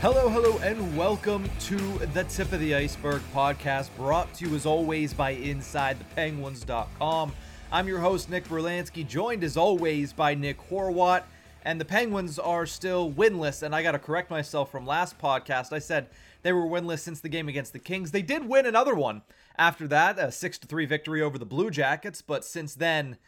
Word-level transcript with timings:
Hello, 0.00 0.30
hello, 0.30 0.56
and 0.62 0.96
welcome 0.96 1.44
to 1.60 1.76
the 2.14 2.24
Tip 2.24 2.52
of 2.52 2.60
the 2.60 2.74
Iceberg 2.74 3.20
podcast, 3.34 3.90
brought 3.98 4.32
to 4.32 4.48
you 4.48 4.56
as 4.56 4.64
always 4.64 5.12
by 5.12 5.36
InsideThePenguins.com. 5.36 7.32
I'm 7.70 7.86
your 7.86 7.98
host, 7.98 8.30
Nick 8.30 8.44
Berlansky, 8.48 9.06
joined 9.06 9.44
as 9.44 9.58
always 9.58 10.14
by 10.14 10.34
Nick 10.34 10.56
Horwat. 10.70 11.24
And 11.66 11.78
the 11.78 11.84
Penguins 11.84 12.38
are 12.38 12.64
still 12.64 13.12
winless, 13.12 13.62
and 13.62 13.74
I 13.74 13.82
got 13.82 13.92
to 13.92 13.98
correct 13.98 14.30
myself 14.30 14.70
from 14.70 14.86
last 14.86 15.18
podcast. 15.18 15.70
I 15.70 15.80
said 15.80 16.08
they 16.40 16.54
were 16.54 16.64
winless 16.64 17.00
since 17.00 17.20
the 17.20 17.28
game 17.28 17.50
against 17.50 17.74
the 17.74 17.78
Kings. 17.78 18.10
They 18.10 18.22
did 18.22 18.48
win 18.48 18.64
another 18.64 18.94
one 18.94 19.20
after 19.58 19.86
that, 19.88 20.18
a 20.18 20.32
6 20.32 20.58
3 20.60 20.86
victory 20.86 21.20
over 21.20 21.36
the 21.36 21.44
Blue 21.44 21.68
Jackets, 21.70 22.22
but 22.22 22.42
since 22.42 22.74
then, 22.74 23.18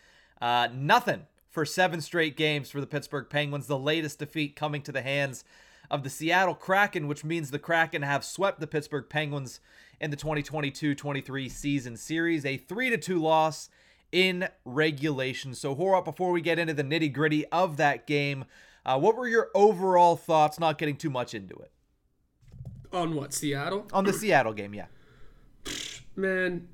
uh, 0.40 0.68
nothing 0.72 1.26
for 1.50 1.66
seven 1.66 2.00
straight 2.00 2.34
games 2.34 2.70
for 2.70 2.80
the 2.80 2.86
Pittsburgh 2.86 3.26
Penguins, 3.28 3.66
the 3.66 3.78
latest 3.78 4.20
defeat 4.20 4.56
coming 4.56 4.80
to 4.80 4.92
the 4.92 5.02
hands 5.02 5.44
of 5.92 6.02
the 6.02 6.10
Seattle 6.10 6.54
Kraken, 6.54 7.06
which 7.06 7.22
means 7.22 7.50
the 7.50 7.58
Kraken 7.58 8.00
have 8.00 8.24
swept 8.24 8.60
the 8.60 8.66
Pittsburgh 8.66 9.04
Penguins 9.10 9.60
in 10.00 10.10
the 10.10 10.16
2022-23 10.16 11.50
season 11.50 11.96
series, 11.98 12.46
a 12.46 12.56
3-2 12.56 13.20
loss 13.20 13.68
in 14.10 14.48
regulation. 14.64 15.54
So, 15.54 15.76
Horwat, 15.76 16.06
before 16.06 16.32
we 16.32 16.40
get 16.40 16.58
into 16.58 16.72
the 16.72 16.82
nitty-gritty 16.82 17.46
of 17.48 17.76
that 17.76 18.06
game, 18.06 18.46
uh, 18.86 18.98
what 18.98 19.16
were 19.16 19.28
your 19.28 19.50
overall 19.54 20.16
thoughts, 20.16 20.58
not 20.58 20.78
getting 20.78 20.96
too 20.96 21.10
much 21.10 21.34
into 21.34 21.54
it? 21.56 21.70
On 22.90 23.14
what, 23.14 23.34
Seattle? 23.34 23.86
On 23.92 24.04
the 24.04 24.12
Seattle 24.14 24.54
game, 24.54 24.74
yeah. 24.74 24.86
Man, 26.16 26.68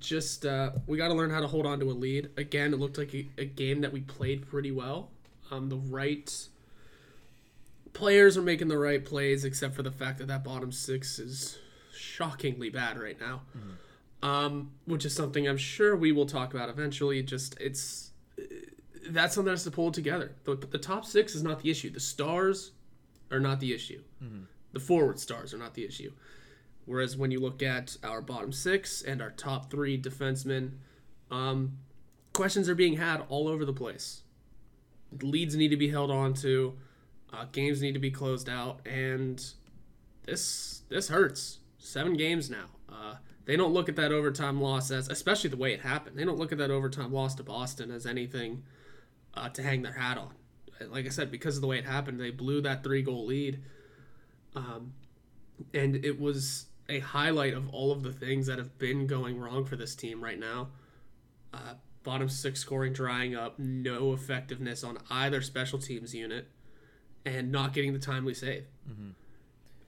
just 0.00 0.46
uh, 0.46 0.72
we 0.86 0.96
got 0.96 1.08
to 1.08 1.14
learn 1.14 1.30
how 1.30 1.40
to 1.40 1.46
hold 1.46 1.66
on 1.66 1.78
to 1.80 1.90
a 1.90 1.92
lead. 1.92 2.30
Again, 2.38 2.72
it 2.72 2.80
looked 2.80 2.96
like 2.96 3.14
a, 3.14 3.28
a 3.36 3.44
game 3.44 3.82
that 3.82 3.92
we 3.92 4.00
played 4.00 4.48
pretty 4.48 4.70
well. 4.70 5.10
Um, 5.50 5.68
the 5.68 5.76
right 5.76 6.48
players 7.92 8.36
are 8.36 8.42
making 8.42 8.68
the 8.68 8.78
right 8.78 9.04
plays, 9.04 9.44
except 9.44 9.74
for 9.74 9.82
the 9.82 9.90
fact 9.90 10.18
that 10.18 10.28
that 10.28 10.44
bottom 10.44 10.72
six 10.72 11.18
is 11.18 11.58
shockingly 11.94 12.70
bad 12.70 12.98
right 12.98 13.20
now. 13.20 13.42
Mm-hmm. 13.56 14.28
Um, 14.28 14.70
which 14.84 15.04
is 15.04 15.14
something 15.14 15.48
I'm 15.48 15.56
sure 15.56 15.96
we 15.96 16.12
will 16.12 16.26
talk 16.26 16.54
about 16.54 16.68
eventually. 16.68 17.22
Just 17.24 17.60
it's 17.60 18.12
that's 19.08 19.34
something 19.34 19.50
that's 19.50 19.64
to 19.64 19.70
pull 19.70 19.90
together. 19.90 20.32
The, 20.44 20.54
the 20.54 20.78
top 20.78 21.04
six 21.04 21.34
is 21.34 21.42
not 21.42 21.60
the 21.60 21.70
issue. 21.70 21.90
The 21.90 22.00
stars 22.00 22.70
are 23.32 23.40
not 23.40 23.58
the 23.58 23.74
issue. 23.74 24.02
Mm-hmm. 24.22 24.44
The 24.72 24.80
forward 24.80 25.18
stars 25.18 25.52
are 25.52 25.58
not 25.58 25.74
the 25.74 25.84
issue. 25.84 26.12
Whereas 26.84 27.16
when 27.16 27.30
you 27.30 27.40
look 27.40 27.62
at 27.62 27.96
our 28.02 28.20
bottom 28.20 28.52
six 28.52 29.02
and 29.02 29.20
our 29.22 29.30
top 29.30 29.70
three 29.70 30.00
defensemen, 30.00 30.72
um, 31.30 31.78
questions 32.32 32.68
are 32.68 32.74
being 32.74 32.96
had 32.96 33.22
all 33.28 33.48
over 33.48 33.64
the 33.64 33.72
place. 33.72 34.22
Leads 35.20 35.54
need 35.56 35.68
to 35.68 35.76
be 35.76 35.88
held 35.88 36.10
on 36.10 36.34
to. 36.34 36.76
Uh, 37.32 37.46
games 37.50 37.80
need 37.80 37.92
to 37.92 37.98
be 37.98 38.10
closed 38.10 38.48
out, 38.48 38.80
and 38.86 39.44
this 40.26 40.82
this 40.88 41.08
hurts. 41.08 41.58
Seven 41.78 42.14
games 42.14 42.50
now. 42.50 42.66
Uh, 42.88 43.14
they 43.44 43.56
don't 43.56 43.72
look 43.72 43.88
at 43.88 43.96
that 43.96 44.12
overtime 44.12 44.60
loss 44.60 44.90
as, 44.90 45.08
especially 45.08 45.50
the 45.50 45.56
way 45.56 45.72
it 45.72 45.80
happened. 45.80 46.16
They 46.16 46.24
don't 46.24 46.38
look 46.38 46.52
at 46.52 46.58
that 46.58 46.70
overtime 46.70 47.12
loss 47.12 47.34
to 47.36 47.42
Boston 47.42 47.90
as 47.90 48.06
anything 48.06 48.62
uh, 49.34 49.48
to 49.48 49.62
hang 49.62 49.82
their 49.82 49.94
hat 49.94 50.18
on. 50.18 50.34
Like 50.90 51.06
I 51.06 51.08
said, 51.08 51.30
because 51.30 51.56
of 51.56 51.62
the 51.62 51.66
way 51.68 51.78
it 51.78 51.84
happened, 51.84 52.20
they 52.20 52.30
blew 52.30 52.60
that 52.62 52.84
three 52.84 53.02
goal 53.02 53.26
lead, 53.26 53.62
um, 54.54 54.92
and 55.72 55.96
it 56.04 56.20
was 56.20 56.66
a 56.88 56.98
highlight 57.00 57.54
of 57.54 57.68
all 57.70 57.92
of 57.92 58.02
the 58.02 58.12
things 58.12 58.46
that 58.46 58.58
have 58.58 58.78
been 58.78 59.06
going 59.06 59.38
wrong 59.40 59.64
for 59.64 59.76
this 59.76 59.94
team 59.94 60.22
right 60.22 60.38
now. 60.38 60.68
Uh, 61.54 61.74
bottom 62.02 62.28
six 62.28 62.60
scoring 62.60 62.92
drying 62.92 63.34
up, 63.34 63.58
no 63.58 64.12
effectiveness 64.12 64.84
on 64.84 64.98
either 65.10 65.40
special 65.40 65.78
teams 65.78 66.14
unit 66.14 66.48
and 67.24 67.52
not 67.52 67.72
getting 67.72 67.92
the 67.92 67.98
timely 67.98 68.34
save. 68.34 68.64
Mm-hmm. 68.90 69.10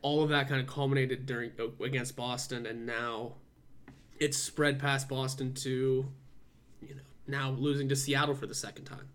All 0.02 0.22
of 0.22 0.28
that 0.30 0.48
kind 0.48 0.60
of 0.60 0.66
culminated 0.66 1.26
during 1.26 1.52
uh, 1.58 1.84
against 1.84 2.16
Boston, 2.16 2.66
and 2.66 2.86
now 2.86 3.34
it's 4.20 4.36
spread 4.36 4.78
past 4.78 5.08
Boston 5.08 5.54
to, 5.54 6.06
you 6.80 6.94
know, 6.94 7.02
now 7.26 7.50
losing 7.50 7.88
to 7.88 7.96
Seattle 7.96 8.34
for 8.34 8.46
the 8.46 8.54
second 8.54 8.84
time. 8.84 9.08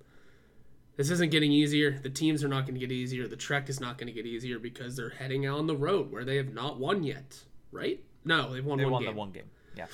This 0.97 1.09
isn't 1.12 1.31
getting 1.31 1.52
easier. 1.52 1.97
The 1.97 2.09
teams 2.09 2.44
are 2.44 2.50
not 2.50 2.62
going 2.66 2.74
to 2.74 2.80
get 2.80 2.91
easier. 2.91 3.28
The 3.28 3.38
trek 3.38 3.69
is 3.69 3.80
not 3.80 3.97
going 3.97 4.07
to 4.07 4.13
get 4.13 4.25
easier 4.25 4.59
because 4.59 4.97
they're 4.97 5.12
heading 5.12 5.46
out 5.46 5.59
on 5.59 5.68
the 5.68 5.75
road 5.75 6.12
where 6.12 6.25
they 6.25 6.36
have 6.36 6.53
not 6.53 6.78
won 6.78 7.03
yet, 7.03 7.40
right? 7.72 8.03
No, 8.25 8.53
they've 8.53 8.66
won 8.66 8.80
they 8.80 8.84
one 8.84 8.94
won 8.94 9.03
game. 9.03 9.13
the 9.13 9.18
one 9.18 9.31
game. 9.31 9.50
Yeah. 9.78 9.86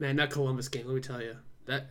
Man, 0.00 0.16
that 0.16 0.30
Columbus 0.30 0.68
game. 0.68 0.86
Let 0.86 0.94
me 0.96 1.00
tell 1.00 1.22
you 1.22 1.36
that 1.66 1.90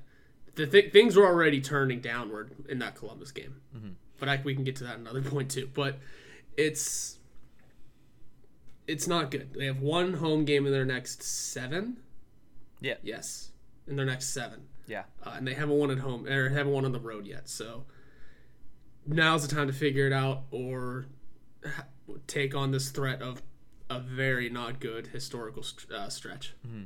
the 0.55 0.67
th- 0.67 0.91
things 0.91 1.15
were 1.15 1.25
already 1.25 1.61
turning 1.61 2.01
downward 2.01 2.51
in 2.67 2.79
that 2.79 2.95
Columbus 2.95 3.31
game. 3.31 3.61
Mm-hmm 3.75 3.89
but 4.19 4.29
I, 4.29 4.41
we 4.43 4.55
can 4.55 4.63
get 4.63 4.75
to 4.77 4.83
that 4.85 4.97
another 4.97 5.21
point 5.29 5.51
too. 5.51 5.69
But 5.73 5.97
it's 6.55 7.17
it's 8.87 9.07
not 9.07 9.31
good. 9.31 9.53
They 9.53 9.65
have 9.65 9.81
one 9.81 10.15
home 10.15 10.45
game 10.45 10.65
in 10.65 10.71
their 10.71 10.85
next 10.85 11.23
seven. 11.23 11.97
Yeah. 12.79 12.95
Yes, 13.03 13.51
in 13.87 13.95
their 13.95 14.05
next 14.05 14.27
seven. 14.27 14.67
Yeah. 14.87 15.03
Uh, 15.25 15.33
and 15.35 15.47
they 15.47 15.53
haven't 15.53 15.77
won 15.77 15.91
at 15.91 15.99
home 15.99 16.25
or 16.27 16.49
haven't 16.49 16.71
won 16.71 16.85
on 16.85 16.93
the 16.93 16.99
road 16.99 17.25
yet. 17.25 17.49
So 17.49 17.85
now's 19.05 19.47
the 19.47 19.53
time 19.53 19.67
to 19.67 19.73
figure 19.73 20.07
it 20.07 20.13
out 20.13 20.43
or 20.51 21.07
take 22.27 22.55
on 22.55 22.71
this 22.71 22.89
threat 22.89 23.21
of 23.21 23.41
a 23.89 23.99
very 23.99 24.49
not 24.49 24.79
good 24.79 25.07
historical 25.07 25.63
uh, 25.93 26.09
stretch. 26.09 26.53
Mm-hmm. 26.65 26.83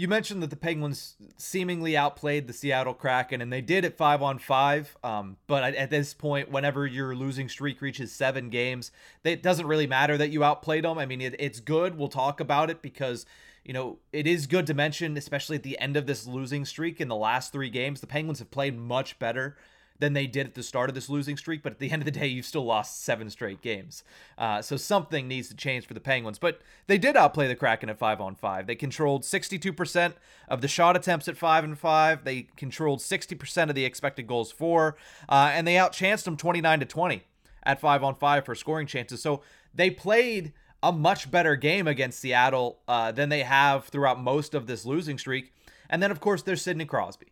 You 0.00 0.08
mentioned 0.08 0.42
that 0.42 0.48
the 0.48 0.56
Penguins 0.56 1.16
seemingly 1.36 1.94
outplayed 1.94 2.46
the 2.46 2.54
Seattle 2.54 2.94
Kraken, 2.94 3.42
and 3.42 3.52
they 3.52 3.60
did 3.60 3.84
at 3.84 3.98
five 3.98 4.22
on 4.22 4.38
five. 4.38 4.96
Um, 5.04 5.36
but 5.46 5.74
at 5.74 5.90
this 5.90 6.14
point, 6.14 6.50
whenever 6.50 6.86
your 6.86 7.14
losing 7.14 7.50
streak 7.50 7.82
reaches 7.82 8.10
seven 8.10 8.48
games, 8.48 8.92
it 9.24 9.42
doesn't 9.42 9.66
really 9.66 9.86
matter 9.86 10.16
that 10.16 10.30
you 10.30 10.42
outplayed 10.42 10.84
them. 10.84 10.96
I 10.96 11.04
mean, 11.04 11.20
it, 11.20 11.36
it's 11.38 11.60
good. 11.60 11.98
We'll 11.98 12.08
talk 12.08 12.40
about 12.40 12.70
it 12.70 12.80
because 12.80 13.26
you 13.62 13.74
know, 13.74 13.98
it 14.10 14.26
is 14.26 14.46
good 14.46 14.66
to 14.68 14.74
mention, 14.74 15.18
especially 15.18 15.56
at 15.56 15.64
the 15.64 15.78
end 15.78 15.98
of 15.98 16.06
this 16.06 16.26
losing 16.26 16.64
streak 16.64 16.98
in 16.98 17.08
the 17.08 17.14
last 17.16 17.52
three 17.52 17.68
games, 17.68 18.00
the 18.00 18.06
Penguins 18.06 18.38
have 18.38 18.50
played 18.50 18.78
much 18.78 19.18
better 19.18 19.58
than 20.00 20.14
they 20.14 20.26
did 20.26 20.46
at 20.46 20.54
the 20.54 20.62
start 20.62 20.90
of 20.90 20.94
this 20.94 21.08
losing 21.08 21.36
streak. 21.36 21.62
But 21.62 21.72
at 21.72 21.78
the 21.78 21.90
end 21.90 22.02
of 22.02 22.06
the 22.06 22.10
day, 22.10 22.26
you've 22.26 22.46
still 22.46 22.64
lost 22.64 23.04
seven 23.04 23.30
straight 23.30 23.62
games. 23.62 24.02
Uh, 24.36 24.60
so 24.62 24.76
something 24.76 25.28
needs 25.28 25.48
to 25.48 25.54
change 25.54 25.86
for 25.86 25.94
the 25.94 26.00
Penguins. 26.00 26.38
But 26.38 26.60
they 26.86 26.98
did 26.98 27.16
outplay 27.16 27.46
the 27.46 27.54
Kraken 27.54 27.88
at 27.88 27.98
five 27.98 28.20
on 28.20 28.34
five. 28.34 28.66
They 28.66 28.74
controlled 28.74 29.22
62% 29.22 30.14
of 30.48 30.60
the 30.60 30.68
shot 30.68 30.96
attempts 30.96 31.28
at 31.28 31.36
five 31.36 31.62
and 31.62 31.78
five. 31.78 32.24
They 32.24 32.48
controlled 32.56 33.00
60% 33.00 33.68
of 33.68 33.74
the 33.74 33.84
expected 33.84 34.26
goals 34.26 34.50
for, 34.50 34.96
uh, 35.28 35.52
and 35.54 35.66
they 35.66 35.74
outchanced 35.74 36.24
them 36.24 36.36
29 36.36 36.80
to 36.80 36.86
20 36.86 37.22
at 37.62 37.80
five 37.80 38.02
on 38.02 38.14
five 38.14 38.44
for 38.44 38.54
scoring 38.54 38.86
chances. 38.86 39.22
So 39.22 39.42
they 39.74 39.90
played 39.90 40.52
a 40.82 40.92
much 40.92 41.30
better 41.30 41.56
game 41.56 41.86
against 41.86 42.20
Seattle 42.20 42.78
uh, 42.88 43.12
than 43.12 43.28
they 43.28 43.42
have 43.42 43.84
throughout 43.84 44.18
most 44.18 44.54
of 44.54 44.66
this 44.66 44.86
losing 44.86 45.18
streak. 45.18 45.52
And 45.90 46.02
then, 46.02 46.10
of 46.10 46.20
course, 46.20 46.42
there's 46.42 46.62
Sidney 46.62 46.86
Crosby 46.86 47.26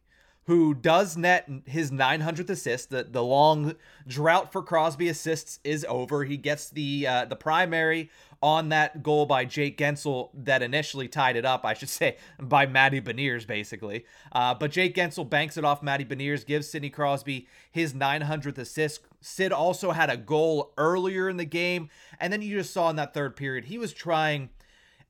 who 0.48 0.72
does 0.72 1.14
net 1.14 1.46
his 1.66 1.90
900th 1.90 2.48
assist. 2.48 2.88
The 2.88 3.04
the 3.04 3.22
long 3.22 3.74
drought 4.06 4.50
for 4.50 4.62
Crosby 4.62 5.08
assists 5.08 5.60
is 5.62 5.84
over. 5.86 6.24
He 6.24 6.38
gets 6.38 6.70
the 6.70 7.06
uh, 7.06 7.24
the 7.26 7.36
primary 7.36 8.10
on 8.42 8.70
that 8.70 9.02
goal 9.02 9.26
by 9.26 9.44
Jake 9.44 9.76
Guentzel 9.76 10.30
that 10.32 10.62
initially 10.62 11.06
tied 11.06 11.36
it 11.36 11.44
up, 11.44 11.66
I 11.66 11.74
should 11.74 11.88
say, 12.00 12.16
by 12.40 12.64
Matty 12.64 12.98
Beniers, 12.98 13.46
basically. 13.46 14.06
Uh, 14.32 14.54
but 14.54 14.70
Jake 14.70 14.94
Guentzel 14.94 15.28
banks 15.28 15.58
it 15.58 15.66
off 15.66 15.82
Matty 15.82 16.06
Beniers, 16.06 16.46
gives 16.46 16.70
Sidney 16.70 16.88
Crosby 16.88 17.46
his 17.70 17.92
900th 17.92 18.56
assist. 18.56 19.00
Sid 19.20 19.52
also 19.52 19.90
had 19.90 20.08
a 20.08 20.16
goal 20.16 20.72
earlier 20.78 21.28
in 21.28 21.36
the 21.36 21.44
game. 21.44 21.90
And 22.18 22.32
then 22.32 22.40
you 22.40 22.56
just 22.56 22.72
saw 22.72 22.88
in 22.88 22.96
that 22.96 23.12
third 23.12 23.36
period, 23.36 23.66
he 23.66 23.76
was 23.76 23.92
trying 23.92 24.48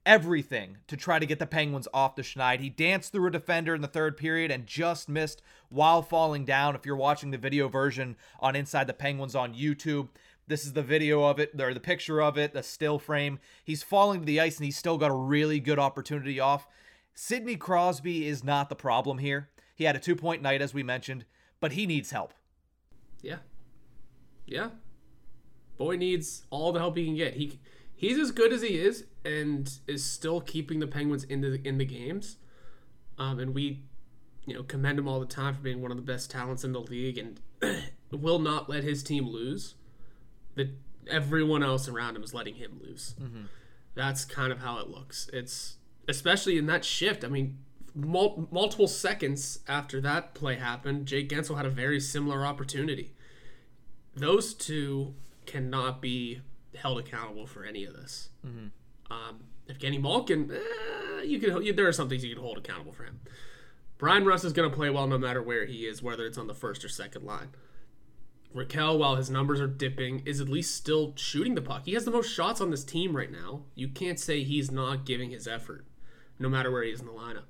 everything 0.05 0.79
to 0.87 0.97
try 0.97 1.19
to 1.19 1.27
get 1.27 1.39
the 1.39 1.47
Penguins 1.47 1.89
off 1.93 2.17
the 2.17 2.23
Schneid. 2.23 2.61
He 2.61 2.71
danced 2.71 3.12
through 3.12 3.27
a 3.29 3.33
defender 3.33 3.75
in 3.75 3.83
the 3.83 3.89
third 3.89 4.17
period 4.17 4.50
and 4.50 4.67
just 4.67 5.09
missed 5.09 5.43
while 5.69 6.03
falling 6.03 6.45
down. 6.45 6.75
If 6.75 6.87
you're 6.87 6.97
watching 6.97 7.31
the 7.31 7.39
video 7.39 7.69
version 7.69 8.17
on 8.41 8.56
Inside 8.56 8.87
the 8.87 8.95
Penguins 8.95 9.35
on 9.35 9.55
YouTube, 9.55 10.09
this 10.47 10.65
is 10.65 10.73
the 10.73 10.83
video 10.83 11.25
of 11.25 11.39
it, 11.39 11.61
or 11.61 11.75
the 11.75 11.81
picture 11.81 12.23
of 12.23 12.39
it, 12.39 12.55
the 12.55 12.62
still 12.62 12.99
frame. 12.99 13.39
He's 13.62 13.83
falling 13.83 14.21
to 14.21 14.27
the 14.27 14.41
ice 14.41 14.56
and 14.56 14.65
he's 14.65 14.79
still 14.79 14.97
got 14.97 15.11
a 15.11 15.15
really 15.15 15.61
good 15.61 15.79
opportunity 15.79 16.41
off. 16.41 16.67
Sidney 17.15 17.56
Crosby 17.56 18.27
is 18.27 18.43
not 18.43 18.69
the 18.69 18.77
problem 18.77 19.19
here. 19.19 19.50
He 19.75 19.85
had 19.85 19.97
a 19.97 20.00
two 20.00 20.17
point 20.17 20.41
night, 20.41 20.62
as 20.62 20.73
we 20.73 20.83
mentioned, 20.83 21.25
but 21.61 21.73
he 21.73 21.87
needs 21.87 22.11
help. 22.11 22.33
Yeah. 23.21 23.39
Yeah. 24.47 24.71
Boy 25.77 25.97
needs 25.97 26.45
all 26.50 26.73
the 26.73 26.81
help 26.81 26.97
he 26.97 27.05
can 27.05 27.15
get. 27.15 27.35
He 27.35 27.59
he's 27.99 28.17
as 28.17 28.31
good 28.31 28.53
as 28.53 28.62
he 28.62 28.79
is 28.79 29.05
and 29.25 29.71
is 29.89 30.05
still 30.05 30.41
keeping 30.41 30.79
the 30.79 30.87
Penguins 30.87 31.25
in 31.25 31.41
the 31.43 31.61
in 31.67 31.77
the 31.77 31.85
games. 31.85 32.37
Um, 33.19 33.41
and 33.41 33.53
we, 33.53 33.83
you 34.47 34.55
know, 34.55 34.62
commend 34.62 35.00
him 35.00 35.09
all 35.09 35.19
the 35.19 35.27
time 35.27 35.55
for 35.55 35.61
being 35.61 35.83
one 35.83 35.91
of 35.91 35.97
the 35.97 36.05
best 36.05 36.31
talents 36.31 36.62
in 36.62 36.73
the 36.73 36.81
league 36.81 37.19
and 37.19 37.41
will 38.12 38.39
not 38.39 38.71
let 38.71 38.85
his 38.85 39.03
team 39.03 39.27
lose 39.27 39.75
that 40.55 40.71
everyone 41.09 41.65
else 41.65 41.89
around 41.89 42.15
him 42.15 42.23
is 42.23 42.33
letting 42.33 42.55
him 42.55 42.81
lose. 42.81 43.17
Mm-hmm. 43.21 43.43
That's 43.97 44.25
kind 44.25 44.53
of 44.53 44.61
how 44.61 44.79
it 44.79 44.89
looks. 44.89 45.29
It's 45.33 45.79
especially 46.06 46.56
in 46.56 46.67
that 46.67 46.85
shift. 46.85 47.25
I 47.25 47.29
mean, 47.29 47.59
mul- 47.97 48.47
multiple 48.53 48.87
seconds 48.87 49.59
after 49.67 50.00
that 50.03 50.35
play 50.35 50.55
happened, 50.55 51.06
Jake 51.06 51.29
Guentzel 51.29 51.56
had 51.56 51.67
a 51.67 51.71
very 51.71 51.99
similar 51.99 52.47
opportunity. 52.47 53.15
Those 54.15 54.55
two 54.55 55.15
cannot 55.47 56.00
be 56.00 56.43
held 56.78 56.98
accountable 56.98 57.46
for 57.46 57.64
any 57.64 57.84
of 57.84 57.94
this. 57.94 58.30
Mm-hmm. 58.46 59.12
Um, 59.12 59.40
Evgeny 59.69 60.00
Malkin, 60.00 60.50
eh, 60.50 61.22
you 61.22 61.38
can 61.38 61.62
you, 61.62 61.72
there 61.72 61.88
are 61.88 61.92
some 61.92 62.08
things 62.08 62.25
you 62.25 62.34
can 62.34 62.42
hold 62.42 62.58
accountable 62.58 62.92
for 62.92 63.04
him. 63.04 63.20
Bryan 63.98 64.25
Rust 64.25 64.44
is 64.44 64.52
going 64.52 64.70
to 64.70 64.75
play 64.75 64.90
well 64.90 65.06
no 65.06 65.19
matter 65.19 65.42
where 65.42 65.66
he 65.66 65.86
is, 65.86 66.02
whether 66.02 66.25
it's 66.25 66.38
on 66.38 66.46
the 66.46 66.54
first 66.54 66.84
or 66.84 66.88
second 66.88 67.25
line. 67.25 67.48
Rakell, 68.54 68.98
while 68.98 69.16
his 69.16 69.28
numbers 69.28 69.60
are 69.60 69.66
dipping, 69.66 70.22
is 70.25 70.40
at 70.40 70.48
least 70.48 70.75
still 70.75 71.12
shooting 71.16 71.54
the 71.54 71.60
puck. 71.60 71.82
He 71.84 71.94
has 71.94 72.04
the 72.04 72.10
most 72.10 72.32
shots 72.32 72.60
on 72.60 72.70
this 72.70 72.84
team 72.84 73.14
right 73.14 73.30
now. 73.30 73.64
You 73.75 73.88
can't 73.88 74.19
say 74.19 74.42
he's 74.42 74.70
not 74.70 75.04
giving 75.04 75.30
his 75.30 75.46
effort, 75.46 75.84
no 76.38 76.48
matter 76.48 76.70
where 76.70 76.82
he 76.82 76.90
is 76.90 77.00
in 77.00 77.06
the 77.06 77.12
lineup. 77.12 77.44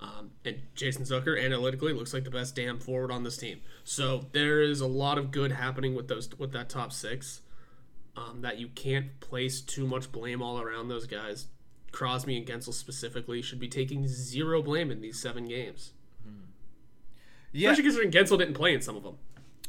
Um, 0.00 0.32
and 0.44 0.60
Jason 0.74 1.04
Zucker 1.04 1.40
analytically 1.40 1.92
looks 1.92 2.12
like 2.12 2.24
the 2.24 2.30
best 2.30 2.56
damn 2.56 2.80
forward 2.80 3.12
on 3.12 3.22
this 3.22 3.36
team. 3.36 3.60
So 3.84 4.26
there 4.32 4.60
is 4.60 4.80
a 4.80 4.86
lot 4.86 5.16
of 5.16 5.30
good 5.30 5.52
happening 5.52 5.94
with 5.94 6.08
those 6.08 6.28
with 6.38 6.52
that 6.52 6.68
top 6.68 6.92
six. 6.92 7.42
Um, 8.14 8.42
that 8.42 8.58
you 8.58 8.68
can't 8.68 9.20
place 9.20 9.62
too 9.62 9.86
much 9.86 10.12
blame 10.12 10.42
all 10.42 10.60
around 10.60 10.88
those 10.88 11.06
guys. 11.06 11.46
Crosby 11.92 12.36
and 12.36 12.46
Guentzel 12.46 12.74
specifically 12.74 13.40
should 13.40 13.58
be 13.58 13.68
taking 13.68 14.06
zero 14.06 14.62
blame 14.62 14.90
in 14.90 15.00
these 15.00 15.20
seven 15.20 15.46
games. 15.46 15.92
Mm-hmm. 16.26 16.44
Yeah. 17.52 17.70
Especially 17.70 17.84
considering 17.84 18.10
Guentzel 18.10 18.38
didn't 18.38 18.54
play 18.54 18.74
in 18.74 18.82
some 18.82 18.96
of 18.96 19.02
them. 19.02 19.16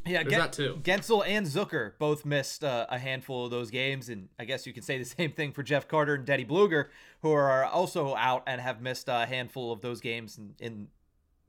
Yeah, 0.05 0.23
Gen- 0.23 0.39
that 0.39 0.53
too. 0.53 0.79
Guentzel 0.83 1.23
and 1.25 1.45
Zucker 1.45 1.93
both 1.97 2.25
missed 2.25 2.63
uh, 2.63 2.85
a 2.89 2.99
handful 2.99 3.45
of 3.45 3.51
those 3.51 3.71
games, 3.71 4.09
and 4.09 4.27
I 4.37 4.45
guess 4.45 4.67
you 4.67 4.73
can 4.73 4.83
say 4.83 4.97
the 4.97 5.05
same 5.17 5.31
thing 5.31 5.53
for 5.53 5.63
Jeff 5.63 5.87
Carter 5.87 6.15
and 6.15 6.27
Teddy 6.27 6.45
Blueger, 6.45 6.87
who 7.21 7.31
are 7.31 7.65
also 7.65 8.15
out 8.15 8.43
and 8.47 8.59
have 8.59 8.81
missed 8.81 9.07
a 9.07 9.25
handful 9.25 9.71
of 9.71 9.81
those 9.81 10.01
games. 10.01 10.37
In, 10.37 10.55
in 10.59 10.87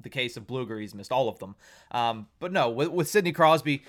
the 0.01 0.11
case 0.11 0.37
of 0.37 0.47
Blueger, 0.47 0.81
he's 0.81 0.95
missed 0.95 1.11
all 1.13 1.29
of 1.29 1.39
them. 1.39 1.57
Um, 1.91 2.29
but 2.39 2.53
no, 2.53 2.71
with, 2.71 2.89
with 2.89 3.09
Sidney 3.09 3.33
Crosby, 3.33 3.85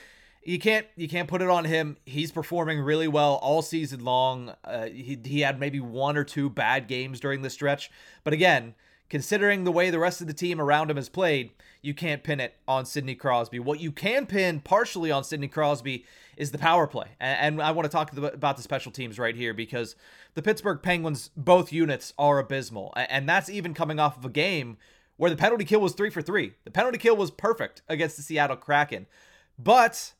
you 0.45 0.59
can't 0.59 0.85
you 0.95 1.07
can't 1.07 1.27
put 1.27 1.41
it 1.41 1.49
on 1.49 1.65
him. 1.65 1.97
He's 2.05 2.31
performing 2.31 2.79
really 2.79 3.07
well 3.07 3.35
all 3.35 3.61
season 3.61 4.03
long. 4.05 4.53
Uh, 4.63 4.85
he 4.85 5.19
he 5.23 5.41
had 5.41 5.59
maybe 5.59 5.79
one 5.79 6.15
or 6.15 6.23
two 6.23 6.49
bad 6.49 6.87
games 6.87 7.19
during 7.19 7.41
the 7.41 7.49
stretch, 7.49 7.91
but 8.23 8.33
again 8.33 8.75
considering 9.09 9.63
the 9.63 9.71
way 9.71 9.89
the 9.89 9.99
rest 9.99 10.21
of 10.21 10.27
the 10.27 10.33
team 10.33 10.59
around 10.59 10.89
him 10.89 10.97
has 10.97 11.09
played, 11.09 11.51
you 11.81 11.93
can't 11.93 12.23
pin 12.23 12.39
it 12.39 12.55
on 12.67 12.85
Sidney 12.85 13.15
Crosby. 13.15 13.59
What 13.59 13.79
you 13.79 13.91
can 13.91 14.25
pin 14.25 14.59
partially 14.59 15.11
on 15.11 15.23
Sidney 15.23 15.47
Crosby 15.47 16.05
is 16.37 16.51
the 16.51 16.57
power 16.57 16.87
play. 16.87 17.09
And, 17.19 17.61
I 17.61 17.71
want 17.71 17.85
to 17.85 17.91
talk 17.91 18.15
about 18.17 18.57
the 18.57 18.63
special 18.63 18.91
teams 18.91 19.19
right 19.19 19.35
here 19.35 19.53
because 19.53 19.95
the 20.33 20.41
Pittsburgh 20.41 20.81
Penguins, 20.81 21.29
both 21.37 21.71
units 21.71 22.13
are 22.17 22.39
abysmal. 22.39 22.93
And 22.95 23.29
that's 23.29 23.49
even 23.49 23.73
coming 23.73 23.99
off 23.99 24.17
of 24.17 24.25
a 24.25 24.29
game 24.29 24.77
where 25.17 25.29
the 25.29 25.37
penalty 25.37 25.65
kill 25.65 25.81
was 25.81 25.93
three 25.93 26.09
for 26.09 26.21
three. 26.21 26.53
The 26.65 26.71
penalty 26.71 26.97
kill 26.97 27.15
was 27.15 27.31
perfect 27.31 27.83
against 27.87 28.17
the 28.17 28.23
Seattle 28.23 28.57
Kraken. 28.57 29.05
But 29.57 30.13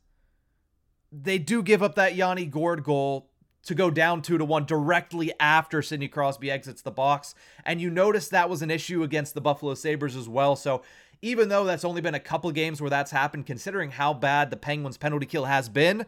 they 1.11 1.37
do 1.37 1.63
give 1.63 1.83
up 1.83 1.95
that 1.95 2.15
Yanni 2.15 2.45
Gourde 2.45 2.83
goal 2.83 3.29
to 3.63 3.75
go 3.75 3.89
down 3.89 4.21
two 4.21 4.37
to 4.37 4.45
one 4.45 4.65
directly 4.65 5.33
after 5.39 5.81
Sidney 5.81 6.07
Crosby 6.07 6.51
exits 6.51 6.81
the 6.81 6.91
box. 6.91 7.33
And 7.65 7.81
you 7.81 7.89
notice 7.89 8.27
that 8.29 8.49
was 8.49 8.61
an 8.61 8.69
issue 8.69 9.03
against 9.03 9.33
the 9.33 9.41
Buffalo 9.41 9.73
Sabres 9.73 10.15
as 10.15 10.29
well. 10.29 10.55
So 10.55 10.83
even 11.21 11.49
though 11.49 11.63
that's 11.63 11.85
only 11.85 12.01
been 12.01 12.13
a 12.13 12.19
couple 12.19 12.51
games 12.51 12.79
where 12.79 12.89
that's 12.89 13.11
happened, 13.11 13.47
considering 13.47 13.91
how 13.91 14.13
bad 14.13 14.51
the 14.51 14.57
Penguins' 14.57 14.97
penalty 14.97 15.25
kill 15.25 15.45
has 15.45 15.67
been, 15.67 16.05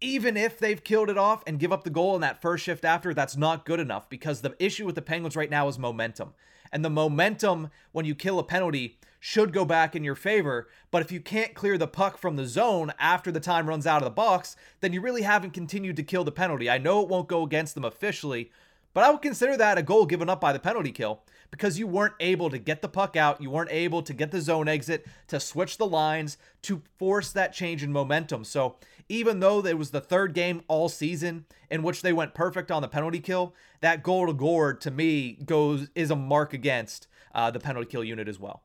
even 0.00 0.36
if 0.36 0.58
they've 0.58 0.82
killed 0.82 1.10
it 1.10 1.18
off 1.18 1.42
and 1.46 1.58
give 1.58 1.72
up 1.72 1.84
the 1.84 1.90
goal 1.90 2.14
in 2.14 2.22
that 2.22 2.40
first 2.40 2.64
shift 2.64 2.86
after, 2.86 3.12
that's 3.12 3.36
not 3.36 3.66
good 3.66 3.80
enough 3.80 4.08
because 4.08 4.40
the 4.40 4.56
issue 4.58 4.86
with 4.86 4.94
the 4.94 5.02
Penguins 5.02 5.36
right 5.36 5.50
now 5.50 5.68
is 5.68 5.78
momentum. 5.78 6.32
And 6.72 6.84
the 6.84 6.90
momentum 6.90 7.70
when 7.92 8.04
you 8.04 8.14
kill 8.14 8.38
a 8.38 8.44
penalty 8.44 8.98
should 9.18 9.52
go 9.52 9.64
back 9.64 9.94
in 9.94 10.02
your 10.02 10.14
favor. 10.14 10.68
But 10.90 11.02
if 11.02 11.12
you 11.12 11.20
can't 11.20 11.54
clear 11.54 11.76
the 11.76 11.86
puck 11.86 12.16
from 12.16 12.36
the 12.36 12.46
zone 12.46 12.92
after 12.98 13.30
the 13.30 13.40
time 13.40 13.68
runs 13.68 13.86
out 13.86 14.02
of 14.02 14.04
the 14.04 14.10
box, 14.10 14.56
then 14.80 14.92
you 14.92 15.00
really 15.00 15.22
haven't 15.22 15.52
continued 15.52 15.96
to 15.96 16.02
kill 16.02 16.24
the 16.24 16.32
penalty. 16.32 16.70
I 16.70 16.78
know 16.78 17.02
it 17.02 17.08
won't 17.08 17.28
go 17.28 17.42
against 17.42 17.74
them 17.74 17.84
officially, 17.84 18.50
but 18.94 19.04
I 19.04 19.10
would 19.10 19.22
consider 19.22 19.56
that 19.56 19.78
a 19.78 19.82
goal 19.82 20.06
given 20.06 20.30
up 20.30 20.40
by 20.40 20.52
the 20.52 20.58
penalty 20.58 20.90
kill 20.90 21.22
because 21.50 21.78
you 21.78 21.86
weren't 21.86 22.14
able 22.20 22.48
to 22.50 22.58
get 22.58 22.80
the 22.80 22.88
puck 22.88 23.16
out, 23.16 23.40
you 23.40 23.50
weren't 23.50 23.72
able 23.72 24.02
to 24.02 24.14
get 24.14 24.30
the 24.30 24.40
zone 24.40 24.68
exit, 24.68 25.06
to 25.28 25.38
switch 25.38 25.76
the 25.76 25.86
lines, 25.86 26.38
to 26.62 26.82
force 26.96 27.32
that 27.32 27.52
change 27.52 27.82
in 27.82 27.92
momentum. 27.92 28.44
So 28.44 28.76
even 29.10 29.40
though 29.40 29.66
it 29.66 29.76
was 29.76 29.90
the 29.90 30.00
third 30.00 30.32
game 30.32 30.62
all 30.68 30.88
season 30.88 31.44
in 31.68 31.82
which 31.82 32.00
they 32.00 32.12
went 32.12 32.32
perfect 32.32 32.70
on 32.70 32.80
the 32.80 32.88
penalty 32.88 33.18
kill, 33.18 33.54
that 33.80 34.04
goal 34.04 34.28
to 34.28 34.32
Gourde 34.32 34.80
to 34.82 34.90
me 34.90 35.32
goes 35.44 35.88
is 35.96 36.12
a 36.12 36.16
mark 36.16 36.54
against 36.54 37.08
uh, 37.34 37.50
the 37.50 37.58
penalty 37.58 37.90
kill 37.90 38.04
unit 38.04 38.28
as 38.28 38.38
well. 38.38 38.62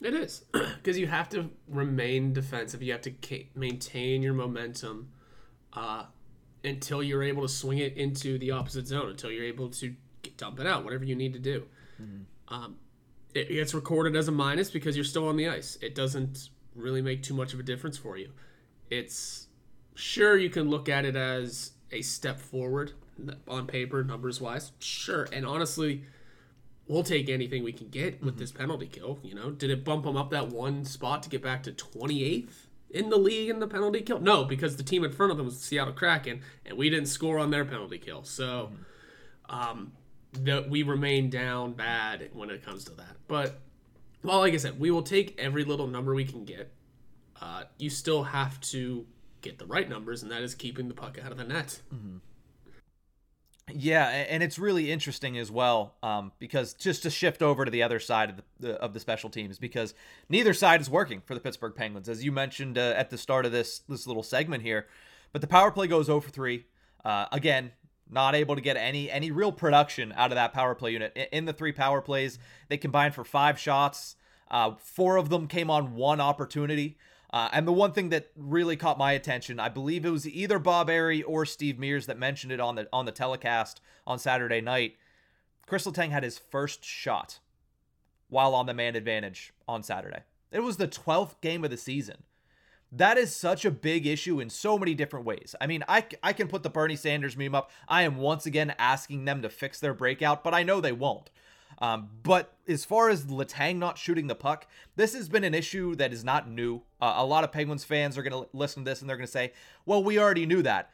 It 0.00 0.14
is 0.14 0.44
because 0.52 0.96
you 0.96 1.08
have 1.08 1.28
to 1.30 1.50
remain 1.66 2.32
defensive. 2.32 2.82
You 2.82 2.92
have 2.92 3.02
to 3.02 3.12
maintain 3.56 4.22
your 4.22 4.32
momentum 4.32 5.10
uh, 5.72 6.04
until 6.62 7.02
you're 7.02 7.24
able 7.24 7.42
to 7.42 7.48
swing 7.48 7.78
it 7.78 7.96
into 7.96 8.38
the 8.38 8.52
opposite 8.52 8.86
zone. 8.86 9.10
Until 9.10 9.32
you're 9.32 9.44
able 9.44 9.70
to 9.70 9.94
dump 10.36 10.60
it 10.60 10.68
out, 10.68 10.84
whatever 10.84 11.04
you 11.04 11.16
need 11.16 11.32
to 11.32 11.40
do. 11.40 11.64
Mm-hmm. 12.00 12.54
Um, 12.54 12.76
it 13.34 13.48
gets 13.48 13.74
recorded 13.74 14.14
as 14.14 14.28
a 14.28 14.32
minus 14.32 14.70
because 14.70 14.96
you're 14.96 15.04
still 15.04 15.28
on 15.28 15.36
the 15.36 15.48
ice. 15.48 15.78
It 15.82 15.96
doesn't 15.96 16.50
really 16.76 17.02
make 17.02 17.24
too 17.24 17.34
much 17.34 17.54
of 17.54 17.60
a 17.60 17.62
difference 17.64 17.98
for 17.98 18.16
you. 18.16 18.30
It's 18.88 19.48
sure 19.94 20.36
you 20.36 20.50
can 20.50 20.68
look 20.68 20.88
at 20.88 21.04
it 21.04 21.16
as 21.16 21.72
a 21.92 22.02
step 22.02 22.40
forward 22.40 22.92
on 23.46 23.66
paper, 23.66 24.02
numbers 24.02 24.40
wise. 24.40 24.72
Sure, 24.80 25.28
and 25.32 25.44
honestly 25.46 26.04
we'll 26.90 27.04
take 27.04 27.28
anything 27.28 27.62
we 27.62 27.72
can 27.72 27.88
get 27.88 28.20
with 28.20 28.34
mm-hmm. 28.34 28.40
this 28.40 28.50
penalty 28.50 28.86
kill. 28.86 29.20
You 29.22 29.36
know, 29.36 29.50
did 29.52 29.70
it 29.70 29.84
bump 29.84 30.04
them 30.04 30.16
up 30.16 30.30
that 30.30 30.48
one 30.48 30.84
spot 30.84 31.22
to 31.22 31.30
get 31.30 31.40
back 31.40 31.62
to 31.62 31.72
28th 31.72 32.66
in 32.90 33.10
the 33.10 33.16
league 33.16 33.48
in 33.48 33.60
the 33.60 33.68
penalty 33.68 34.00
kill? 34.00 34.18
No, 34.18 34.44
because 34.44 34.76
the 34.76 34.82
team 34.82 35.04
in 35.04 35.12
front 35.12 35.30
of 35.30 35.38
them 35.38 35.46
was 35.46 35.58
the 35.58 35.64
Seattle 35.64 35.94
Kraken, 35.94 36.42
and 36.66 36.76
we 36.76 36.90
didn't 36.90 37.06
score 37.06 37.38
on 37.38 37.50
their 37.50 37.64
penalty 37.64 37.98
kill. 37.98 38.24
So, 38.24 38.72
mm-hmm. 39.48 39.56
um, 39.56 39.92
that 40.42 40.68
we 40.68 40.82
remain 40.82 41.30
down 41.30 41.72
bad 41.72 42.28
when 42.32 42.50
it 42.50 42.64
comes 42.64 42.84
to 42.84 42.92
that. 42.94 43.16
But, 43.28 43.60
well, 44.24 44.40
like 44.40 44.52
I 44.54 44.56
said, 44.56 44.78
we 44.80 44.90
will 44.90 45.02
take 45.02 45.38
every 45.38 45.64
little 45.64 45.86
number 45.86 46.12
we 46.12 46.24
can 46.24 46.44
get. 46.44 46.72
Uh, 47.40 47.64
you 47.78 47.88
still 47.88 48.24
have 48.24 48.60
to 48.60 49.06
get 49.40 49.58
the 49.58 49.66
right 49.66 49.88
numbers, 49.88 50.22
and 50.22 50.30
that 50.30 50.42
is 50.42 50.54
keeping 50.54 50.88
the 50.88 50.94
puck 50.94 51.18
out 51.22 51.32
of 51.32 51.38
the 51.38 51.44
net. 51.44 51.80
Mm-hmm. 51.94 52.18
Yeah, 53.72 54.08
and 54.08 54.42
it's 54.42 54.58
really 54.58 54.90
interesting 54.90 55.38
as 55.38 55.50
well, 55.50 55.94
um, 56.02 56.32
because 56.38 56.74
just 56.74 57.04
to 57.04 57.10
shift 57.10 57.40
over 57.40 57.64
to 57.64 57.70
the 57.70 57.82
other 57.82 58.00
side 58.00 58.30
of 58.30 58.42
the, 58.58 58.72
of 58.80 58.94
the 58.94 59.00
special 59.00 59.30
teams, 59.30 59.58
because 59.58 59.94
neither 60.28 60.52
side 60.54 60.80
is 60.80 60.90
working 60.90 61.22
for 61.24 61.34
the 61.34 61.40
Pittsburgh 61.40 61.74
Penguins, 61.74 62.08
as 62.08 62.24
you 62.24 62.32
mentioned 62.32 62.78
uh, 62.78 62.94
at 62.96 63.10
the 63.10 63.18
start 63.18 63.46
of 63.46 63.52
this 63.52 63.80
this 63.88 64.06
little 64.06 64.22
segment 64.22 64.62
here. 64.62 64.86
But 65.32 65.40
the 65.40 65.46
power 65.46 65.70
play 65.70 65.86
goes 65.86 66.06
0 66.06 66.20
for 66.20 66.30
3. 66.30 66.64
Uh, 67.04 67.26
again, 67.30 67.70
not 68.10 68.34
able 68.34 68.56
to 68.56 68.60
get 68.60 68.76
any 68.76 69.10
any 69.10 69.30
real 69.30 69.52
production 69.52 70.12
out 70.16 70.32
of 70.32 70.36
that 70.36 70.52
power 70.52 70.74
play 70.74 70.92
unit. 70.92 71.16
In 71.32 71.44
the 71.44 71.52
three 71.52 71.72
power 71.72 72.00
plays, 72.00 72.38
they 72.68 72.76
combined 72.76 73.14
for 73.14 73.24
five 73.24 73.58
shots. 73.58 74.16
Uh, 74.50 74.72
four 74.78 75.16
of 75.16 75.28
them 75.28 75.46
came 75.46 75.70
on 75.70 75.94
one 75.94 76.20
opportunity. 76.20 76.98
Uh, 77.32 77.48
and 77.52 77.66
the 77.66 77.72
one 77.72 77.92
thing 77.92 78.08
that 78.08 78.30
really 78.36 78.76
caught 78.76 78.98
my 78.98 79.12
attention, 79.12 79.60
I 79.60 79.68
believe 79.68 80.04
it 80.04 80.10
was 80.10 80.28
either 80.28 80.58
Bob 80.58 80.88
Errey 80.88 81.22
or 81.24 81.46
Steve 81.46 81.78
Mears 81.78 82.06
that 82.06 82.18
mentioned 82.18 82.52
it 82.52 82.60
on 82.60 82.74
the 82.74 82.88
on 82.92 83.06
the 83.06 83.12
telecast 83.12 83.80
on 84.06 84.18
Saturday 84.18 84.60
night. 84.60 84.96
Chris 85.66 85.86
Letang 85.86 86.10
had 86.10 86.24
his 86.24 86.38
first 86.38 86.84
shot 86.84 87.38
while 88.28 88.54
on 88.54 88.66
the 88.66 88.74
man 88.74 88.96
advantage 88.96 89.52
on 89.68 89.82
Saturday. 89.82 90.22
It 90.50 90.60
was 90.60 90.76
the 90.76 90.88
12th 90.88 91.40
game 91.40 91.64
of 91.64 91.70
the 91.70 91.76
season. 91.76 92.24
That 92.92 93.18
is 93.18 93.34
such 93.34 93.64
a 93.64 93.70
big 93.70 94.04
issue 94.04 94.40
in 94.40 94.50
so 94.50 94.76
many 94.76 94.94
different 94.94 95.24
ways. 95.24 95.54
I 95.60 95.68
mean, 95.68 95.84
I, 95.86 96.04
I 96.24 96.32
can 96.32 96.48
put 96.48 96.64
the 96.64 96.70
Bernie 96.70 96.96
Sanders 96.96 97.36
meme 97.36 97.54
up. 97.54 97.70
I 97.86 98.02
am 98.02 98.16
once 98.16 98.46
again 98.46 98.74
asking 98.78 99.24
them 99.24 99.42
to 99.42 99.48
fix 99.48 99.78
their 99.78 99.94
breakout, 99.94 100.42
but 100.42 100.54
I 100.54 100.64
know 100.64 100.80
they 100.80 100.90
won't. 100.90 101.30
Um, 101.80 102.10
but 102.22 102.56
as 102.68 102.84
far 102.84 103.08
as 103.08 103.24
Letang 103.24 103.78
not 103.78 103.96
shooting 103.96 104.26
the 104.26 104.34
puck, 104.34 104.66
this 104.96 105.14
has 105.14 105.28
been 105.28 105.44
an 105.44 105.54
issue 105.54 105.94
that 105.96 106.12
is 106.12 106.22
not 106.22 106.48
new. 106.48 106.82
Uh, 107.00 107.14
a 107.16 107.24
lot 107.24 107.42
of 107.42 107.52
Penguins 107.52 107.84
fans 107.84 108.18
are 108.18 108.22
going 108.22 108.44
to 108.44 108.48
listen 108.52 108.84
to 108.84 108.90
this 108.90 109.00
and 109.00 109.08
they're 109.08 109.16
going 109.16 109.26
to 109.26 109.32
say, 109.32 109.52
well, 109.86 110.04
we 110.04 110.18
already 110.18 110.44
knew 110.44 110.62
that. 110.62 110.90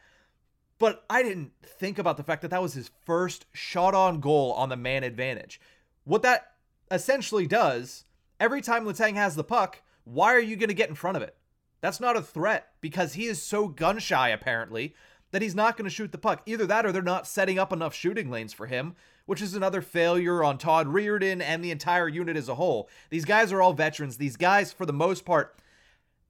But 0.79 1.03
I 1.09 1.23
didn't 1.23 1.51
think 1.63 1.97
about 1.97 2.17
the 2.17 2.23
fact 2.23 2.41
that 2.43 2.51
that 2.51 2.61
was 2.61 2.73
his 2.73 2.91
first 3.05 3.47
shot 3.51 3.93
on 3.93 4.19
goal 4.19 4.53
on 4.53 4.69
the 4.69 4.77
man 4.77 5.03
advantage. 5.03 5.59
What 6.05 6.21
that 6.21 6.51
essentially 6.89 7.47
does, 7.47 8.05
every 8.39 8.61
time 8.61 8.85
Letang 8.85 9.15
has 9.15 9.35
the 9.35 9.43
puck, 9.43 9.81
why 10.05 10.33
are 10.33 10.39
you 10.39 10.55
going 10.55 10.69
to 10.69 10.75
get 10.75 10.89
in 10.89 10.95
front 10.95 11.17
of 11.17 11.23
it? 11.23 11.35
That's 11.81 11.99
not 11.99 12.15
a 12.15 12.21
threat 12.21 12.69
because 12.79 13.13
he 13.13 13.25
is 13.25 13.41
so 13.41 13.67
gun 13.67 13.99
shy, 13.99 14.29
apparently, 14.29 14.95
that 15.31 15.41
he's 15.41 15.55
not 15.55 15.75
going 15.77 15.89
to 15.89 15.93
shoot 15.93 16.11
the 16.11 16.17
puck. 16.17 16.43
Either 16.45 16.65
that 16.65 16.85
or 16.85 16.91
they're 16.91 17.01
not 17.01 17.27
setting 17.27 17.59
up 17.59 17.73
enough 17.73 17.93
shooting 17.93 18.29
lanes 18.31 18.53
for 18.53 18.67
him, 18.67 18.95
which 19.27 19.41
is 19.41 19.53
another 19.53 19.81
failure 19.81 20.43
on 20.43 20.57
Todd 20.57 20.87
Reirden 20.87 21.41
and 21.41 21.63
the 21.63 21.69
entire 21.69 22.07
unit 22.07 22.35
as 22.35 22.49
a 22.49 22.55
whole. 22.55 22.89
These 23.11 23.25
guys 23.25 23.51
are 23.51 23.61
all 23.61 23.73
veterans. 23.73 24.17
These 24.17 24.37
guys, 24.37 24.73
for 24.73 24.87
the 24.87 24.93
most 24.93 25.25
part, 25.25 25.55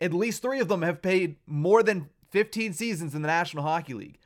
at 0.01 0.13
least 0.13 0.41
three 0.41 0.59
of 0.59 0.67
them 0.67 0.81
have 0.81 1.01
played 1.01 1.37
more 1.45 1.81
than 1.81 2.09
15 2.31 2.73
seasons 2.73 3.15
in 3.15 3.21
the 3.21 3.27
National 3.27 3.63
Hockey 3.63 3.93
League. 3.93 4.17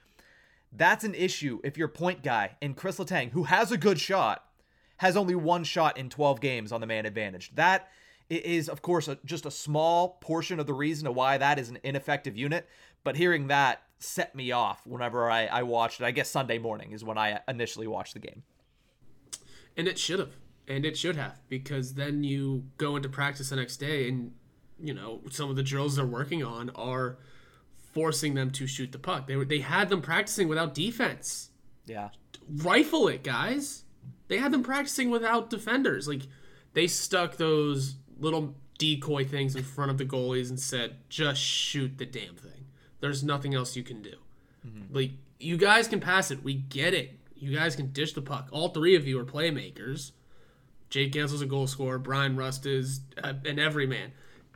That's 0.71 1.03
an 1.03 1.13
issue 1.13 1.59
if 1.63 1.77
your 1.77 1.89
point 1.89 2.23
guy 2.23 2.55
in 2.61 2.73
Chris 2.73 2.97
Letang, 2.97 3.31
who 3.31 3.43
has 3.43 3.71
a 3.71 3.77
good 3.77 3.99
shot, 3.99 4.45
has 4.97 5.17
only 5.17 5.35
one 5.35 5.63
shot 5.65 5.97
in 5.97 6.09
12 6.09 6.39
games 6.39 6.71
on 6.71 6.79
the 6.79 6.87
man 6.87 7.05
advantage. 7.05 7.51
That 7.55 7.89
is, 8.29 8.69
of 8.69 8.81
course, 8.81 9.09
a, 9.09 9.17
just 9.25 9.45
a 9.45 9.51
small 9.51 10.17
portion 10.21 10.59
of 10.59 10.67
the 10.67 10.73
reason 10.73 11.05
to 11.05 11.11
why 11.11 11.37
that 11.37 11.59
is 11.59 11.69
an 11.69 11.79
ineffective 11.83 12.37
unit. 12.37 12.69
But 13.03 13.17
hearing 13.17 13.47
that 13.47 13.81
set 13.99 14.33
me 14.33 14.51
off 14.51 14.85
whenever 14.87 15.29
I, 15.29 15.47
I 15.47 15.63
watched 15.63 15.99
it. 15.99 16.05
I 16.05 16.11
guess 16.11 16.29
Sunday 16.29 16.57
morning 16.57 16.91
is 16.91 17.03
when 17.03 17.17
I 17.17 17.39
initially 17.47 17.87
watched 17.87 18.13
the 18.13 18.19
game. 18.19 18.43
And 19.77 19.87
it 19.87 19.97
should 19.97 20.19
have. 20.19 20.33
And 20.67 20.85
it 20.85 20.97
should 20.97 21.15
have. 21.15 21.39
Because 21.49 21.93
then 21.95 22.23
you 22.23 22.65
go 22.77 22.95
into 22.95 23.09
practice 23.09 23.49
the 23.49 23.55
next 23.55 23.77
day 23.77 24.07
and, 24.07 24.33
you 24.81 24.93
know, 24.93 25.21
some 25.29 25.49
of 25.49 25.55
the 25.55 25.63
drills 25.63 25.95
they're 25.95 26.05
working 26.05 26.43
on 26.43 26.69
are 26.71 27.17
forcing 27.93 28.35
them 28.35 28.51
to 28.51 28.67
shoot 28.67 28.91
the 28.91 28.99
puck. 28.99 29.27
They, 29.27 29.35
were, 29.35 29.45
they 29.45 29.59
had 29.59 29.89
them 29.89 30.01
practicing 30.01 30.47
without 30.47 30.73
defense. 30.73 31.49
Yeah. 31.85 32.09
Rifle 32.49 33.07
it, 33.07 33.23
guys. 33.23 33.83
They 34.27 34.37
had 34.37 34.51
them 34.51 34.63
practicing 34.63 35.09
without 35.09 35.49
defenders. 35.49 36.07
Like, 36.07 36.21
they 36.73 36.87
stuck 36.87 37.35
those 37.37 37.95
little 38.17 38.55
decoy 38.77 39.25
things 39.25 39.55
in 39.55 39.63
front 39.63 39.91
of 39.91 39.97
the 39.97 40.05
goalies 40.05 40.49
and 40.49 40.59
said, 40.59 40.95
just 41.09 41.41
shoot 41.41 41.97
the 41.97 42.05
damn 42.05 42.35
thing. 42.35 42.65
There's 43.01 43.23
nothing 43.23 43.53
else 43.53 43.75
you 43.75 43.83
can 43.83 44.01
do. 44.01 44.15
Mm-hmm. 44.65 44.95
Like, 44.95 45.11
you 45.39 45.57
guys 45.57 45.87
can 45.87 45.99
pass 45.99 46.31
it. 46.31 46.43
We 46.43 46.53
get 46.53 46.93
it. 46.93 47.19
You 47.41 47.55
guys 47.55 47.75
can 47.75 47.91
dish 47.91 48.13
the 48.13 48.21
puck. 48.21 48.49
All 48.51 48.69
three 48.69 48.95
of 48.95 49.07
you 49.07 49.19
are 49.19 49.25
playmakers. 49.25 50.11
Jake 50.91 51.13
Guentzel's 51.13 51.41
a 51.41 51.47
goal 51.47 51.65
scorer. 51.65 51.97
Bryan 51.97 52.35
Rust 52.35 52.67
is 52.67 53.01
uh, 53.21 53.33
an 53.45 53.57
everyman. 53.57 54.11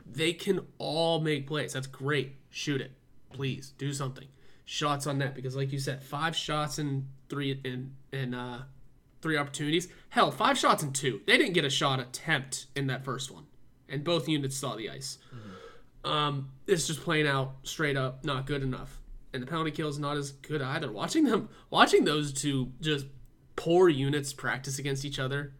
They 0.06 0.32
can 0.32 0.60
all 0.78 1.20
make 1.20 1.48
plays. 1.48 1.72
That's 1.72 1.88
great. 1.88 2.36
Shoot 2.48 2.80
it. 2.80 2.92
Please 3.32 3.72
do 3.76 3.92
something. 3.92 4.28
Shots 4.64 5.06
on 5.06 5.18
net 5.18 5.34
because, 5.34 5.56
like 5.56 5.72
you 5.72 5.80
said, 5.80 6.02
five 6.02 6.36
shots 6.36 6.78
in 6.78 7.08
three 7.28 7.60
in 7.64 7.94
in 8.12 8.34
uh, 8.34 8.64
three 9.20 9.36
opportunities. 9.36 9.88
Hell, 10.10 10.30
five 10.30 10.56
shots 10.56 10.82
in 10.82 10.92
two. 10.92 11.22
They 11.26 11.36
didn't 11.36 11.54
get 11.54 11.64
a 11.64 11.70
shot 11.70 11.98
attempt 11.98 12.66
in 12.76 12.86
that 12.86 13.04
first 13.04 13.32
one, 13.32 13.46
and 13.88 14.04
both 14.04 14.28
units 14.28 14.56
saw 14.56 14.76
the 14.76 14.90
ice. 14.90 15.18
Mm-hmm. 15.34 16.10
Um, 16.10 16.50
it's 16.68 16.86
just 16.86 17.00
playing 17.00 17.26
out 17.26 17.56
straight 17.64 17.96
up 17.96 18.24
not 18.24 18.46
good 18.46 18.62
enough, 18.62 19.00
and 19.36 19.42
the 19.42 19.46
penalty 19.46 19.70
kill 19.70 19.88
is 19.88 19.98
not 19.98 20.16
as 20.16 20.32
good 20.32 20.60
either. 20.60 20.90
Watching 20.90 21.24
them, 21.24 21.48
watching 21.70 22.04
those 22.04 22.32
two 22.32 22.72
just 22.80 23.06
poor 23.54 23.88
units 23.88 24.32
practice 24.32 24.78
against 24.78 25.04
each 25.04 25.18
other 25.18 25.52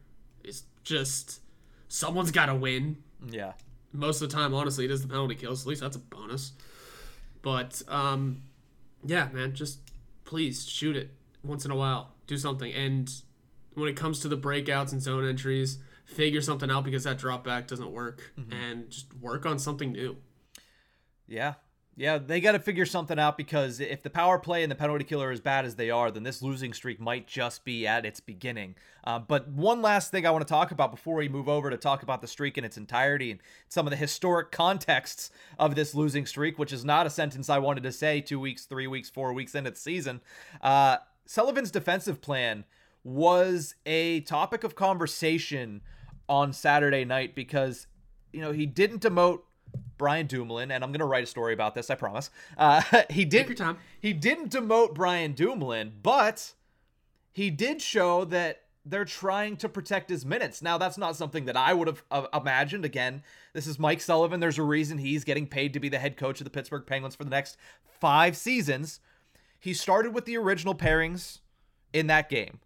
is 0.42 0.64
just 0.82 1.40
someone's 1.88 2.30
got 2.30 2.46
to 2.46 2.54
win. 2.54 2.96
Yeah. 3.30 3.52
Most 3.92 4.20
of 4.20 4.28
the 4.28 4.34
time, 4.34 4.54
honestly, 4.54 4.84
it 4.84 4.90
is 4.90 5.02
the 5.02 5.08
penalty 5.08 5.34
kills. 5.34 5.62
At 5.62 5.68
least 5.68 5.80
that's 5.80 5.96
a 5.96 6.00
bonus. 6.00 6.52
But 7.42 7.82
um, 7.88 8.42
yeah, 9.04 9.28
man, 9.32 9.54
just 9.54 9.78
please 10.24 10.66
shoot 10.66 10.96
it 10.96 11.10
once 11.44 11.64
in 11.64 11.70
a 11.70 11.76
while. 11.76 12.12
Do 12.26 12.36
something. 12.36 12.72
And 12.72 13.10
when 13.74 13.88
it 13.88 13.96
comes 13.96 14.20
to 14.20 14.28
the 14.28 14.36
breakouts 14.36 14.92
and 14.92 15.00
zone 15.00 15.26
entries, 15.26 15.78
figure 16.06 16.40
something 16.40 16.70
out 16.70 16.84
because 16.84 17.04
that 17.04 17.18
drop 17.18 17.44
back 17.44 17.68
doesn't 17.68 17.90
work 17.90 18.32
mm-hmm. 18.38 18.52
and 18.52 18.90
just 18.90 19.12
work 19.14 19.46
on 19.46 19.58
something 19.58 19.92
new. 19.92 20.16
Yeah. 21.28 21.54
Yeah, 21.98 22.18
they 22.18 22.42
got 22.42 22.52
to 22.52 22.58
figure 22.58 22.84
something 22.84 23.18
out 23.18 23.38
because 23.38 23.80
if 23.80 24.02
the 24.02 24.10
power 24.10 24.38
play 24.38 24.62
and 24.62 24.70
the 24.70 24.76
penalty 24.76 25.04
killer 25.04 25.30
as 25.30 25.40
bad 25.40 25.64
as 25.64 25.76
they 25.76 25.88
are, 25.88 26.10
then 26.10 26.24
this 26.24 26.42
losing 26.42 26.74
streak 26.74 27.00
might 27.00 27.26
just 27.26 27.64
be 27.64 27.86
at 27.86 28.04
its 28.04 28.20
beginning. 28.20 28.74
Uh, 29.02 29.18
but 29.18 29.48
one 29.48 29.80
last 29.80 30.10
thing 30.10 30.26
I 30.26 30.30
want 30.30 30.46
to 30.46 30.52
talk 30.52 30.72
about 30.72 30.90
before 30.90 31.16
we 31.16 31.26
move 31.26 31.48
over 31.48 31.70
to 31.70 31.78
talk 31.78 32.02
about 32.02 32.20
the 32.20 32.26
streak 32.26 32.58
in 32.58 32.64
its 32.64 32.76
entirety 32.76 33.30
and 33.30 33.40
some 33.68 33.86
of 33.86 33.92
the 33.92 33.96
historic 33.96 34.52
contexts 34.52 35.30
of 35.58 35.74
this 35.74 35.94
losing 35.94 36.26
streak, 36.26 36.58
which 36.58 36.70
is 36.70 36.84
not 36.84 37.06
a 37.06 37.10
sentence 37.10 37.48
I 37.48 37.58
wanted 37.58 37.84
to 37.84 37.92
say 37.92 38.20
two 38.20 38.38
weeks, 38.38 38.66
three 38.66 38.86
weeks, 38.86 39.08
four 39.08 39.32
weeks 39.32 39.54
into 39.54 39.70
the 39.70 39.76
season. 39.76 40.20
Uh, 40.60 40.98
Sullivan's 41.24 41.70
defensive 41.70 42.20
plan 42.20 42.64
was 43.04 43.74
a 43.86 44.20
topic 44.20 44.64
of 44.64 44.74
conversation 44.74 45.80
on 46.28 46.52
Saturday 46.52 47.06
night 47.06 47.34
because, 47.34 47.86
you 48.34 48.42
know, 48.42 48.52
he 48.52 48.66
didn't 48.66 49.00
demote 49.00 49.40
Brian 49.98 50.26
Dumoulin, 50.26 50.70
and 50.70 50.84
I'm 50.84 50.90
going 50.90 51.00
to 51.00 51.06
write 51.06 51.24
a 51.24 51.26
story 51.26 51.54
about 51.54 51.74
this, 51.74 51.90
I 51.90 51.94
promise. 51.94 52.30
Uh, 52.56 52.82
he 53.10 53.24
did 53.24 53.46
He 54.00 54.12
didn't 54.12 54.52
demote 54.52 54.94
Brian 54.94 55.32
Dumoulin, 55.32 55.94
but 56.02 56.52
he 57.32 57.50
did 57.50 57.80
show 57.80 58.24
that 58.26 58.62
they're 58.84 59.04
trying 59.04 59.56
to 59.56 59.68
protect 59.68 60.08
his 60.08 60.24
minutes. 60.24 60.62
Now, 60.62 60.78
that's 60.78 60.96
not 60.96 61.16
something 61.16 61.46
that 61.46 61.56
I 61.56 61.74
would 61.74 61.88
have 61.88 62.04
uh, 62.10 62.26
imagined. 62.32 62.84
Again, 62.84 63.22
this 63.52 63.66
is 63.66 63.78
Mike 63.78 64.00
Sullivan. 64.00 64.38
There's 64.38 64.58
a 64.58 64.62
reason 64.62 64.98
he's 64.98 65.24
getting 65.24 65.46
paid 65.46 65.72
to 65.72 65.80
be 65.80 65.88
the 65.88 65.98
head 65.98 66.16
coach 66.16 66.40
of 66.40 66.44
the 66.44 66.50
Pittsburgh 66.50 66.86
Penguins 66.86 67.16
for 67.16 67.24
the 67.24 67.30
next 67.30 67.56
five 67.84 68.36
seasons. 68.36 69.00
He 69.58 69.74
started 69.74 70.14
with 70.14 70.24
the 70.24 70.36
original 70.36 70.74
pairings 70.74 71.40
in 71.92 72.06
that 72.06 72.28
game. 72.28 72.60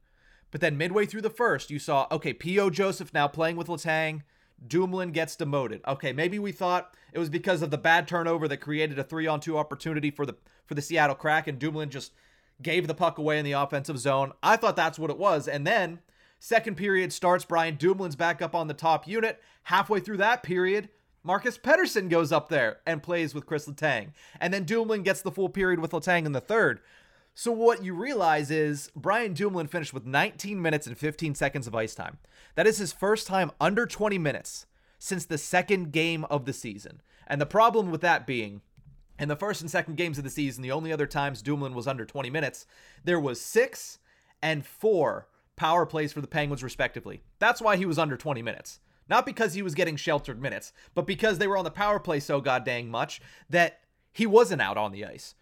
But 0.50 0.60
then 0.60 0.76
midway 0.76 1.06
through 1.06 1.22
the 1.22 1.30
first, 1.30 1.70
you 1.70 1.78
saw, 1.78 2.06
okay, 2.10 2.32
P.O. 2.32 2.70
Joseph 2.70 3.14
now 3.14 3.28
playing 3.28 3.56
with 3.56 3.68
Letang. 3.68 4.22
Dumoulin 4.66 5.12
gets 5.12 5.36
demoted. 5.36 5.80
Okay, 5.86 6.12
maybe 6.12 6.38
we 6.38 6.52
thought 6.52 6.94
it 7.12 7.18
was 7.18 7.30
because 7.30 7.62
of 7.62 7.70
the 7.70 7.78
bad 7.78 8.06
turnover 8.06 8.46
that 8.48 8.58
created 8.58 8.98
a 8.98 9.04
three 9.04 9.26
on 9.26 9.40
two 9.40 9.58
opportunity 9.58 10.10
for 10.10 10.26
the 10.26 10.36
for 10.66 10.74
the 10.74 10.82
Seattle 10.82 11.16
Kraken. 11.16 11.58
Dumoulin 11.58 11.90
just 11.90 12.12
gave 12.62 12.86
the 12.86 12.94
puck 12.94 13.18
away 13.18 13.38
in 13.38 13.44
the 13.44 13.52
offensive 13.52 13.98
zone. 13.98 14.32
I 14.42 14.56
thought 14.56 14.76
that's 14.76 14.98
what 14.98 15.10
it 15.10 15.18
was. 15.18 15.48
And 15.48 15.66
then 15.66 16.00
second 16.38 16.76
period 16.76 17.12
starts. 17.12 17.44
Brian 17.44 17.76
Dumoulin's 17.76 18.16
back 18.16 18.42
up 18.42 18.54
on 18.54 18.68
the 18.68 18.74
top 18.74 19.08
unit. 19.08 19.42
Halfway 19.64 20.00
through 20.00 20.18
that 20.18 20.42
period, 20.42 20.88
Marcus 21.22 21.58
Pettersson 21.58 22.08
goes 22.08 22.32
up 22.32 22.48
there 22.48 22.78
and 22.86 23.02
plays 23.02 23.34
with 23.34 23.46
Chris 23.46 23.66
Letang. 23.66 24.12
And 24.40 24.52
then 24.52 24.64
Dumoulin 24.64 25.02
gets 25.02 25.22
the 25.22 25.30
full 25.30 25.48
period 25.48 25.80
with 25.80 25.92
Letang 25.92 26.26
in 26.26 26.32
the 26.32 26.40
third. 26.40 26.80
So 27.34 27.52
what 27.52 27.84
you 27.84 27.94
realize 27.94 28.50
is 28.50 28.90
Brian 28.94 29.32
Dumoulin 29.32 29.68
finished 29.68 29.94
with 29.94 30.04
19 30.04 30.60
minutes 30.60 30.86
and 30.86 30.98
15 30.98 31.34
seconds 31.34 31.66
of 31.66 31.74
ice 31.74 31.94
time. 31.94 32.18
That 32.54 32.66
is 32.66 32.78
his 32.78 32.92
first 32.92 33.26
time 33.26 33.50
under 33.60 33.86
20 33.86 34.18
minutes 34.18 34.66
since 34.98 35.24
the 35.24 35.38
second 35.38 35.92
game 35.92 36.24
of 36.24 36.44
the 36.44 36.52
season. 36.52 37.00
And 37.26 37.40
the 37.40 37.46
problem 37.46 37.90
with 37.90 38.00
that 38.02 38.26
being, 38.26 38.60
in 39.18 39.28
the 39.28 39.36
first 39.36 39.60
and 39.60 39.70
second 39.70 39.96
games 39.96 40.18
of 40.18 40.24
the 40.24 40.30
season, 40.30 40.62
the 40.62 40.72
only 40.72 40.92
other 40.92 41.06
times 41.06 41.42
Dumoulin 41.42 41.74
was 41.74 41.86
under 41.86 42.04
20 42.04 42.30
minutes, 42.30 42.66
there 43.04 43.20
was 43.20 43.40
six 43.40 43.98
and 44.42 44.66
four 44.66 45.28
power 45.56 45.86
plays 45.86 46.12
for 46.12 46.20
the 46.20 46.26
Penguins 46.26 46.62
respectively. 46.62 47.22
That's 47.38 47.60
why 47.60 47.76
he 47.76 47.86
was 47.86 47.98
under 47.98 48.16
20 48.16 48.42
minutes. 48.42 48.80
Not 49.08 49.26
because 49.26 49.54
he 49.54 49.62
was 49.62 49.74
getting 49.74 49.96
sheltered 49.96 50.40
minutes, 50.40 50.72
but 50.94 51.06
because 51.06 51.38
they 51.38 51.46
were 51.46 51.58
on 51.58 51.64
the 51.64 51.70
power 51.70 51.98
play 51.98 52.20
so 52.20 52.40
goddamn 52.40 52.88
much 52.88 53.20
that 53.50 53.80
he 54.12 54.26
wasn't 54.26 54.62
out 54.62 54.76
on 54.78 54.92
the 54.92 55.04
ice. 55.04 55.34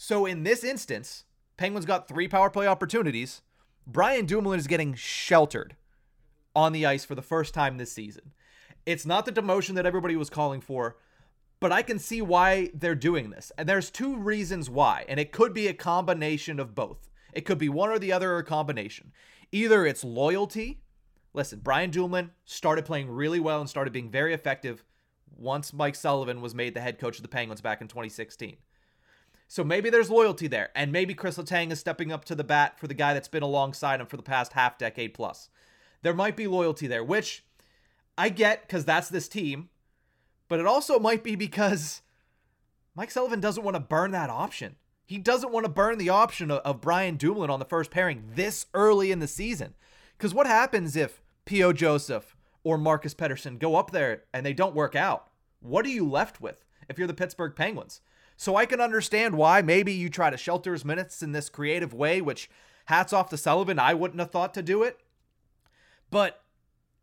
So 0.00 0.26
in 0.26 0.44
this 0.44 0.62
instance, 0.62 1.24
Penguins 1.56 1.84
got 1.84 2.06
three 2.06 2.28
power 2.28 2.50
play 2.50 2.68
opportunities. 2.68 3.42
Brian 3.84 4.26
Dumoulin 4.26 4.60
is 4.60 4.68
getting 4.68 4.94
sheltered 4.94 5.74
on 6.54 6.72
the 6.72 6.86
ice 6.86 7.04
for 7.04 7.16
the 7.16 7.20
first 7.20 7.52
time 7.52 7.76
this 7.76 7.90
season. 7.90 8.30
It's 8.86 9.04
not 9.04 9.26
the 9.26 9.32
demotion 9.32 9.74
that 9.74 9.86
everybody 9.86 10.14
was 10.14 10.30
calling 10.30 10.60
for, 10.60 10.98
but 11.58 11.72
I 11.72 11.82
can 11.82 11.98
see 11.98 12.22
why 12.22 12.70
they're 12.72 12.94
doing 12.94 13.30
this. 13.30 13.50
And 13.58 13.68
there's 13.68 13.90
two 13.90 14.16
reasons 14.16 14.70
why, 14.70 15.04
and 15.08 15.18
it 15.18 15.32
could 15.32 15.52
be 15.52 15.66
a 15.66 15.74
combination 15.74 16.60
of 16.60 16.76
both. 16.76 17.10
It 17.32 17.44
could 17.44 17.58
be 17.58 17.68
one 17.68 17.90
or 17.90 17.98
the 17.98 18.12
other 18.12 18.34
or 18.34 18.38
a 18.38 18.44
combination. 18.44 19.10
Either 19.50 19.84
it's 19.84 20.04
loyalty 20.04 20.80
listen, 21.34 21.58
Brian 21.58 21.90
Dumoulin 21.90 22.30
started 22.44 22.84
playing 22.84 23.10
really 23.10 23.40
well 23.40 23.60
and 23.60 23.68
started 23.68 23.92
being 23.92 24.10
very 24.10 24.32
effective 24.32 24.84
once 25.36 25.72
Mike 25.72 25.96
Sullivan 25.96 26.40
was 26.40 26.54
made 26.54 26.74
the 26.74 26.80
head 26.80 27.00
coach 27.00 27.16
of 27.16 27.22
the 27.22 27.28
Penguins 27.28 27.60
back 27.60 27.80
in 27.80 27.88
2016. 27.88 28.56
So 29.50 29.64
maybe 29.64 29.88
there's 29.88 30.10
loyalty 30.10 30.46
there, 30.46 30.68
and 30.74 30.92
maybe 30.92 31.14
Chris 31.14 31.38
Letang 31.38 31.72
is 31.72 31.80
stepping 31.80 32.12
up 32.12 32.26
to 32.26 32.34
the 32.34 32.44
bat 32.44 32.78
for 32.78 32.86
the 32.86 32.92
guy 32.92 33.14
that's 33.14 33.28
been 33.28 33.42
alongside 33.42 33.98
him 33.98 34.06
for 34.06 34.18
the 34.18 34.22
past 34.22 34.52
half 34.52 34.76
decade 34.76 35.14
plus. 35.14 35.48
There 36.02 36.12
might 36.12 36.36
be 36.36 36.46
loyalty 36.46 36.86
there, 36.86 37.02
which 37.02 37.44
I 38.18 38.28
get 38.28 38.62
because 38.62 38.84
that's 38.84 39.08
this 39.08 39.26
team, 39.26 39.70
but 40.48 40.60
it 40.60 40.66
also 40.66 40.98
might 40.98 41.24
be 41.24 41.34
because 41.34 42.02
Mike 42.94 43.10
Sullivan 43.10 43.40
doesn't 43.40 43.64
want 43.64 43.74
to 43.74 43.80
burn 43.80 44.10
that 44.10 44.28
option. 44.28 44.76
He 45.06 45.16
doesn't 45.16 45.52
want 45.52 45.64
to 45.64 45.72
burn 45.72 45.96
the 45.96 46.10
option 46.10 46.50
of, 46.50 46.82
Brian 46.82 47.16
Dumoulin 47.16 47.48
on 47.48 47.58
the 47.58 47.64
first 47.64 47.90
pairing 47.90 48.24
this 48.34 48.66
early 48.74 49.10
in 49.10 49.20
the 49.20 49.26
season. 49.26 49.74
Because 50.18 50.34
what 50.34 50.46
happens 50.46 50.94
if 50.94 51.22
P.O. 51.46 51.72
Joseph 51.72 52.36
or 52.64 52.76
Marcus 52.76 53.14
Pettersson 53.14 53.58
go 53.58 53.76
up 53.76 53.92
there 53.92 54.24
and 54.34 54.44
they 54.44 54.52
don't 54.52 54.74
work 54.74 54.94
out? 54.94 55.30
What 55.60 55.86
are 55.86 55.90
you 55.90 56.06
left 56.06 56.42
with 56.42 56.66
if 56.86 56.98
you're 56.98 57.06
the 57.06 57.14
Pittsburgh 57.14 57.56
Penguins? 57.56 58.02
So 58.38 58.54
I 58.54 58.66
can 58.66 58.80
understand 58.80 59.36
why 59.36 59.62
maybe 59.62 59.92
you 59.92 60.08
try 60.08 60.30
to 60.30 60.36
shelter 60.36 60.72
his 60.72 60.84
minutes 60.84 61.24
in 61.24 61.32
this 61.32 61.48
creative 61.48 61.92
way, 61.92 62.20
which 62.20 62.48
hats 62.84 63.12
off 63.12 63.30
to 63.30 63.36
Sullivan. 63.36 63.80
I 63.80 63.94
wouldn't 63.94 64.20
have 64.20 64.30
thought 64.30 64.54
to 64.54 64.62
do 64.62 64.84
it. 64.84 65.00
But 66.08 66.40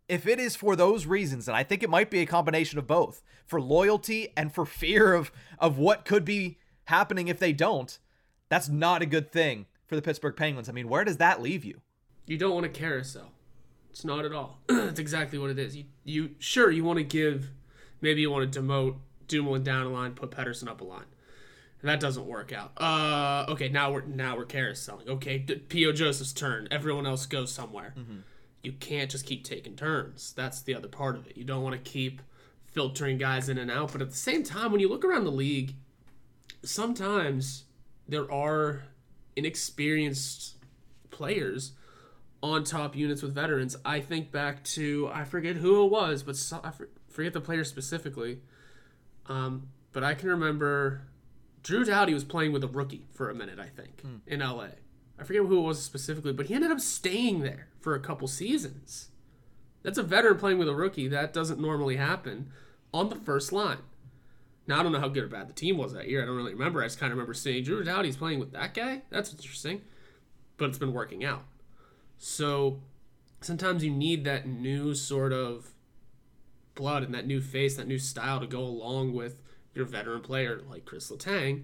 if 0.07 0.25
it 0.25 0.39
is 0.39 0.55
for 0.55 0.77
those 0.77 1.05
reasons, 1.05 1.49
and 1.49 1.57
I 1.57 1.61
think 1.61 1.83
it 1.83 1.89
might 1.89 2.09
be 2.09 2.21
a 2.21 2.25
combination 2.25 2.79
of 2.79 2.87
both, 2.87 3.21
for 3.45 3.59
loyalty 3.59 4.29
and 4.37 4.53
for 4.53 4.65
fear 4.65 5.13
of 5.13 5.29
of 5.59 5.77
what 5.77 6.05
could 6.05 6.23
be 6.23 6.57
happening 6.85 7.27
if 7.27 7.37
they 7.37 7.51
don't, 7.51 7.99
that's 8.47 8.69
not 8.69 9.01
a 9.01 9.05
good 9.05 9.29
thing 9.29 9.65
for 9.87 9.97
the 9.97 10.01
Pittsburgh 10.01 10.37
Penguins. 10.37 10.69
I 10.69 10.71
mean, 10.71 10.87
where 10.87 11.03
does 11.03 11.17
that 11.17 11.41
leave 11.41 11.65
you? 11.65 11.81
You 12.25 12.37
don't 12.37 12.53
want 12.53 12.65
a 12.65 12.69
carousel. 12.69 13.33
It's 13.89 14.05
not 14.05 14.23
at 14.23 14.31
all. 14.31 14.59
That's 14.67 14.99
exactly 14.99 15.39
what 15.39 15.51
it 15.51 15.59
is. 15.59 15.75
You, 15.75 15.85
you 16.03 16.31
sure 16.39 16.69
you 16.69 16.83
want 16.83 16.97
to 16.97 17.03
give, 17.03 17.51
maybe 18.01 18.19
you 18.19 18.29
want 18.29 18.51
to 18.51 18.59
demote 18.61 18.97
Dumoulin 19.27 19.63
down 19.63 19.85
a 19.85 19.89
line, 19.89 20.13
put 20.13 20.31
Pettersson 20.31 20.67
up 20.67 20.81
a 20.81 20.83
line. 20.83 21.05
And 21.85 21.91
that 21.91 21.99
doesn't 21.99 22.25
work 22.25 22.51
out. 22.51 22.71
Uh, 22.77 23.45
okay, 23.49 23.69
now 23.69 23.91
we're 23.91 24.01
now 24.05 24.35
we're 24.35 24.47
carouseling. 24.47 25.07
Okay, 25.07 25.37
P.O. 25.37 25.91
Joseph's 25.91 26.33
turn. 26.33 26.67
Everyone 26.71 27.05
else 27.05 27.27
goes 27.27 27.51
somewhere. 27.51 27.93
Mm-hmm. 27.95 28.21
You 28.63 28.71
can't 28.71 29.11
just 29.11 29.27
keep 29.27 29.43
taking 29.43 29.75
turns. 29.75 30.33
That's 30.35 30.63
the 30.63 30.73
other 30.73 30.87
part 30.87 31.15
of 31.15 31.27
it. 31.27 31.37
You 31.37 31.43
don't 31.43 31.61
want 31.61 31.75
to 31.75 31.91
keep 31.91 32.23
filtering 32.65 33.19
guys 33.19 33.49
in 33.49 33.59
and 33.59 33.69
out. 33.69 33.91
But 33.91 34.01
at 34.01 34.09
the 34.09 34.15
same 34.15 34.41
time, 34.41 34.71
when 34.71 34.81
you 34.81 34.89
look 34.89 35.05
around 35.05 35.25
the 35.25 35.31
league, 35.31 35.75
sometimes 36.63 37.65
there 38.07 38.31
are 38.31 38.85
inexperienced 39.35 40.55
players 41.11 41.73
on 42.41 42.63
top 42.63 42.95
units 42.95 43.21
with 43.21 43.35
veterans. 43.35 43.75
I 43.85 43.99
think 43.99 44.31
back 44.31 44.63
to 44.63 45.07
I 45.13 45.23
forget 45.23 45.57
who 45.57 45.85
it 45.85 45.91
was, 45.91 46.23
but 46.23 46.35
so, 46.35 46.61
I 46.63 46.71
forget 47.09 47.33
the 47.33 47.41
player 47.41 47.63
specifically. 47.63 48.39
Um, 49.27 49.67
but 49.93 50.03
I 50.03 50.15
can 50.15 50.29
remember 50.29 51.03
Drew 51.65 51.83
Doughty 51.83 52.13
was 52.13 52.23
playing 52.23 52.51
with 52.51 52.63
a 52.63 52.67
rookie 52.67 53.05
for 53.11 53.31
a 53.31 53.33
minute, 53.33 53.57
I 53.57 53.69
think, 53.69 54.01
hmm. 54.01 54.17
in 54.27 54.41
LA. 54.41 54.67
I 55.17 55.23
forget 55.23 55.41
who 55.41 55.57
it 55.57 55.63
was 55.63 55.81
specifically, 55.81 56.31
but 56.31 56.45
he 56.45 56.53
ended 56.53 56.69
up 56.69 56.79
staying 56.79 57.39
there 57.39 57.69
for 57.81 57.95
a 57.95 57.99
couple 57.99 58.27
seasons. 58.27 59.07
That's 59.81 59.97
a 59.97 60.03
veteran 60.03 60.37
playing 60.37 60.59
with 60.59 60.69
a 60.69 60.75
rookie. 60.75 61.07
That 61.07 61.33
doesn't 61.33 61.59
normally 61.59 61.95
happen 61.95 62.51
on 62.93 63.09
the 63.09 63.15
first 63.15 63.51
line. 63.51 63.79
Now 64.67 64.79
I 64.79 64.83
don't 64.83 64.91
know 64.91 64.99
how 64.99 65.07
good 65.07 65.23
or 65.23 65.27
bad 65.27 65.49
the 65.49 65.53
team 65.53 65.79
was 65.79 65.91
that 65.93 66.07
year. 66.07 66.21
I 66.21 66.27
don't 66.27 66.35
really 66.35 66.53
remember. 66.53 66.83
I 66.83 66.85
just 66.85 66.99
kind 66.99 67.11
of 67.11 67.17
remember 67.17 67.33
seeing 67.33 67.63
Drew 67.63 67.83
Doughty's 67.83 68.17
playing 68.17 68.39
with 68.39 68.51
that 68.51 68.75
guy. 68.75 69.01
That's 69.09 69.31
interesting, 69.31 69.81
but 70.57 70.69
it's 70.69 70.77
been 70.77 70.93
working 70.93 71.25
out. 71.25 71.45
So 72.19 72.83
sometimes 73.41 73.83
you 73.83 73.89
need 73.89 74.23
that 74.25 74.47
new 74.47 74.93
sort 74.93 75.33
of 75.33 75.71
blood 76.75 77.01
and 77.01 77.13
that 77.15 77.25
new 77.25 77.41
face, 77.41 77.75
that 77.77 77.87
new 77.87 77.97
style 77.97 78.39
to 78.39 78.45
go 78.45 78.59
along 78.59 79.13
with 79.15 79.41
your 79.75 79.85
veteran 79.85 80.21
player 80.21 80.61
like 80.69 80.85
Chris 80.85 81.11
Letang. 81.11 81.63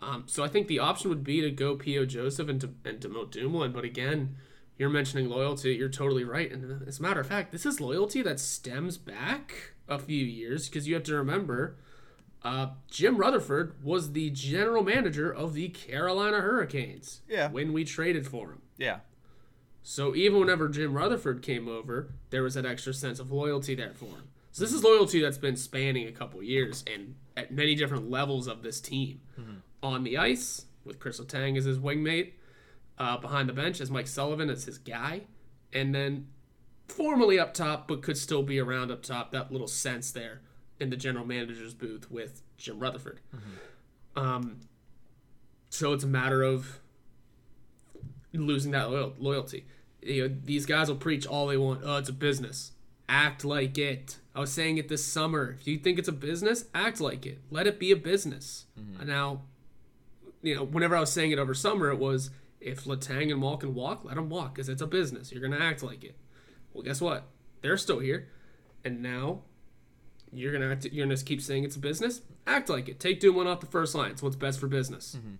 Um, 0.00 0.24
so 0.26 0.44
I 0.44 0.48
think 0.48 0.68
the 0.68 0.78
option 0.78 1.08
would 1.08 1.24
be 1.24 1.40
to 1.40 1.50
go 1.50 1.76
P.O. 1.76 2.04
Joseph 2.04 2.48
and, 2.48 2.60
to, 2.60 2.74
and 2.84 3.00
demote 3.00 3.30
Dumoulin. 3.30 3.72
But 3.72 3.84
again, 3.84 4.36
you're 4.76 4.90
mentioning 4.90 5.28
loyalty. 5.28 5.74
You're 5.74 5.88
totally 5.88 6.24
right. 6.24 6.52
And 6.52 6.86
as 6.86 6.98
a 6.98 7.02
matter 7.02 7.20
of 7.20 7.26
fact, 7.26 7.52
this 7.52 7.64
is 7.64 7.80
loyalty 7.80 8.20
that 8.22 8.38
stems 8.38 8.98
back 8.98 9.72
a 9.88 9.98
few 9.98 10.24
years 10.24 10.68
because 10.68 10.86
you 10.86 10.94
have 10.94 11.04
to 11.04 11.14
remember 11.14 11.76
uh, 12.42 12.68
Jim 12.90 13.16
Rutherford 13.16 13.74
was 13.82 14.12
the 14.12 14.30
general 14.30 14.84
manager 14.84 15.32
of 15.32 15.54
the 15.54 15.68
Carolina 15.70 16.40
Hurricanes. 16.40 17.22
Yeah. 17.28 17.50
When 17.50 17.72
we 17.72 17.84
traded 17.84 18.26
for 18.26 18.52
him. 18.52 18.62
Yeah. 18.76 18.98
So 19.82 20.14
even 20.14 20.40
whenever 20.40 20.68
Jim 20.68 20.94
Rutherford 20.94 21.42
came 21.42 21.68
over, 21.68 22.12
there 22.30 22.42
was 22.42 22.54
that 22.54 22.66
extra 22.66 22.92
sense 22.92 23.18
of 23.18 23.32
loyalty 23.32 23.74
there 23.74 23.94
for 23.94 24.06
him. 24.06 24.28
So 24.56 24.64
this 24.64 24.72
is 24.72 24.82
loyalty 24.82 25.20
that's 25.20 25.36
been 25.36 25.56
spanning 25.56 26.08
a 26.08 26.12
couple 26.12 26.42
years 26.42 26.82
and 26.90 27.16
at 27.36 27.52
many 27.52 27.74
different 27.74 28.10
levels 28.10 28.46
of 28.46 28.62
this 28.62 28.80
team. 28.80 29.20
Mm-hmm. 29.38 29.56
On 29.82 30.02
the 30.02 30.16
ice, 30.16 30.64
with 30.82 30.98
Chris 30.98 31.20
Letang 31.20 31.58
as 31.58 31.66
his 31.66 31.78
wingmate, 31.78 32.32
uh, 32.96 33.18
behind 33.18 33.50
the 33.50 33.52
bench 33.52 33.82
as 33.82 33.90
Mike 33.90 34.06
Sullivan 34.06 34.48
as 34.48 34.64
his 34.64 34.78
guy, 34.78 35.24
and 35.74 35.94
then 35.94 36.28
formally 36.88 37.38
up 37.38 37.52
top, 37.52 37.86
but 37.86 38.00
could 38.00 38.16
still 38.16 38.42
be 38.42 38.58
around 38.58 38.90
up 38.90 39.02
top. 39.02 39.30
That 39.30 39.52
little 39.52 39.66
sense 39.66 40.10
there 40.10 40.40
in 40.80 40.88
the 40.88 40.96
general 40.96 41.26
manager's 41.26 41.74
booth 41.74 42.10
with 42.10 42.40
Jim 42.56 42.78
Rutherford. 42.78 43.20
Mm-hmm. 43.36 44.18
Um, 44.18 44.60
so 45.68 45.92
it's 45.92 46.04
a 46.04 46.06
matter 46.06 46.42
of 46.42 46.80
losing 48.32 48.72
that 48.72 48.88
loyalty. 49.20 49.66
You 50.00 50.28
know, 50.30 50.34
these 50.44 50.64
guys 50.64 50.88
will 50.88 50.96
preach 50.96 51.26
all 51.26 51.46
they 51.46 51.58
want. 51.58 51.82
Oh, 51.84 51.98
it's 51.98 52.08
a 52.08 52.14
business. 52.14 52.72
Act 53.06 53.44
like 53.44 53.76
it. 53.76 54.16
I 54.36 54.40
was 54.40 54.52
saying 54.52 54.76
it 54.76 54.88
this 54.88 55.02
summer. 55.02 55.56
If 55.58 55.66
you 55.66 55.78
think 55.78 55.98
it's 55.98 56.08
a 56.08 56.12
business, 56.12 56.66
act 56.74 57.00
like 57.00 57.24
it. 57.24 57.38
Let 57.50 57.66
it 57.66 57.78
be 57.78 57.90
a 57.90 57.96
business. 57.96 58.66
Mm-hmm. 58.78 59.08
Now, 59.08 59.40
you 60.42 60.54
know, 60.54 60.62
whenever 60.62 60.94
I 60.94 61.00
was 61.00 61.10
saying 61.10 61.30
it 61.30 61.38
over 61.38 61.54
summer, 61.54 61.90
it 61.90 61.98
was 61.98 62.28
if 62.60 62.84
Letang 62.84 63.32
and 63.32 63.40
Wall 63.40 63.56
can 63.56 63.74
walk, 63.74 64.04
let 64.04 64.16
them 64.16 64.28
walk 64.28 64.54
because 64.54 64.68
it's 64.68 64.82
a 64.82 64.86
business. 64.86 65.32
You're 65.32 65.40
gonna 65.40 65.64
act 65.64 65.82
like 65.82 66.04
it. 66.04 66.16
Well, 66.74 66.82
guess 66.82 67.00
what? 67.00 67.24
They're 67.62 67.78
still 67.78 67.98
here, 67.98 68.28
and 68.84 69.02
now 69.02 69.40
you're 70.30 70.52
gonna 70.52 70.70
act, 70.70 70.84
you're 70.84 71.06
gonna 71.06 71.16
keep 71.16 71.40
saying 71.40 71.64
it's 71.64 71.76
a 71.76 71.80
business. 71.80 72.20
Act 72.46 72.68
like 72.68 72.90
it. 72.90 73.00
Take 73.00 73.20
Dumoulin 73.20 73.46
off 73.46 73.60
the 73.60 73.66
first 73.66 73.94
line. 73.94 74.10
It's 74.10 74.22
what's 74.22 74.36
best 74.36 74.60
for 74.60 74.68
business. 74.68 75.16
Mm-hmm. 75.18 75.36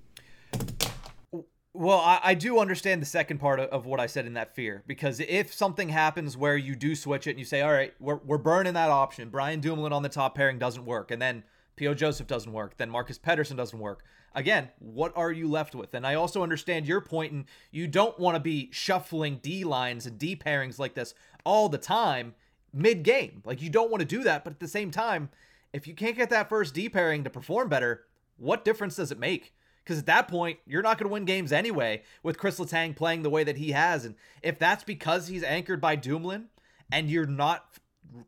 Well, 1.77 1.99
I, 1.99 2.21
I, 2.23 2.35
do 2.35 2.59
understand 2.59 3.03
the 3.03 3.07
second 3.07 3.39
part 3.39 3.61
of, 3.61 3.69
of, 3.69 3.85
what 3.85 4.01
I 4.01 4.07
said 4.07 4.27
in 4.27 4.35
that 4.35 4.55
fear 4.55 4.83
because 4.87 5.21
if 5.21 5.53
something 5.53 5.91
happens 5.91 6.37
where 6.37 6.57
you 6.57 6.75
do 6.75 6.95
switch 6.95 7.27
it 7.27 7.31
and 7.31 7.39
you 7.39 7.45
say, 7.45 7.61
"All 7.61 7.73
right, 7.73 7.93
we're 8.01 8.17
we're 8.17 8.39
burning 8.39 8.75
that 8.75 8.91
option," 8.91 9.29
Brian 9.29 9.61
Dumoulin 9.61 9.93
on 9.93 10.03
the 10.03 10.09
top 10.09 10.35
pairing 10.35 10.59
doesn't 10.59 10.87
work, 10.87 11.11
and 11.11 11.21
then 11.21 11.45
P.O. 11.77 11.95
Joseph 11.95 12.27
doesn't 12.27 12.53
work, 12.53 12.79
then 12.79 12.89
Marcus 12.89 13.19
Pettersson 13.19 13.57
doesn't 13.57 13.79
work. 13.79 14.05
Again, 14.35 14.71
what 14.79 15.13
are 15.17 15.31
you 15.31 15.49
left 15.49 15.75
with? 15.75 15.95
And 15.95 16.07
I 16.07 16.15
also 16.15 16.43
understand 16.43 16.87
your 16.87 17.01
point, 17.01 17.33
and 17.33 17.45
you 17.71 17.87
don't 17.87 18.19
want 18.19 18.35
to 18.35 18.41
be 18.41 18.71
shuffling 18.73 19.39
D 19.43 19.65
lines 19.65 20.07
and 20.07 20.19
D 20.19 20.35
pairings 20.35 20.79
like 20.79 20.95
this 20.95 21.15
all 21.45 21.69
the 21.69 21.79
time 21.79 22.35
mid 22.73 23.03
game. 23.03 23.43
Like 23.45 23.63
you 23.63 23.71
don't 23.71 23.91
want 23.91 24.01
to 24.01 24.07
do 24.07 24.23
that, 24.25 24.45
but 24.45 24.55
at 24.55 24.61
the 24.61 24.69
same 24.69 24.91
time, 24.91 25.31
if 25.73 25.87
you 25.87 25.95
can't 25.95 26.17
get 26.17 26.31
that 26.31 26.49
first 26.49 26.75
D 26.75 26.89
pairing 26.89 27.25
to 27.25 27.31
perform 27.31 27.69
better, 27.69 28.05
what 28.39 28.65
difference 28.65 28.97
does 28.97 29.13
it 29.13 29.19
make? 29.19 29.55
Because 29.87 30.01
at 30.01 30.07
that 30.07 30.27
point, 30.27 30.59
you're 30.67 30.83
not 30.83 30.99
going 30.99 31.09
to 31.09 31.13
win 31.13 31.25
games 31.25 31.53
anyway 31.53 32.03
with 32.25 32.39
Chris 32.39 32.59
Letang 32.59 32.97
playing 32.97 33.23
the 33.23 33.31
way 33.31 33.45
that 33.45 33.57
he 33.57 33.71
has. 33.71 34.05
And 34.05 34.17
if 34.43 34.59
that's 34.59 34.83
because 34.83 35.29
he's 35.29 35.45
anchored 35.45 35.81
by 35.81 35.95
Dumoulin 35.95 36.49
and 36.91 37.09
you're 37.09 37.25
not 37.25 37.79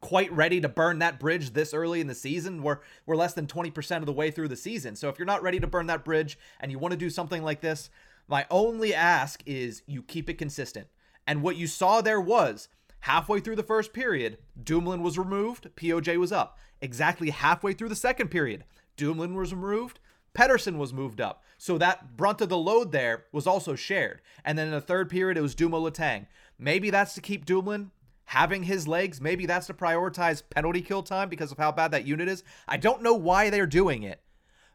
quite 0.00 0.30
ready 0.32 0.60
to 0.60 0.68
burn 0.68 1.00
that 1.00 1.18
bridge 1.18 1.54
this 1.54 1.74
early 1.74 2.00
in 2.00 2.06
the 2.06 2.14
season, 2.14 2.62
we're, 2.62 2.78
we're 3.06 3.16
less 3.16 3.34
than 3.34 3.48
20% 3.48 3.96
of 3.96 4.06
the 4.06 4.12
way 4.12 4.30
through 4.30 4.48
the 4.48 4.56
season. 4.56 4.94
So 4.94 5.08
if 5.08 5.18
you're 5.18 5.26
not 5.26 5.42
ready 5.42 5.58
to 5.58 5.66
burn 5.66 5.86
that 5.86 6.04
bridge 6.04 6.38
and 6.60 6.70
you 6.70 6.78
want 6.78 6.92
to 6.92 6.98
do 6.98 7.10
something 7.10 7.42
like 7.42 7.60
this, 7.60 7.90
my 8.28 8.46
only 8.50 8.94
ask 8.94 9.42
is 9.44 9.82
you 9.86 10.02
keep 10.02 10.30
it 10.30 10.38
consistent. 10.38 10.86
And 11.26 11.42
what 11.42 11.56
you 11.56 11.66
saw 11.66 12.00
there 12.00 12.20
was 12.20 12.68
Halfway 13.00 13.40
through 13.40 13.56
the 13.56 13.62
first 13.62 13.92
period, 13.92 14.38
Dumoulin 14.62 15.02
was 15.02 15.18
removed, 15.18 15.70
POJ 15.76 16.18
was 16.18 16.32
up. 16.32 16.58
Exactly 16.80 17.30
halfway 17.30 17.72
through 17.72 17.88
the 17.88 17.96
second 17.96 18.28
period, 18.28 18.64
Dumoulin 18.96 19.34
was 19.34 19.54
removed, 19.54 20.00
Pettersson 20.38 20.76
was 20.76 20.92
moved 20.92 21.20
up. 21.20 21.42
So 21.56 21.78
that 21.78 22.16
brunt 22.16 22.40
of 22.40 22.48
the 22.48 22.56
load 22.56 22.92
there 22.92 23.24
was 23.32 23.48
also 23.48 23.74
shared. 23.74 24.20
And 24.44 24.56
then 24.56 24.68
in 24.68 24.72
the 24.72 24.80
third 24.80 25.10
period, 25.10 25.36
it 25.36 25.40
was 25.40 25.56
Dumo 25.56 25.90
Letang. 25.90 26.26
Maybe 26.60 26.90
that's 26.90 27.14
to 27.14 27.20
keep 27.20 27.44
Dumoulin 27.44 27.90
having 28.26 28.62
his 28.62 28.86
legs. 28.86 29.20
Maybe 29.20 29.46
that's 29.46 29.66
to 29.66 29.74
prioritize 29.74 30.44
penalty 30.48 30.80
kill 30.80 31.02
time 31.02 31.28
because 31.28 31.50
of 31.50 31.58
how 31.58 31.72
bad 31.72 31.90
that 31.90 32.06
unit 32.06 32.28
is. 32.28 32.44
I 32.68 32.76
don't 32.76 33.02
know 33.02 33.14
why 33.14 33.50
they're 33.50 33.66
doing 33.66 34.04
it 34.04 34.20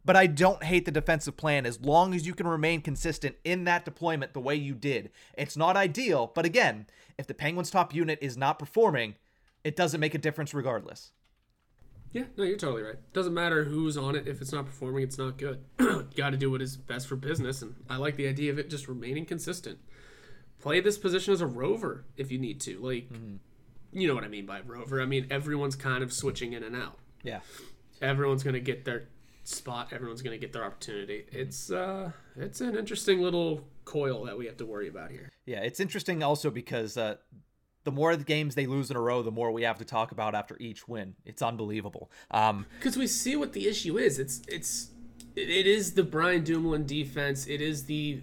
but 0.06 0.18
I 0.18 0.28
don't 0.28 0.66
hate 0.66 0.84
the 0.84 0.92
defensive 0.92 1.38
plan 1.38 1.66
as 1.66 1.80
long 1.80 2.14
as 2.14 2.28
you 2.28 2.34
can 2.34 2.46
remain 2.46 2.82
consistent 2.82 3.38
in 3.46 3.64
that 3.64 3.86
deployment 3.86 4.34
the 4.34 4.42
way 4.42 4.54
you 4.54 4.74
did. 4.74 5.12
It's 5.38 5.56
not 5.56 5.78
ideal, 5.78 6.30
but 6.36 6.44
again, 6.44 6.88
if 7.18 7.26
the 7.26 7.34
Penguins' 7.34 7.72
top 7.72 7.96
unit 7.96 8.20
is 8.22 8.36
not 8.36 8.60
performing, 8.60 9.16
it 9.64 9.78
doesn't 9.78 10.02
make 10.02 10.14
a 10.14 10.18
difference 10.18 10.54
regardless. 10.54 11.14
Yeah, 12.14 12.26
no, 12.38 12.44
you're 12.44 12.58
totally 12.58 12.84
right. 12.84 12.96
Doesn't 13.12 13.34
matter 13.34 13.64
who's 13.64 13.98
on 13.98 14.16
it. 14.16 14.28
If 14.28 14.40
it's 14.40 14.54
not 14.54 14.68
performing, 14.68 15.04
it's 15.04 15.18
not 15.18 15.38
good. 15.38 15.64
Got 16.16 16.30
to 16.30 16.38
do 16.38 16.52
what 16.52 16.62
is 16.62 16.78
best 16.78 17.08
for 17.08 17.16
business, 17.16 17.64
and 17.64 17.76
I 17.90 17.98
like 17.98 18.16
the 18.16 18.28
idea 18.28 18.52
of 18.52 18.60
it 18.60 18.70
just 18.70 18.88
remaining 18.88 19.26
consistent. 19.26 19.80
play 20.60 20.80
this 20.80 20.98
position 20.98 21.34
as 21.34 21.42
a 21.42 21.48
rover 21.48 22.06
if 22.16 22.32
you 22.32 22.38
need 22.38 22.62
to. 22.62 22.78
Like, 22.80 23.10
mm-hmm. 23.12 23.38
you 23.92 24.08
know 24.08 24.14
what 24.14 24.24
I 24.24 24.28
mean 24.28 24.46
by 24.46 24.62
rover. 24.62 25.02
I 25.02 25.06
mean 25.06 25.26
everyone's 25.32 25.76
kind 25.76 26.04
of 26.04 26.14
switching 26.14 26.54
in 26.54 26.64
and 26.64 26.76
out. 26.76 27.00
Yeah, 27.24 27.40
everyone's 28.00 28.44
gonna 28.44 28.60
get 28.60 28.86
their 28.86 29.08
spot. 29.44 29.92
Everyone's 29.92 30.22
gonna 30.22 30.38
get 30.38 30.54
their 30.54 30.64
opportunity. 30.64 31.26
It's 31.32 31.72
uh, 31.72 32.12
it's 32.36 32.62
an 32.62 32.78
interesting 32.78 33.22
little 33.22 33.66
coil 33.86 34.24
that 34.26 34.38
we 34.38 34.46
have 34.46 34.58
to 34.58 34.68
worry 34.68 34.88
about 34.88 35.10
here. 35.10 35.32
Yeah, 35.46 35.62
it's 35.62 35.80
interesting 35.80 36.22
also 36.22 36.52
because 36.52 36.96
uh, 36.96 37.16
the 37.84 37.92
more 37.92 38.16
the 38.16 38.24
games 38.24 38.56
they 38.56 38.66
lose 38.66 38.90
in 38.90 38.98
a 38.98 39.02
row, 39.02 39.22
the 39.22 39.32
more 39.32 39.52
we 39.52 39.64
have 39.64 39.78
to 39.80 39.86
talk 39.86 40.12
about 40.12 40.36
after 40.36 40.58
each 40.60 40.88
win. 40.88 41.16
It's 41.26 41.42
unbelievable. 41.42 42.10
Um, 42.32 42.66
because 42.80 42.98
we 42.98 43.08
see 43.08 43.36
what 43.36 43.54
the 43.54 43.68
issue 43.68 43.98
is. 43.98 44.20
It's 44.20 44.42
it's 44.48 44.92
it 45.36 45.68
is 45.68 45.94
the 45.94 46.04
Brian 46.04 46.44
Dumoulin 46.44 46.86
defense. 46.86 47.48
It 47.48 47.62
is 47.62 47.86
the 47.86 48.22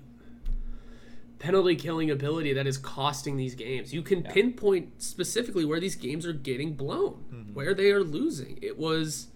penalty 1.39 1.75
killing 1.75 2.11
ability 2.11 2.53
that 2.53 2.67
is 2.67 2.79
costing 2.79 3.37
these 3.37 3.55
games. 3.55 3.93
You 3.93 4.03
can 4.03 4.23
yeah. 4.23 4.33
pinpoint 4.33 5.03
specifically 5.03 5.65
where 5.65 5.81
these 5.81 5.97
games 5.97 6.27
are 6.27 6.33
getting 6.33 6.75
blown, 6.75 7.25
mm-hmm. 7.33 7.55
where 7.55 7.75
they 7.75 7.91
are 7.91 8.05
losing. 8.05 8.59
It 8.63 8.79
was 8.79 9.29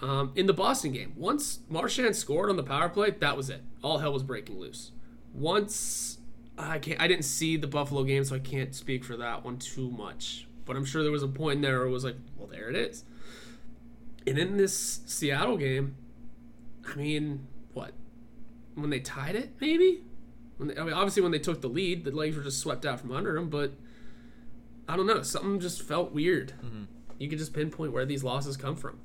um, 0.00 0.32
in 0.34 0.46
the 0.46 0.54
Boston 0.54 0.92
game. 0.92 1.12
Once 1.16 1.60
Marchand 1.68 2.16
scored 2.16 2.48
on 2.48 2.56
the 2.56 2.62
power 2.62 2.88
play, 2.88 3.10
that 3.10 3.36
was 3.36 3.50
it. 3.50 3.62
All 3.82 3.98
hell 3.98 4.12
was 4.12 4.22
breaking 4.22 4.58
loose. 4.58 4.92
Once 5.32 6.18
I 6.56 6.78
can't, 6.78 7.00
I 7.00 7.08
didn't 7.08 7.24
see 7.24 7.56
the 7.56 7.66
Buffalo 7.66 8.04
game, 8.04 8.24
so 8.24 8.36
I 8.36 8.38
can't 8.38 8.74
speak 8.74 9.04
for 9.04 9.16
that 9.16 9.44
one 9.44 9.58
too 9.58 9.90
much. 9.90 10.46
But 10.64 10.76
I'm 10.76 10.84
sure 10.84 11.02
there 11.02 11.12
was 11.12 11.22
a 11.22 11.28
point 11.28 11.56
in 11.56 11.62
there 11.62 11.78
where 11.78 11.88
it 11.88 11.90
was 11.90 12.04
like, 12.04 12.16
well, 12.36 12.46
there 12.46 12.70
it 12.70 12.76
is. 12.76 13.04
And 14.26 14.38
in 14.38 14.56
this 14.56 15.00
Seattle 15.06 15.56
game, 15.56 15.96
I 16.86 16.94
mean, 16.96 17.46
what? 17.72 17.92
When 18.74 18.90
they 18.90 19.00
tied 19.00 19.34
it, 19.34 19.52
maybe? 19.60 20.02
When 20.56 20.68
they, 20.68 20.76
I 20.76 20.84
mean, 20.84 20.94
obviously 20.94 21.22
when 21.22 21.32
they 21.32 21.38
took 21.38 21.60
the 21.60 21.68
lead, 21.68 22.04
the 22.04 22.10
legs 22.10 22.36
were 22.36 22.42
just 22.42 22.60
swept 22.60 22.86
out 22.86 23.00
from 23.00 23.12
under 23.12 23.34
them. 23.34 23.50
But 23.50 23.72
I 24.88 24.96
don't 24.96 25.06
know, 25.06 25.22
something 25.22 25.60
just 25.60 25.82
felt 25.82 26.12
weird. 26.12 26.54
Mm-hmm. 26.64 26.84
You 27.18 27.28
could 27.28 27.38
just 27.38 27.52
pinpoint 27.52 27.92
where 27.92 28.06
these 28.06 28.24
losses 28.24 28.56
come 28.56 28.76
from. 28.76 29.00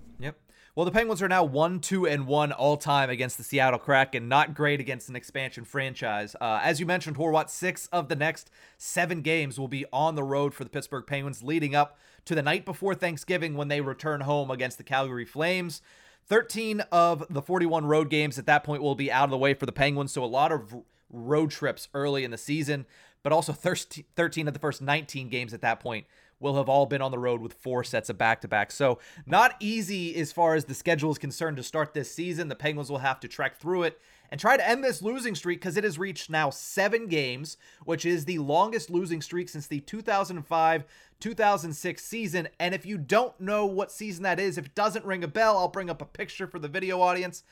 Well, 0.80 0.86
the 0.86 0.92
Penguins 0.92 1.22
are 1.22 1.28
now 1.28 1.44
one, 1.44 1.82
two, 1.82 2.08
and 2.08 2.26
one 2.26 2.54
all 2.54 2.78
time 2.78 3.10
against 3.10 3.38
the 3.38 3.44
Seattle 3.44 3.80
Kraken. 3.80 4.30
Not 4.30 4.56
great 4.56 4.80
against 4.80 5.10
an 5.10 5.16
expansion 5.18 5.66
franchise. 5.66 6.38
Uh, 6.40 6.62
as 6.64 6.80
you 6.80 6.86
mentioned, 6.86 7.18
Horwat, 7.18 7.50
six 7.50 7.88
of 7.88 8.08
the 8.08 8.16
next 8.16 8.50
seven 8.78 9.22
games 9.22 9.60
will 9.60 9.68
be 9.68 9.84
on 9.92 10.16
the 10.16 10.24
road 10.24 10.54
for 10.54 10.64
the 10.64 10.70
Pittsburgh 10.70 11.06
Penguins, 11.06 11.44
leading 11.44 11.76
up 11.76 12.00
to 12.24 12.34
the 12.34 12.42
night 12.42 12.64
before 12.64 12.96
Thanksgiving 12.96 13.56
when 13.56 13.68
they 13.68 13.82
return 13.82 14.22
home 14.22 14.50
against 14.50 14.78
the 14.78 14.86
Calgary 14.86 15.26
Flames. 15.26 15.82
13 16.28 16.80
of 16.94 17.26
the 17.30 17.42
41 17.42 17.86
road 17.86 18.10
games 18.10 18.40
at 18.40 18.46
that 18.46 18.64
point 18.64 18.82
will 18.82 18.96
be 18.96 19.12
out 19.12 19.26
of 19.26 19.32
the 19.32 19.38
way 19.38 19.54
for 19.54 19.66
the 19.66 19.74
Penguins, 19.74 20.14
so 20.14 20.24
a 20.24 20.26
lot 20.28 20.54
of 20.54 20.74
road 21.10 21.52
trips 21.52 21.90
early 21.94 22.24
in 22.24 22.32
the 22.32 22.38
season, 22.38 22.86
but 23.22 23.34
also 23.34 23.52
13 23.52 24.48
of 24.48 24.54
the 24.54 24.60
first 24.62 24.82
19 24.82 25.28
games 25.28 25.54
at 25.54 25.60
that 25.60 25.82
point 25.82 26.06
will 26.40 26.56
have 26.56 26.70
all 26.70 26.86
been 26.86 27.02
on 27.02 27.12
the 27.12 27.20
road 27.20 27.42
with 27.42 27.54
four 27.54 27.84
sets 27.84 28.10
of 28.10 28.18
back 28.18 28.42
to 28.42 28.48
back. 28.48 28.72
So, 28.72 29.00
not 29.26 29.56
easy 29.60 30.16
as 30.16 30.32
far 30.32 30.56
as 30.56 30.66
the 30.66 30.74
schedule 30.74 31.12
is 31.12 31.18
concerned 31.18 31.58
to 31.58 31.64
start 31.64 31.94
this 31.94 32.14
season. 32.14 32.48
The 32.48 32.56
Penguins 32.56 32.90
will 32.90 33.00
have 33.00 33.20
to 33.22 33.28
trek 33.28 33.58
through 33.58 33.84
it 33.84 34.00
and 34.32 34.40
try 34.40 34.58
to 34.58 34.68
end 34.68 34.84
this 34.84 35.02
losing 35.02 35.36
streak 35.36 35.60
because 35.60 35.78
it 35.78 35.84
has 35.84 35.98
reached 35.98 36.30
now 36.30 36.50
seven 36.50 37.08
games, 37.08 37.58
which 37.84 38.06
is 38.06 38.26
the 38.26 38.40
longest 38.40 38.90
losing 38.90 39.22
streak 39.22 39.50
since 39.50 39.68
the 39.68 39.80
2005 39.80 40.86
2006 41.20 42.04
season. 42.04 42.48
And 42.60 42.74
if 42.74 42.86
you 42.86 42.98
don't 42.98 43.40
know 43.40 43.66
what 43.66 43.92
season 43.92 44.24
that 44.24 44.40
is, 44.40 44.58
if 44.58 44.68
it 44.68 44.76
doesn't 44.76 45.06
ring 45.06 45.24
a 45.24 45.28
bell, 45.28 45.58
I'll 45.58 45.68
bring 45.68 45.90
up 45.90 46.02
a 46.02 46.06
picture 46.06 46.48
for 46.48 46.60
the 46.60 46.68
video 46.68 47.02
audience. 47.02 47.44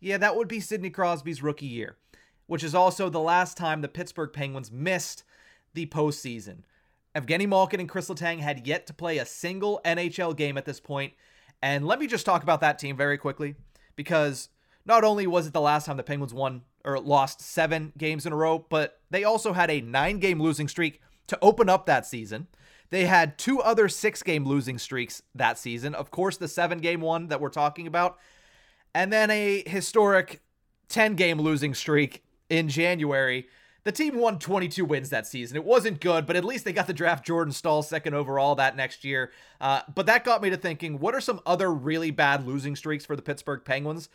Yeah, 0.00 0.18
that 0.18 0.36
would 0.36 0.48
be 0.48 0.60
Sidney 0.60 0.90
Crosby's 0.90 1.42
rookie 1.42 1.66
year, 1.66 1.96
which 2.46 2.62
is 2.62 2.74
also 2.74 3.08
the 3.08 3.20
last 3.20 3.56
time 3.56 3.80
the 3.80 3.88
Pittsburgh 3.88 4.32
Penguins 4.32 4.70
missed 4.70 5.24
the 5.72 5.86
postseason. 5.86 6.58
Evgeny 7.14 7.48
Malkin 7.48 7.80
and 7.80 7.88
Chris 7.88 8.08
Letang 8.08 8.40
had 8.40 8.66
yet 8.66 8.86
to 8.86 8.94
play 8.94 9.18
a 9.18 9.26
single 9.26 9.80
NHL 9.84 10.36
game 10.36 10.58
at 10.58 10.64
this 10.64 10.80
point. 10.80 11.12
And 11.62 11.86
let 11.86 11.98
me 11.98 12.06
just 12.06 12.26
talk 12.26 12.42
about 12.42 12.60
that 12.60 12.78
team 12.78 12.96
very 12.96 13.16
quickly 13.16 13.54
because 13.96 14.48
not 14.84 15.04
only 15.04 15.26
was 15.26 15.46
it 15.46 15.52
the 15.52 15.60
last 15.60 15.86
time 15.86 15.96
the 15.96 16.02
Penguins 16.02 16.34
won 16.34 16.62
or 16.84 16.98
lost 16.98 17.40
seven 17.40 17.92
games 17.96 18.26
in 18.26 18.32
a 18.32 18.36
row, 18.36 18.66
but 18.68 19.00
they 19.10 19.24
also 19.24 19.52
had 19.52 19.70
a 19.70 19.80
nine 19.80 20.18
game 20.18 20.42
losing 20.42 20.68
streak 20.68 21.00
to 21.28 21.38
open 21.40 21.68
up 21.68 21.86
that 21.86 22.04
season. 22.04 22.48
They 22.90 23.06
had 23.06 23.38
two 23.38 23.60
other 23.60 23.88
six 23.88 24.22
game 24.22 24.44
losing 24.44 24.78
streaks 24.78 25.22
that 25.34 25.58
season. 25.58 25.94
Of 25.94 26.10
course, 26.10 26.36
the 26.36 26.48
seven 26.48 26.78
game 26.78 27.00
one 27.00 27.28
that 27.28 27.40
we're 27.40 27.48
talking 27.48 27.86
about, 27.86 28.18
and 28.94 29.12
then 29.12 29.30
a 29.30 29.62
historic 29.66 30.42
10 30.88 31.14
game 31.14 31.40
losing 31.40 31.74
streak 31.74 32.22
in 32.50 32.68
January 32.68 33.48
the 33.84 33.92
team 33.92 34.18
won 34.18 34.38
22 34.38 34.84
wins 34.84 35.10
that 35.10 35.26
season. 35.26 35.56
It 35.56 35.64
wasn't 35.64 36.00
good, 36.00 36.26
but 36.26 36.36
at 36.36 36.44
least 36.44 36.64
they 36.64 36.72
got 36.72 36.86
the 36.86 36.94
draft 36.94 37.24
Jordan 37.24 37.52
Staal 37.52 37.82
second 37.82 38.14
overall 38.14 38.54
that 38.54 38.76
next 38.76 39.04
year. 39.04 39.30
Uh, 39.60 39.82
but 39.94 40.06
that 40.06 40.24
got 40.24 40.42
me 40.42 40.50
to 40.50 40.56
thinking 40.56 40.98
what 40.98 41.14
are 41.14 41.20
some 41.20 41.40
other 41.44 41.72
really 41.72 42.10
bad 42.10 42.46
losing 42.46 42.74
streaks 42.74 43.04
for 43.04 43.14
the 43.14 43.22
Pittsburgh 43.22 43.62
Penguins? 43.64 44.08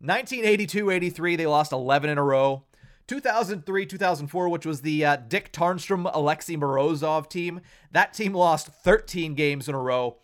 1982 0.00 0.90
83, 0.90 1.36
they 1.36 1.46
lost 1.46 1.72
11 1.72 2.10
in 2.10 2.18
a 2.18 2.22
row. 2.22 2.64
2003 3.06 3.86
2004, 3.86 4.48
which 4.48 4.66
was 4.66 4.80
the 4.80 5.04
uh, 5.04 5.16
Dick 5.16 5.52
Tarnstrom 5.52 6.10
Alexei 6.12 6.56
Morozov 6.56 7.30
team, 7.30 7.60
that 7.92 8.12
team 8.12 8.34
lost 8.34 8.66
13 8.66 9.34
games 9.34 9.68
in 9.68 9.74
a 9.76 9.80
row. 9.80 10.16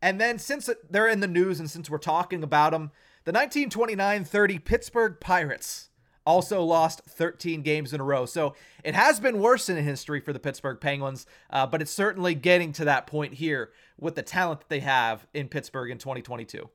And 0.00 0.20
then 0.20 0.38
since 0.38 0.70
they're 0.88 1.08
in 1.08 1.20
the 1.20 1.26
news 1.26 1.58
and 1.58 1.68
since 1.68 1.90
we're 1.90 1.98
talking 1.98 2.42
about 2.42 2.70
them, 2.70 2.92
the 3.24 3.32
1929 3.32 4.24
30 4.24 4.58
Pittsburgh 4.60 5.20
Pirates 5.20 5.89
also 6.26 6.62
lost 6.62 7.02
13 7.06 7.62
games 7.62 7.92
in 7.92 8.00
a 8.00 8.04
row. 8.04 8.26
So 8.26 8.54
it 8.84 8.94
has 8.94 9.20
been 9.20 9.40
worse 9.40 9.68
in 9.68 9.82
history 9.82 10.20
for 10.20 10.32
the 10.32 10.38
Pittsburgh 10.38 10.80
Penguins, 10.80 11.26
uh, 11.50 11.66
but 11.66 11.82
it's 11.82 11.90
certainly 11.90 12.34
getting 12.34 12.72
to 12.74 12.84
that 12.84 13.06
point 13.06 13.34
here 13.34 13.70
with 13.98 14.14
the 14.14 14.22
talent 14.22 14.60
that 14.60 14.68
they 14.68 14.80
have 14.80 15.26
in 15.34 15.48
Pittsburgh 15.48 15.90
in 15.90 15.98
2022. 15.98 16.68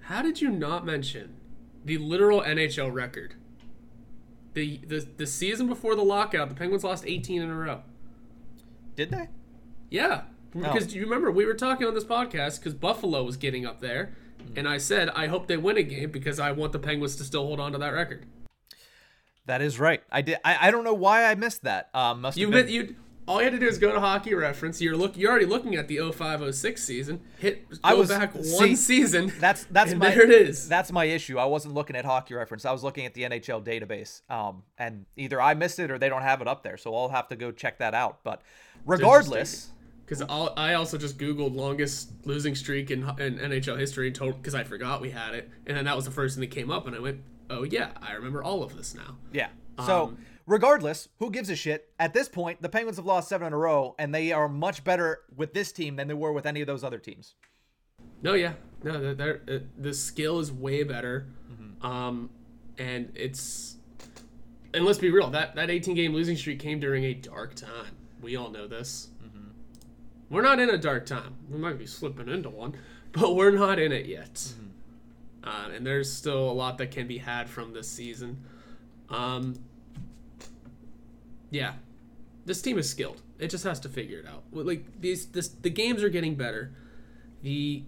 How 0.00 0.22
did 0.22 0.40
you 0.40 0.50
not 0.50 0.84
mention 0.84 1.36
the 1.84 1.98
literal 1.98 2.42
NHL 2.42 2.92
record? 2.92 3.34
The, 4.54 4.80
the, 4.86 5.06
the 5.16 5.26
season 5.26 5.66
before 5.66 5.94
the 5.94 6.04
lockout, 6.04 6.48
the 6.48 6.54
Penguins 6.54 6.84
lost 6.84 7.04
18 7.06 7.42
in 7.42 7.50
a 7.50 7.54
row. 7.54 7.82
Did 8.94 9.10
they? 9.10 9.28
Yeah. 9.90 10.22
Because 10.52 10.88
oh. 10.88 10.96
you 10.96 11.02
remember 11.02 11.30
we 11.30 11.44
were 11.44 11.54
talking 11.54 11.86
on 11.86 11.94
this 11.94 12.04
podcast 12.04 12.58
because 12.58 12.74
Buffalo 12.74 13.22
was 13.22 13.36
getting 13.36 13.66
up 13.66 13.80
there, 13.80 14.14
and 14.54 14.66
I 14.66 14.78
said 14.78 15.10
I 15.10 15.26
hope 15.26 15.48
they 15.48 15.56
win 15.56 15.76
a 15.76 15.82
game 15.82 16.10
because 16.10 16.40
I 16.40 16.52
want 16.52 16.72
the 16.72 16.78
Penguins 16.78 17.16
to 17.16 17.24
still 17.24 17.46
hold 17.46 17.60
on 17.60 17.72
to 17.72 17.78
that 17.78 17.90
record. 17.90 18.24
That 19.46 19.62
is 19.62 19.78
right. 19.78 20.02
I 20.10 20.22
did. 20.22 20.38
I, 20.44 20.68
I 20.68 20.70
don't 20.70 20.84
know 20.84 20.94
why 20.94 21.24
I 21.24 21.34
missed 21.34 21.62
that. 21.62 21.88
Um, 21.94 22.20
must 22.20 22.36
you 22.36 22.50
been... 22.50 22.68
you 22.68 22.96
all 23.28 23.38
you 23.38 23.44
had 23.44 23.52
to 23.54 23.58
do 23.58 23.66
is 23.66 23.78
go 23.78 23.92
to 23.92 23.98
Hockey 23.98 24.34
Reference. 24.34 24.80
You're 24.80 24.96
look. 24.96 25.16
You're 25.16 25.30
already 25.30 25.46
looking 25.46 25.74
at 25.74 25.88
the 25.88 25.98
0506 25.98 26.82
season. 26.82 27.20
Hit. 27.38 27.68
Go 27.68 27.76
I 27.82 27.94
was 27.94 28.08
back 28.08 28.34
one 28.34 28.44
see, 28.44 28.76
season. 28.76 29.32
That's 29.40 29.64
that's 29.64 29.94
my. 29.94 30.10
There 30.10 30.22
it 30.22 30.30
is. 30.30 30.68
That's 30.68 30.92
my 30.92 31.04
issue. 31.04 31.38
I 31.38 31.44
wasn't 31.44 31.74
looking 31.74 31.96
at 31.96 32.04
Hockey 32.04 32.34
Reference. 32.34 32.64
I 32.64 32.72
was 32.72 32.84
looking 32.84 33.04
at 33.04 33.14
the 33.14 33.22
NHL 33.22 33.64
database. 33.64 34.22
Um, 34.30 34.62
and 34.78 35.06
either 35.16 35.40
I 35.40 35.54
missed 35.54 35.78
it 35.78 35.90
or 35.90 35.98
they 35.98 36.08
don't 36.08 36.22
have 36.22 36.40
it 36.40 36.46
up 36.46 36.62
there. 36.62 36.76
So 36.76 36.94
I'll 36.94 37.08
have 37.08 37.28
to 37.28 37.36
go 37.36 37.50
check 37.50 37.78
that 37.78 37.94
out. 37.94 38.20
But 38.22 38.42
regardless. 38.84 39.70
Because 40.04 40.22
I 40.22 40.74
also 40.74 40.96
just 40.96 41.18
Googled 41.18 41.56
longest 41.56 42.12
losing 42.24 42.54
streak 42.54 42.92
in, 42.92 43.00
in 43.18 43.38
NHL 43.38 43.76
history 43.76 44.10
because 44.10 44.54
I 44.54 44.62
forgot 44.62 45.00
we 45.00 45.10
had 45.10 45.34
it, 45.34 45.50
and 45.66 45.76
then 45.76 45.84
that 45.86 45.96
was 45.96 46.04
the 46.04 46.12
first 46.12 46.36
thing 46.36 46.42
that 46.42 46.54
came 46.54 46.70
up, 46.70 46.86
and 46.86 46.94
I 46.94 47.00
went, 47.00 47.22
"Oh 47.50 47.64
yeah, 47.64 47.90
I 48.00 48.12
remember 48.12 48.42
all 48.42 48.62
of 48.62 48.76
this 48.76 48.94
now." 48.94 49.16
Yeah, 49.32 49.48
so, 49.84 50.04
um, 50.04 50.18
regardless, 50.46 51.08
who 51.18 51.30
gives 51.30 51.50
a 51.50 51.56
shit? 51.56 51.90
At 51.98 52.14
this 52.14 52.28
point, 52.28 52.62
the 52.62 52.68
Penguins 52.68 52.96
have 52.96 53.06
lost 53.06 53.28
seven 53.28 53.48
in 53.48 53.52
a 53.52 53.58
row, 53.58 53.94
and 53.98 54.14
they 54.14 54.32
are 54.32 54.48
much 54.48 54.84
better 54.84 55.20
with 55.34 55.52
this 55.52 55.72
team 55.72 55.96
than 55.96 56.08
they 56.08 56.14
were 56.14 56.32
with 56.32 56.46
any 56.46 56.60
of 56.60 56.66
those 56.66 56.84
other 56.84 56.98
teams. 56.98 57.34
No, 58.22 58.34
yeah, 58.34 58.54
no, 58.82 59.00
they're, 59.00 59.14
they're, 59.14 59.40
uh, 59.48 59.58
the 59.78 59.92
skill 59.92 60.38
is 60.40 60.50
way 60.50 60.82
better, 60.82 61.26
mm-hmm. 61.50 61.86
um, 61.86 62.30
and 62.78 63.12
it's 63.14 63.76
and 64.74 64.84
let's 64.84 64.98
be 64.98 65.10
real 65.10 65.30
that 65.30 65.54
that 65.54 65.70
18 65.70 65.94
game 65.94 66.12
losing 66.12 66.36
streak 66.36 66.58
came 66.58 66.80
during 66.80 67.04
a 67.04 67.14
dark 67.14 67.54
time. 67.54 67.96
We 68.20 68.36
all 68.36 68.50
know 68.50 68.66
this. 68.66 69.10
Mm-hmm. 69.24 69.48
We're 70.30 70.42
not 70.42 70.58
in 70.58 70.70
a 70.70 70.78
dark 70.78 71.06
time. 71.06 71.36
We 71.50 71.58
might 71.58 71.78
be 71.78 71.86
slipping 71.86 72.28
into 72.28 72.50
one, 72.50 72.76
but 73.12 73.34
we're 73.34 73.52
not 73.52 73.78
in 73.78 73.92
it 73.92 74.06
yet. 74.06 74.34
Mm-hmm. 74.34 74.65
Uh, 75.46 75.68
and 75.74 75.86
there's 75.86 76.12
still 76.12 76.50
a 76.50 76.52
lot 76.52 76.76
that 76.78 76.90
can 76.90 77.06
be 77.06 77.18
had 77.18 77.48
from 77.48 77.72
this 77.72 77.88
season. 77.88 78.44
Um, 79.08 79.54
yeah, 81.50 81.74
this 82.44 82.60
team 82.60 82.78
is 82.78 82.90
skilled. 82.90 83.22
It 83.38 83.48
just 83.48 83.62
has 83.62 83.78
to 83.80 83.88
figure 83.88 84.18
it 84.18 84.26
out. 84.26 84.42
Like 84.52 85.00
these, 85.00 85.26
this, 85.26 85.48
the 85.48 85.70
games 85.70 86.02
are 86.02 86.08
getting 86.08 86.34
better. 86.34 86.72
The 87.42 87.84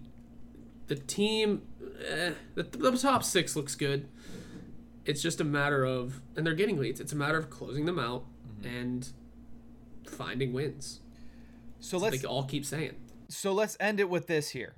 the 0.87 0.95
team, 0.95 1.61
eh, 2.07 2.31
the, 2.55 2.63
the 2.63 2.97
top 2.97 3.23
six 3.23 3.55
looks 3.55 3.75
good. 3.75 4.09
It's 5.05 5.21
just 5.21 5.39
a 5.39 5.43
matter 5.43 5.85
of, 5.85 6.21
and 6.35 6.45
they're 6.45 6.55
getting 6.55 6.77
leads. 6.77 6.99
It's 6.99 7.13
a 7.13 7.15
matter 7.15 7.37
of 7.37 7.49
closing 7.49 7.85
them 7.85 7.99
out 7.99 8.25
mm-hmm. 8.61 8.75
and 8.75 9.09
finding 10.05 10.51
wins. 10.51 10.99
So 11.79 11.97
let's 11.97 12.25
all 12.25 12.43
keep 12.43 12.65
saying. 12.65 12.95
So 13.29 13.53
let's 13.53 13.77
end 13.79 13.99
it 13.99 14.09
with 14.09 14.27
this 14.27 14.49
here. 14.49 14.73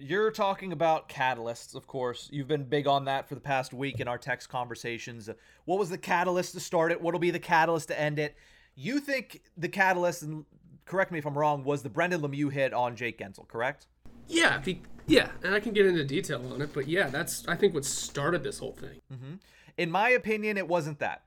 You're 0.00 0.30
talking 0.30 0.72
about 0.72 1.08
catalysts, 1.08 1.74
of 1.74 1.86
course. 1.86 2.28
You've 2.32 2.48
been 2.48 2.64
big 2.64 2.86
on 2.86 3.04
that 3.04 3.28
for 3.28 3.34
the 3.34 3.40
past 3.40 3.72
week 3.72 4.00
in 4.00 4.08
our 4.08 4.18
text 4.18 4.48
conversations. 4.48 5.28
What 5.66 5.78
was 5.78 5.90
the 5.90 5.98
catalyst 5.98 6.54
to 6.54 6.60
start 6.60 6.90
it? 6.90 7.00
What'll 7.00 7.20
be 7.20 7.30
the 7.30 7.38
catalyst 7.38 7.88
to 7.88 8.00
end 8.00 8.18
it? 8.18 8.34
You 8.74 9.00
think 9.00 9.42
the 9.56 9.68
catalyst, 9.68 10.22
and 10.22 10.44
correct 10.86 11.12
me 11.12 11.18
if 11.18 11.26
I'm 11.26 11.36
wrong, 11.36 11.64
was 11.64 11.82
the 11.82 11.90
Brendan 11.90 12.22
Lemieux 12.22 12.50
hit 12.50 12.72
on 12.72 12.96
Jake 12.96 13.18
Guentzel, 13.18 13.46
correct? 13.46 13.88
Yeah, 14.26 14.62
he, 14.64 14.80
yeah, 15.06 15.30
and 15.42 15.54
I 15.54 15.60
can 15.60 15.72
get 15.72 15.86
into 15.86 16.04
detail 16.04 16.50
on 16.52 16.62
it, 16.62 16.72
but 16.72 16.88
yeah, 16.88 17.08
that's 17.08 17.46
I 17.46 17.56
think 17.56 17.74
what 17.74 17.84
started 17.84 18.42
this 18.42 18.58
whole 18.58 18.72
thing. 18.72 19.00
Mm-hmm. 19.12 19.34
In 19.76 19.90
my 19.90 20.10
opinion, 20.10 20.56
it 20.56 20.68
wasn't 20.68 21.00
that 21.00 21.24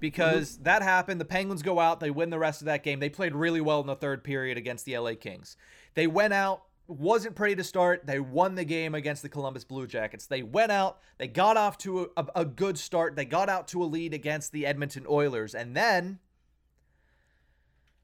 because 0.00 0.54
mm-hmm. 0.54 0.64
that 0.64 0.82
happened. 0.82 1.20
The 1.20 1.26
Penguins 1.26 1.62
go 1.62 1.78
out, 1.78 2.00
they 2.00 2.10
win 2.10 2.30
the 2.30 2.38
rest 2.38 2.62
of 2.62 2.66
that 2.66 2.82
game. 2.82 2.98
They 2.98 3.10
played 3.10 3.34
really 3.34 3.60
well 3.60 3.80
in 3.80 3.86
the 3.86 3.94
third 3.94 4.24
period 4.24 4.56
against 4.56 4.84
the 4.84 4.98
LA 4.98 5.12
Kings. 5.20 5.56
They 5.94 6.06
went 6.06 6.32
out, 6.32 6.62
wasn't 6.90 7.36
pretty 7.36 7.56
to 7.56 7.64
start. 7.64 8.06
They 8.06 8.20
won 8.20 8.54
the 8.54 8.64
game 8.64 8.94
against 8.94 9.22
the 9.22 9.28
Columbus 9.28 9.64
Blue 9.64 9.86
Jackets. 9.86 10.26
They 10.26 10.42
went 10.42 10.72
out, 10.72 11.00
they 11.18 11.28
got 11.28 11.56
off 11.56 11.78
to 11.78 12.10
a, 12.16 12.26
a, 12.34 12.44
good 12.44 12.78
start. 12.78 13.16
They 13.16 13.24
got 13.24 13.48
out 13.48 13.68
to 13.68 13.82
a 13.82 13.86
lead 13.86 14.12
against 14.12 14.52
the 14.52 14.66
Edmonton 14.66 15.06
Oilers, 15.08 15.54
and 15.54 15.76
then 15.76 16.18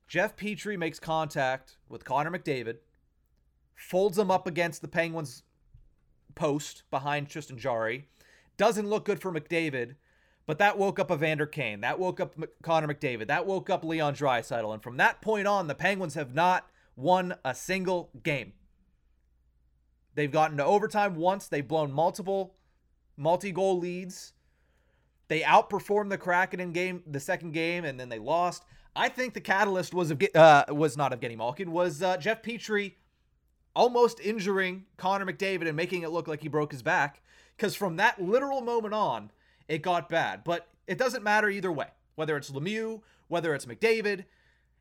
Jeff 0.08 0.36
Petry 0.36 0.78
makes 0.78 1.00
contact 1.00 1.76
with 1.88 2.04
Connor 2.04 2.30
McDavid, 2.30 2.76
folds 3.74 4.18
him 4.18 4.30
up 4.30 4.46
against 4.46 4.82
the 4.82 4.88
Penguins 4.88 5.42
post 6.34 6.84
behind 6.90 7.28
Tristan 7.28 7.58
Jarry. 7.58 8.08
Doesn't 8.56 8.88
look 8.88 9.04
good 9.04 9.20
for 9.20 9.32
McDavid, 9.32 9.96
but 10.46 10.58
that 10.58 10.78
woke 10.78 11.00
up 11.00 11.10
Evander 11.10 11.46
Kane. 11.46 11.80
That 11.80 11.98
woke 11.98 12.20
up 12.20 12.36
Connor 12.62 12.92
McDavid. 12.92 13.26
That 13.26 13.46
woke 13.46 13.68
up 13.68 13.84
Leon 13.84 14.14
Draisaitl. 14.14 14.72
And 14.72 14.82
from 14.82 14.96
that 14.98 15.20
point 15.20 15.48
on, 15.48 15.66
the 15.66 15.74
Penguins 15.74 16.14
have 16.14 16.34
not 16.34 16.70
won 16.94 17.34
a 17.44 17.54
single 17.54 18.10
game. 18.22 18.52
They've 20.16 20.32
gotten 20.32 20.56
to 20.56 20.64
overtime 20.64 21.14
once. 21.14 21.46
They've 21.46 21.66
blown 21.66 21.92
multiple 21.92 22.54
multi-goal 23.16 23.78
leads. 23.78 24.32
They 25.28 25.40
outperformed 25.40 26.10
the 26.10 26.18
Kraken 26.18 26.58
in 26.58 26.72
game 26.72 27.02
the 27.06 27.20
second 27.20 27.52
game, 27.52 27.84
and 27.84 28.00
then 28.00 28.08
they 28.08 28.18
lost. 28.18 28.64
I 28.94 29.08
think 29.08 29.34
the 29.34 29.40
catalyst 29.40 29.92
was 29.92 30.12
uh, 30.12 30.64
was 30.68 30.96
not 30.96 31.12
Evgeny 31.12 31.36
Malkin, 31.36 31.70
was 31.70 32.02
uh, 32.02 32.16
Jeff 32.16 32.42
Petry 32.42 32.94
almost 33.74 34.20
injuring 34.20 34.86
Connor 34.96 35.26
McDavid 35.26 35.66
and 35.66 35.76
making 35.76 36.02
it 36.02 36.10
look 36.10 36.26
like 36.26 36.40
he 36.40 36.48
broke 36.48 36.72
his 36.72 36.82
back. 36.82 37.22
Because 37.56 37.74
from 37.74 37.96
that 37.96 38.20
literal 38.20 38.62
moment 38.62 38.94
on, 38.94 39.30
it 39.68 39.82
got 39.82 40.08
bad. 40.08 40.44
But 40.44 40.66
it 40.86 40.96
doesn't 40.96 41.22
matter 41.22 41.50
either 41.50 41.70
way. 41.70 41.88
Whether 42.14 42.36
it's 42.38 42.50
Lemieux, 42.50 43.02
whether 43.28 43.54
it's 43.54 43.66
McDavid, 43.66 44.24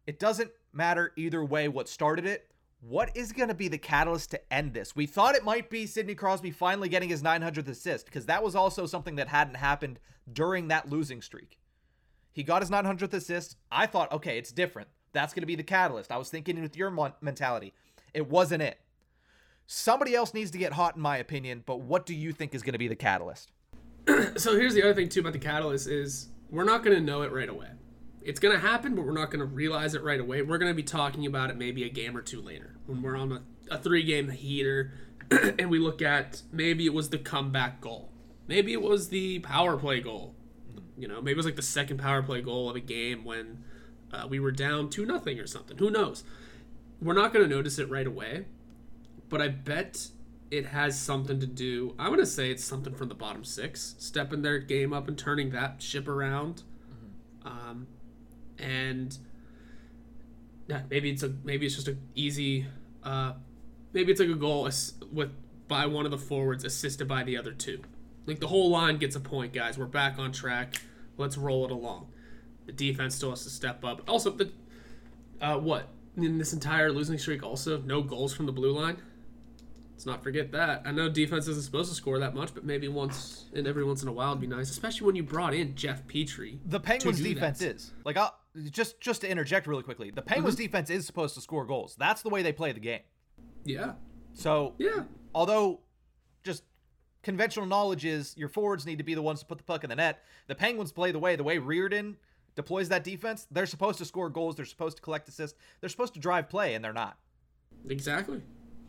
it 0.07 0.19
doesn't 0.19 0.51
matter 0.71 1.11
either 1.17 1.43
way 1.43 1.67
what 1.67 1.89
started 1.89 2.25
it. 2.25 2.49
What 2.81 3.15
is 3.15 3.31
going 3.31 3.49
to 3.49 3.55
be 3.55 3.67
the 3.67 3.77
catalyst 3.77 4.31
to 4.31 4.53
end 4.53 4.73
this? 4.73 4.95
We 4.95 5.05
thought 5.05 5.35
it 5.35 5.43
might 5.43 5.69
be 5.69 5.88
Sidney 5.88 6.13
Crosby 6.13 6.51
finally 6.51 6.89
getting 6.89 7.09
his 7.09 7.23
900th 7.23 7.67
assist 7.67 8.05
because 8.05 8.27
that 8.27 8.43
was 8.43 8.55
also 8.55 8.85
something 8.85 9.15
that 9.15 9.27
hadn't 9.27 9.55
happened 9.55 9.99
during 10.31 10.67
that 10.67 10.89
losing 10.89 11.21
streak. 11.21 11.57
He 12.31 12.43
got 12.43 12.61
his 12.61 12.69
900th 12.69 13.13
assist. 13.13 13.55
I 13.71 13.85
thought, 13.85 14.11
okay, 14.11 14.38
it's 14.38 14.51
different. 14.51 14.89
That's 15.13 15.33
going 15.33 15.41
to 15.41 15.47
be 15.47 15.55
the 15.55 15.63
catalyst. 15.63 16.11
I 16.11 16.17
was 16.17 16.29
thinking 16.29 16.61
with 16.61 16.75
your 16.75 16.91
mentality. 17.21 17.73
It 18.13 18.29
wasn't 18.29 18.61
it. 18.61 18.77
Somebody 19.67 20.13
else 20.13 20.33
needs 20.33 20.51
to 20.51 20.57
get 20.57 20.73
hot, 20.73 20.95
in 20.95 21.01
my 21.01 21.17
opinion, 21.17 21.63
but 21.65 21.79
what 21.79 22.05
do 22.05 22.13
you 22.13 22.33
think 22.33 22.53
is 22.53 22.61
going 22.61 22.73
to 22.73 22.79
be 22.79 22.88
the 22.88 22.95
catalyst? 22.95 23.51
so 24.35 24.55
here's 24.57 24.75
the 24.75 24.83
other 24.83 24.93
thing, 24.93 25.09
too, 25.09 25.21
about 25.21 25.33
the 25.33 25.39
catalyst 25.39 25.88
is 25.88 26.27
we're 26.51 26.65
not 26.65 26.83
going 26.83 26.95
to 26.95 27.01
know 27.01 27.23
it 27.23 27.31
right 27.31 27.49
away. 27.49 27.69
It's 28.25 28.39
going 28.39 28.55
to 28.55 28.61
happen, 28.61 28.95
but 28.95 29.05
we're 29.05 29.13
not 29.13 29.29
going 29.29 29.39
to 29.39 29.45
realize 29.45 29.93
it 29.93 30.03
right 30.03 30.19
away. 30.19 30.41
We're 30.41 30.57
going 30.57 30.71
to 30.71 30.75
be 30.75 30.83
talking 30.83 31.25
about 31.25 31.49
it 31.49 31.57
maybe 31.57 31.83
a 31.83 31.89
game 31.89 32.17
or 32.17 32.21
two 32.21 32.41
later 32.41 32.75
when 32.88 33.01
we're 33.01 33.15
on 33.15 33.31
a, 33.31 33.41
a 33.75 33.77
three 33.77 34.03
game 34.03 34.29
heater 34.29 34.91
and 35.31 35.69
we 35.69 35.79
look 35.79 36.01
at 36.01 36.41
maybe 36.51 36.85
it 36.85 36.93
was 36.93 37.09
the 37.09 37.17
comeback 37.17 37.81
goal. 37.81 38.11
Maybe 38.47 38.73
it 38.73 38.81
was 38.81 39.09
the 39.09 39.39
power 39.39 39.77
play 39.77 40.01
goal 40.01 40.35
you 40.97 41.07
know, 41.07 41.21
maybe 41.21 41.31
it 41.31 41.38
was 41.38 41.45
like 41.45 41.55
the 41.55 41.61
second 41.61 41.97
power 41.97 42.23
play 42.23 42.41
goal 42.41 42.69
of 42.69 42.75
a 42.75 42.79
game 42.79 43.23
when 43.23 43.63
uh, 44.11 44.27
we 44.29 44.39
were 44.39 44.51
down 44.51 44.89
two 44.89 45.05
nothing 45.05 45.39
or 45.39 45.47
something. 45.47 45.77
Who 45.77 45.89
knows? 45.89 46.23
We're 47.01 47.13
not 47.13 47.33
going 47.33 47.47
to 47.47 47.53
notice 47.53 47.77
it 47.79 47.89
right 47.89 48.07
away, 48.07 48.45
but 49.29 49.41
I 49.41 49.49
bet 49.49 50.07
it 50.51 50.67
has 50.67 50.99
something 50.99 51.39
to 51.39 51.45
do. 51.45 51.95
I'm 51.99 52.07
going 52.07 52.19
to 52.19 52.25
say 52.25 52.49
it's 52.49 52.63
something 52.63 52.93
from 52.93 53.09
the 53.09 53.15
bottom 53.15 53.43
six, 53.43 53.95
stepping 53.97 54.41
their 54.41 54.59
game 54.59 54.93
up 54.93 55.07
and 55.07 55.17
turning 55.17 55.49
that 55.51 55.81
ship 55.81 56.07
around. 56.07 56.63
Mm-hmm. 56.89 57.47
Um, 57.47 57.88
and 58.59 59.17
yeah, 60.67 60.81
maybe 60.89 61.09
it's 61.11 61.23
a 61.23 61.33
maybe 61.43 61.65
it's 61.65 61.75
just 61.75 61.87
an 61.87 62.01
easy. 62.15 62.65
Uh, 63.03 63.33
maybe 63.93 64.11
it's 64.11 64.19
like 64.19 64.29
a 64.29 64.35
goal 64.35 64.69
with 65.11 65.31
by 65.67 65.85
one 65.85 66.05
of 66.05 66.11
the 66.11 66.17
forwards 66.17 66.63
assisted 66.63 67.07
by 67.07 67.23
the 67.23 67.37
other 67.37 67.51
two. 67.51 67.81
Like 68.25 68.39
the 68.39 68.47
whole 68.47 68.69
line 68.69 68.97
gets 68.97 69.15
a 69.15 69.19
point, 69.19 69.53
guys. 69.53 69.77
We're 69.77 69.85
back 69.85 70.17
on 70.17 70.31
track. 70.31 70.75
Let's 71.17 71.37
roll 71.37 71.65
it 71.65 71.71
along. 71.71 72.07
The 72.65 72.71
defense 72.71 73.15
still 73.15 73.29
has 73.29 73.43
to 73.43 73.49
step 73.49 73.85
up. 73.85 74.01
Also, 74.09 74.31
the 74.31 74.51
uh, 75.39 75.57
what 75.57 75.89
in 76.17 76.37
this 76.37 76.53
entire 76.53 76.91
losing 76.91 77.17
streak, 77.17 77.43
also 77.43 77.81
no 77.81 78.01
goals 78.01 78.33
from 78.33 78.45
the 78.45 78.51
blue 78.51 78.71
line. 78.71 78.97
Let's 79.95 80.05
not 80.05 80.21
forget 80.21 80.51
that. 80.51 80.81
I 80.84 80.91
know 80.91 81.08
defense 81.08 81.47
isn't 81.47 81.63
supposed 81.63 81.89
to 81.89 81.95
score 81.95 82.19
that 82.19 82.36
much, 82.36 82.53
but 82.53 82.65
maybe 82.65 82.89
once 82.89 83.45
and 83.55 83.65
every 83.65 83.86
once 83.86 84.03
in 84.03 84.10
a 84.10 84.12
while 84.12 84.31
would 84.31 84.41
be 84.41 84.47
nice, 84.47 84.69
especially 84.69 85.08
when 85.08 85.15
you 85.15 85.23
brought 85.23 85.53
in 85.53 85.73
Jeff 85.73 86.05
Petry. 86.05 86.60
The 86.65 86.81
Penguins' 86.81 87.21
defense 87.21 87.60
that. 87.60 87.77
is 87.77 87.93
like 88.03 88.17
I'll, 88.17 88.38
just 88.71 88.99
just 88.99 89.21
to 89.21 89.29
interject 89.29 89.67
really 89.67 89.84
quickly. 89.84 90.12
The 90.12 90.21
Penguins' 90.21 90.55
mm-hmm. 90.55 90.63
defense 90.63 90.89
is 90.89 91.05
supposed 91.05 91.34
to 91.36 91.41
score 91.41 91.63
goals. 91.63 91.95
That's 91.97 92.23
the 92.23 92.29
way 92.29 92.43
they 92.43 92.51
play 92.51 92.73
the 92.73 92.81
game. 92.81 92.99
Yeah. 93.63 93.93
So 94.34 94.73
yeah, 94.77 95.03
although 95.34 95.79
just 96.43 96.63
conventional 97.23 97.65
knowledge 97.65 98.03
is 98.03 98.36
your 98.36 98.49
forwards 98.49 98.86
need 98.86 98.97
to 98.97 99.05
be 99.05 99.13
the 99.13 99.21
ones 99.21 99.39
to 99.39 99.45
put 99.45 99.60
the 99.60 99.63
puck 99.63 99.86
in 99.86 99.89
the 99.89 99.95
net. 99.95 100.23
The 100.47 100.55
Penguins 100.55 100.91
play 100.91 101.13
the 101.13 101.19
way 101.19 101.38
the 101.38 101.43
way 101.43 101.58
Reirden 101.58 102.15
deploys 102.58 102.89
that 102.89 103.05
defense. 103.05 103.47
They're 103.49 103.65
supposed 103.65 103.99
to 103.99 104.05
score 104.05 104.29
goals. 104.29 104.58
They're 104.58 104.65
supposed 104.65 104.97
to 104.97 105.01
collect 105.01 105.29
assists. 105.29 105.58
They're 105.79 105.89
supposed 105.89 106.15
to 106.15 106.19
drive 106.19 106.49
play, 106.49 106.73
and 106.73 106.84
they're 106.84 106.91
not. 106.91 107.17
Exactly. 107.88 108.41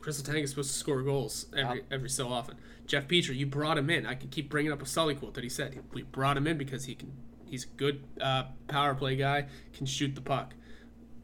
Chris 0.07 0.23
Letang 0.23 0.45
is 0.45 0.51
supposed 0.51 0.71
to 0.71 0.79
score 0.79 1.03
goals 1.03 1.47
every 1.57 1.83
every 1.91 2.09
so 2.09 2.29
often. 2.29 2.57
Jeff 2.87 3.09
Petry, 3.09 3.35
you 3.35 3.45
brought 3.45 3.77
him 3.77 3.91
in. 3.91 4.07
I 4.07 4.15
can 4.15 4.29
keep 4.29 4.49
bringing 4.49 4.71
up 4.71 4.81
a 4.81 4.87
Sully 4.87 5.17
quote 5.17 5.35
that 5.35 5.43
he 5.43 5.51
said. 5.51 5.77
We 5.93 6.05
brought 6.05 6.37
him 6.37 6.47
in 6.47 6.57
because 6.57 6.85
he 6.85 6.95
can. 6.95 7.11
He's 7.45 7.65
a 7.65 7.69
good 7.77 8.05
uh, 8.21 8.45
power 8.69 8.95
play 8.95 9.17
guy. 9.17 9.47
Can 9.77 9.85
shoot 9.85 10.15
the 10.15 10.21
puck. 10.21 10.55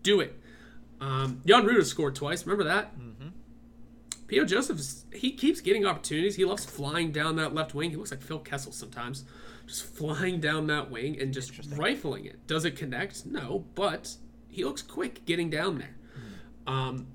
Do 0.02 0.18
it. 0.18 0.36
Um, 1.00 1.42
Jan 1.46 1.62
Rutta 1.64 1.84
scored 1.84 2.16
twice. 2.16 2.44
Remember 2.44 2.64
that? 2.64 2.98
Mm-hmm. 2.98 3.28
P.O. 4.26 4.46
Joseph, 4.46 4.80
he 5.14 5.30
keeps 5.30 5.60
getting 5.60 5.86
opportunities. 5.86 6.34
He 6.34 6.44
loves 6.44 6.64
flying 6.64 7.12
down 7.12 7.36
that 7.36 7.54
left 7.54 7.74
wing. 7.74 7.90
He 7.90 7.96
looks 7.96 8.10
like 8.10 8.20
Phil 8.20 8.40
Kessel 8.40 8.72
sometimes. 8.72 9.22
Just 9.68 9.84
flying 9.84 10.40
down 10.40 10.66
that 10.66 10.90
wing 10.90 11.20
and 11.20 11.32
just 11.32 11.52
rifling 11.76 12.24
it. 12.24 12.48
Does 12.48 12.64
it 12.64 12.74
connect? 12.74 13.26
No, 13.26 13.64
but 13.76 14.16
he 14.48 14.64
looks 14.64 14.82
quick 14.82 15.24
getting 15.24 15.50
down 15.50 15.78
there. 15.78 15.94
Mm-hmm. 16.18 16.68
Um, 16.68 17.06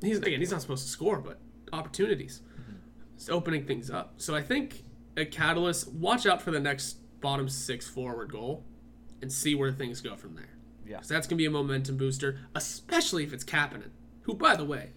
he's 0.00 0.18
again, 0.18 0.40
he's 0.40 0.50
not 0.50 0.62
supposed 0.62 0.84
to 0.84 0.90
score, 0.90 1.18
but 1.18 1.38
opportunities. 1.72 2.42
Mm-hmm. 2.60 2.72
It's 3.14 3.28
opening 3.28 3.66
things 3.66 3.90
up. 3.90 4.14
So 4.16 4.34
I 4.34 4.42
think 4.42 4.84
a 5.16 5.24
catalyst. 5.24 5.92
Watch 5.92 6.26
out 6.26 6.40
for 6.42 6.50
the 6.50 6.60
next 6.60 6.98
bottom 7.20 7.48
six 7.48 7.86
forward 7.86 8.32
goal, 8.32 8.64
and 9.22 9.30
see 9.30 9.54
where 9.54 9.72
things 9.72 10.00
go 10.00 10.16
from 10.16 10.34
there. 10.34 10.56
Yeah, 10.86 10.96
because 10.96 11.08
that's 11.08 11.26
gonna 11.26 11.38
be 11.38 11.46
a 11.46 11.50
momentum 11.50 11.96
booster, 11.96 12.40
especially 12.54 13.24
if 13.24 13.32
it's 13.32 13.44
Kapanen, 13.44 13.90
who, 14.22 14.34
by 14.34 14.56
the 14.56 14.64
way, 14.64 14.90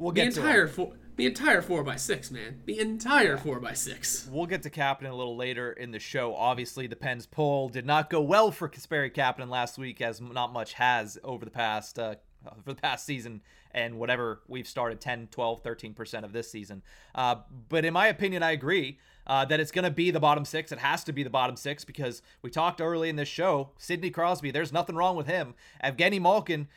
We'll 0.00 0.12
get 0.12 0.32
the 0.32 0.40
entire 0.40 0.66
four, 0.66 0.94
the 1.16 1.26
entire 1.26 1.60
four 1.60 1.84
by 1.84 1.96
six, 1.96 2.30
man. 2.30 2.62
The 2.64 2.80
entire 2.80 3.36
four 3.36 3.60
by 3.60 3.74
six. 3.74 4.26
We'll 4.32 4.46
get 4.46 4.62
to 4.62 4.70
Kapanen 4.70 5.10
a 5.10 5.14
little 5.14 5.36
later 5.36 5.72
in 5.72 5.90
the 5.90 5.98
show. 5.98 6.34
Obviously, 6.34 6.86
the 6.86 6.96
Pens 6.96 7.26
poll 7.26 7.68
did 7.68 7.84
not 7.84 8.08
go 8.08 8.22
well 8.22 8.50
for 8.50 8.66
Kasperi 8.66 9.14
Kapanen 9.14 9.50
last 9.50 9.76
week, 9.76 10.00
as 10.00 10.18
not 10.18 10.54
much 10.54 10.72
has 10.72 11.18
over 11.22 11.44
the 11.44 11.50
past 11.50 11.98
uh, 11.98 12.14
for 12.62 12.72
the 12.72 12.80
past 12.80 13.04
season 13.04 13.42
and 13.72 13.98
whatever 13.98 14.40
we've 14.48 14.66
started 14.66 15.00
10 15.00 15.28
12 15.30 15.62
13% 15.62 16.24
of 16.24 16.32
this 16.32 16.50
season 16.50 16.82
uh, 17.14 17.36
but 17.68 17.84
in 17.84 17.92
my 17.92 18.06
opinion 18.06 18.42
i 18.42 18.50
agree 18.50 18.98
uh, 19.26 19.44
that 19.44 19.60
it's 19.60 19.70
going 19.70 19.84
to 19.84 19.90
be 19.90 20.10
the 20.10 20.20
bottom 20.20 20.44
six 20.44 20.72
it 20.72 20.78
has 20.78 21.04
to 21.04 21.12
be 21.12 21.22
the 21.22 21.30
bottom 21.30 21.56
six 21.56 21.84
because 21.84 22.22
we 22.42 22.50
talked 22.50 22.80
early 22.80 23.08
in 23.08 23.16
this 23.16 23.28
show 23.28 23.70
sidney 23.78 24.10
crosby 24.10 24.50
there's 24.50 24.72
nothing 24.72 24.96
wrong 24.96 25.16
with 25.16 25.26
him 25.26 25.54
evgeny 25.84 26.20
malkin 26.20 26.68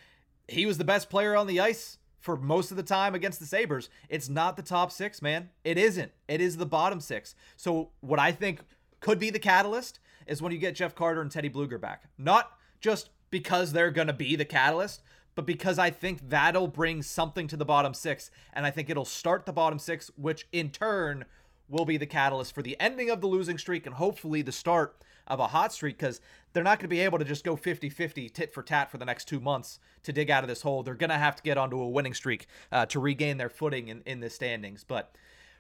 he 0.48 0.66
was 0.66 0.78
the 0.78 0.84
best 0.84 1.10
player 1.10 1.36
on 1.36 1.48
the 1.48 1.60
ice 1.60 1.98
for 2.20 2.38
most 2.38 2.72
of 2.72 2.78
the 2.78 2.84
time 2.84 3.16
against 3.16 3.42
the 3.42 3.46
Sabres. 3.46 3.90
It's 4.08 4.30
not 4.30 4.56
the 4.56 4.64
top 4.64 4.94
six, 4.94 5.22
man. 5.22 5.50
It 5.66 5.78
isn't. 5.78 6.12
It 6.30 6.40
is 6.40 6.56
the 6.56 6.66
bottom 6.66 7.02
six. 7.02 7.36
So, 7.58 7.90
what 8.00 8.18
I 8.18 8.32
think 8.32 8.62
could 9.02 9.20
be 9.20 9.30
the 9.30 9.40
catalyst 9.40 10.00
is 10.26 10.42
when 10.42 10.54
you 10.54 10.58
get 10.58 10.76
Jeff 10.76 10.96
Carter 10.96 11.22
and 11.22 11.30
Teddy 11.30 11.50
Blueger 11.50 11.80
back. 11.80 12.06
Not 12.18 12.50
just 12.80 13.10
because 13.30 13.74
they're 13.74 13.92
going 13.92 14.08
to 14.08 14.14
be 14.14 14.38
the 14.38 14.46
catalyst, 14.46 15.02
but 15.36 15.46
because 15.46 15.80
I 15.80 15.90
think 15.90 16.30
that'll 16.30 16.68
bring 16.68 17.02
something 17.02 17.48
to 17.48 17.58
the 17.58 17.66
bottom 17.66 17.94
six. 17.94 18.32
And 18.54 18.66
I 18.66 18.72
think 18.72 18.90
it'll 18.90 19.06
start 19.06 19.46
the 19.46 19.54
bottom 19.54 19.80
six, 19.80 20.12
which 20.16 20.48
in 20.52 20.70
turn 20.70 21.26
will 21.70 21.86
be 21.86 21.98
the 21.98 22.06
catalyst 22.06 22.54
for 22.54 22.62
the 22.62 22.80
ending 22.80 23.10
of 23.10 23.22
the 23.22 23.28
losing 23.28 23.58
streak 23.58 23.86
and 23.86 23.96
hopefully 23.96 24.42
the 24.42 24.52
start 24.52 24.96
of 25.26 25.40
a 25.40 25.48
hot 25.48 25.72
streak 25.72 25.98
because 25.98 26.20
they're 26.52 26.64
not 26.64 26.78
going 26.78 26.90
to 26.90 26.90
be 26.90 27.00
able 27.00 27.18
to 27.18 27.26
just 27.26 27.44
go 27.44 27.56
50 27.56 27.90
50 27.90 28.30
tit 28.30 28.54
for 28.54 28.62
tat 28.62 28.92
for 28.92 28.98
the 28.98 29.06
next 29.06 29.26
two 29.26 29.40
months 29.40 29.80
to 30.04 30.12
dig 30.12 30.30
out 30.30 30.44
of 30.44 30.50
this 30.50 30.62
hole. 30.62 30.84
They're 30.84 30.94
going 30.94 31.10
to 31.10 31.18
have 31.18 31.36
to 31.38 31.44
get 31.44 31.58
onto 31.58 31.80
a 31.80 31.90
winning 31.90 32.14
streak 32.14 32.48
uh, 32.72 32.86
to 32.88 33.00
regain 33.00 33.38
their 33.38 33.50
footing 33.50 33.88
in, 33.88 34.02
in 34.06 34.20
the 34.20 34.30
standings. 34.30 34.84
But 34.84 35.16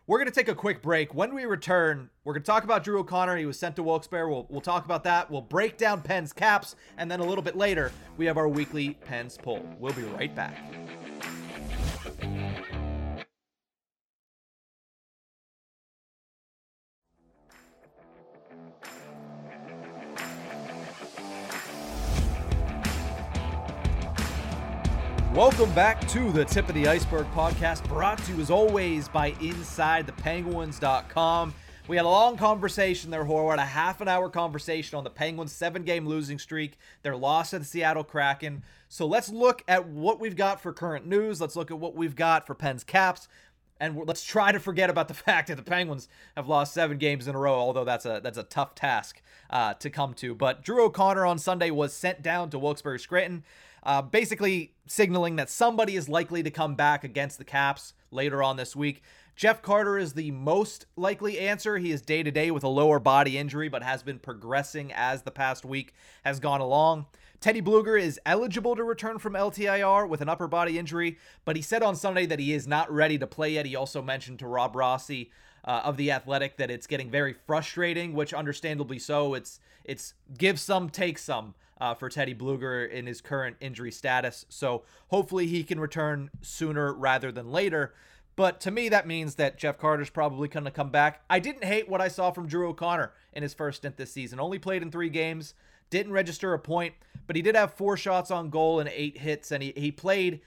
We're 0.05 0.17
going 0.17 0.27
to 0.27 0.33
take 0.33 0.49
a 0.49 0.55
quick 0.55 0.81
break. 0.81 1.13
When 1.13 1.33
we 1.33 1.45
return, 1.45 2.09
we're 2.25 2.33
going 2.33 2.43
to 2.43 2.45
talk 2.45 2.65
about 2.65 2.83
Drew 2.83 2.99
O'Connor. 2.99 3.37
He 3.37 3.45
was 3.45 3.57
sent 3.57 3.77
to 3.77 3.83
Wilkes-Barre. 3.83 4.27
We'll, 4.27 4.45
we'll 4.49 4.59
talk 4.59 4.83
about 4.83 5.05
that. 5.05 5.31
We'll 5.31 5.39
break 5.39 5.77
down 5.77 6.01
Pens 6.01 6.33
caps. 6.33 6.75
And 6.97 7.09
then 7.09 7.21
a 7.21 7.23
little 7.23 7.41
bit 7.41 7.55
later, 7.55 7.89
we 8.17 8.25
have 8.25 8.37
our 8.37 8.49
weekly 8.49 8.95
Pens 9.05 9.37
poll. 9.41 9.65
We'll 9.79 9.93
be 9.93 10.01
right 10.03 10.35
back. 10.35 10.57
Welcome 25.55 25.75
back 25.75 26.07
to 26.07 26.31
the 26.31 26.45
Tip 26.45 26.67
of 26.67 26.73
the 26.73 26.87
Iceberg 26.87 27.27
podcast, 27.27 27.87
brought 27.87 28.17
to 28.23 28.33
you 28.33 28.41
as 28.41 28.49
always 28.49 29.07
by 29.07 29.33
InsideThePenguins.com. 29.33 31.53
We 31.87 31.95
had 31.95 32.07
a 32.07 32.09
long 32.09 32.37
conversation 32.37 33.11
there, 33.11 33.23
Horwat, 33.23 33.59
a 33.59 33.65
half 33.65 34.01
an 34.01 34.07
hour 34.07 34.29
conversation 34.29 34.97
on 34.97 35.03
the 35.03 35.11
Penguins' 35.11 35.51
seven 35.51 35.83
game 35.83 36.07
losing 36.07 36.39
streak, 36.39 36.79
their 37.03 37.15
loss 37.15 37.51
to 37.51 37.59
the 37.59 37.65
Seattle 37.65 38.03
Kraken. 38.03 38.63
So 38.89 39.05
let's 39.05 39.29
look 39.29 39.63
at 39.67 39.87
what 39.87 40.19
we've 40.19 40.35
got 40.35 40.59
for 40.59 40.73
current 40.73 41.05
news. 41.05 41.39
Let's 41.39 41.55
look 41.55 41.69
at 41.69 41.77
what 41.77 41.93
we've 41.93 42.15
got 42.15 42.47
for 42.47 42.55
Pens 42.55 42.83
caps. 42.83 43.27
And 43.79 43.95
let's 44.07 44.23
try 44.23 44.51
to 44.51 44.59
forget 44.59 44.89
about 44.89 45.07
the 45.07 45.13
fact 45.25 45.49
that 45.49 45.57
the 45.57 45.61
Penguins 45.61 46.09
have 46.35 46.47
lost 46.47 46.73
seven 46.73 46.97
games 46.97 47.27
in 47.27 47.35
a 47.35 47.39
row, 47.39 47.53
although 47.53 47.85
that's 47.85 48.07
a 48.07 48.21
that's 48.23 48.39
a 48.39 48.43
tough 48.43 48.73
task 48.73 49.21
uh, 49.51 49.75
to 49.75 49.91
come 49.91 50.15
to. 50.15 50.33
But 50.33 50.63
Drew 50.63 50.83
O'Connor 50.83 51.27
on 51.27 51.37
Sunday 51.37 51.69
was 51.69 51.93
sent 51.93 52.23
down 52.23 52.49
to 52.49 52.57
Wilkes-Barre 52.57 52.97
Scranton 52.97 53.43
uh, 53.83 54.01
basically 54.01 54.73
signaling 54.87 55.35
that 55.35 55.49
somebody 55.49 55.95
is 55.95 56.09
likely 56.09 56.43
to 56.43 56.51
come 56.51 56.75
back 56.75 57.03
against 57.03 57.37
the 57.37 57.43
Caps 57.43 57.93
later 58.11 58.41
on 58.41 58.57
this 58.57 58.75
week. 58.75 59.01
Jeff 59.35 59.61
Carter 59.61 59.97
is 59.97 60.13
the 60.13 60.31
most 60.31 60.85
likely 60.95 61.39
answer. 61.39 61.77
He 61.77 61.91
is 61.91 62.01
day 62.01 62.21
to 62.21 62.31
day 62.31 62.51
with 62.51 62.63
a 62.63 62.67
lower 62.67 62.99
body 62.99 63.37
injury, 63.37 63.67
but 63.67 63.81
has 63.81 64.03
been 64.03 64.19
progressing 64.19 64.93
as 64.93 65.23
the 65.23 65.31
past 65.31 65.65
week 65.65 65.93
has 66.23 66.39
gone 66.39 66.61
along. 66.61 67.07
Teddy 67.39 67.61
Blueger 67.61 67.99
is 67.99 68.19
eligible 68.25 68.75
to 68.75 68.83
return 68.83 69.19
from 69.19 69.33
LTIR 69.33 70.07
with 70.07 70.21
an 70.21 70.29
upper 70.29 70.47
body 70.47 70.77
injury, 70.77 71.17
but 71.43 71.55
he 71.55 71.61
said 71.61 71.83
on 71.83 71.95
Sunday 71.95 72.25
that 72.25 72.39
he 72.39 72.53
is 72.53 72.67
not 72.67 72.89
ready 72.89 73.17
to 73.17 73.27
play 73.27 73.53
yet. 73.53 73.65
He 73.65 73.75
also 73.75 74.01
mentioned 74.01 74.39
to 74.39 74.47
Rob 74.47 74.75
Rossi 74.75 75.29
uh, 75.65 75.81
of 75.83 75.97
the 75.97 76.11
Athletic 76.11 76.57
that 76.57 76.71
it's 76.71 76.87
getting 76.87 77.09
very 77.09 77.33
frustrating, 77.33 78.13
which 78.13 78.33
understandably 78.33 78.99
so. 78.99 79.33
It's 79.33 79.59
it's 79.83 80.13
give 80.37 80.59
some, 80.59 80.89
take 80.89 81.17
some 81.17 81.55
uh, 81.79 81.93
for 81.93 82.09
Teddy 82.09 82.33
Blueger 82.33 82.89
in 82.89 83.05
his 83.05 83.21
current 83.21 83.57
injury 83.59 83.91
status. 83.91 84.45
So 84.49 84.83
hopefully 85.07 85.47
he 85.47 85.63
can 85.63 85.79
return 85.79 86.29
sooner 86.41 86.93
rather 86.93 87.31
than 87.31 87.51
later. 87.51 87.93
But 88.35 88.59
to 88.61 88.71
me, 88.71 88.89
that 88.89 89.05
means 89.05 89.35
that 89.35 89.57
Jeff 89.57 89.77
Carter's 89.77 90.09
probably 90.09 90.47
going 90.47 90.63
to 90.65 90.71
come 90.71 90.89
back. 90.89 91.21
I 91.29 91.39
didn't 91.39 91.65
hate 91.65 91.87
what 91.87 92.01
I 92.01 92.07
saw 92.07 92.31
from 92.31 92.47
Drew 92.47 92.69
O'Connor 92.69 93.11
in 93.33 93.43
his 93.43 93.53
first 93.53 93.77
stint 93.77 93.97
this 93.97 94.11
season. 94.11 94.39
Only 94.39 94.57
played 94.57 94.81
in 94.81 94.91
three 94.91 95.09
games, 95.09 95.53
didn't 95.89 96.13
register 96.13 96.53
a 96.53 96.59
point, 96.59 96.95
but 97.27 97.35
he 97.35 97.41
did 97.41 97.55
have 97.55 97.73
four 97.73 97.95
shots 97.95 98.31
on 98.31 98.49
goal 98.49 98.79
and 98.79 98.89
eight 98.91 99.19
hits, 99.19 99.51
and 99.51 99.61
he, 99.61 99.73
he 99.75 99.91
played 99.91 100.41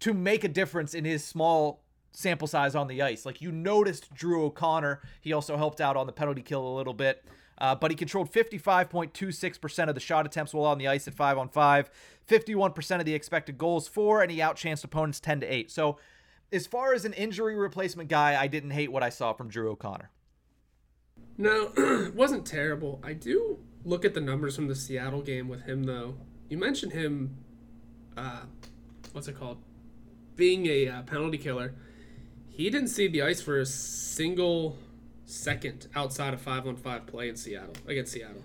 to 0.00 0.14
make 0.14 0.44
a 0.44 0.48
difference 0.48 0.94
in 0.94 1.04
his 1.04 1.22
small 1.22 1.82
sample 2.12 2.48
size 2.48 2.74
on 2.74 2.88
the 2.88 3.02
ice. 3.02 3.26
Like 3.26 3.42
you 3.42 3.52
noticed 3.52 4.12
Drew 4.14 4.44
O'Connor, 4.44 5.02
he 5.20 5.32
also 5.34 5.56
helped 5.56 5.80
out 5.80 5.96
on 5.96 6.06
the 6.06 6.12
penalty 6.12 6.42
kill 6.42 6.66
a 6.66 6.74
little 6.74 6.94
bit. 6.94 7.22
Uh, 7.60 7.74
but 7.74 7.90
he 7.90 7.96
controlled 7.96 8.32
55.26% 8.32 9.88
of 9.88 9.94
the 9.94 10.00
shot 10.00 10.24
attempts 10.24 10.54
while 10.54 10.64
on 10.64 10.78
the 10.78 10.88
ice 10.88 11.06
at 11.06 11.14
5 11.14 11.36
on 11.38 11.48
5, 11.48 11.90
51% 12.26 12.98
of 13.00 13.04
the 13.04 13.14
expected 13.14 13.58
goals 13.58 13.86
for, 13.86 14.22
and 14.22 14.32
he 14.32 14.38
outchanced 14.38 14.82
opponents 14.82 15.20
10 15.20 15.40
to 15.40 15.46
8. 15.46 15.70
So, 15.70 15.98
as 16.52 16.66
far 16.66 16.94
as 16.94 17.04
an 17.04 17.12
injury 17.12 17.54
replacement 17.54 18.08
guy, 18.08 18.40
I 18.40 18.48
didn't 18.48 18.70
hate 18.70 18.90
what 18.90 19.02
I 19.02 19.10
saw 19.10 19.32
from 19.32 19.48
Drew 19.48 19.70
O'Connor. 19.70 20.10
No, 21.38 21.70
it 21.76 22.14
wasn't 22.14 22.46
terrible. 22.46 23.00
I 23.04 23.12
do 23.12 23.58
look 23.84 24.04
at 24.04 24.14
the 24.14 24.20
numbers 24.20 24.56
from 24.56 24.66
the 24.66 24.74
Seattle 24.74 25.22
game 25.22 25.48
with 25.48 25.62
him, 25.62 25.84
though. 25.84 26.16
You 26.48 26.58
mentioned 26.58 26.92
him, 26.92 27.36
uh, 28.16 28.42
what's 29.12 29.28
it 29.28 29.38
called? 29.38 29.58
Being 30.34 30.66
a 30.66 30.88
uh, 30.88 31.02
penalty 31.02 31.38
killer. 31.38 31.74
He 32.48 32.68
didn't 32.68 32.88
see 32.88 33.06
the 33.06 33.22
ice 33.22 33.40
for 33.40 33.60
a 33.60 33.66
single 33.66 34.76
second 35.30 35.88
outside 35.94 36.34
of 36.34 36.40
five 36.40 36.66
on 36.66 36.76
five 36.76 37.06
play 37.06 37.28
in 37.28 37.36
Seattle 37.36 37.74
against 37.86 38.12
Seattle. 38.12 38.42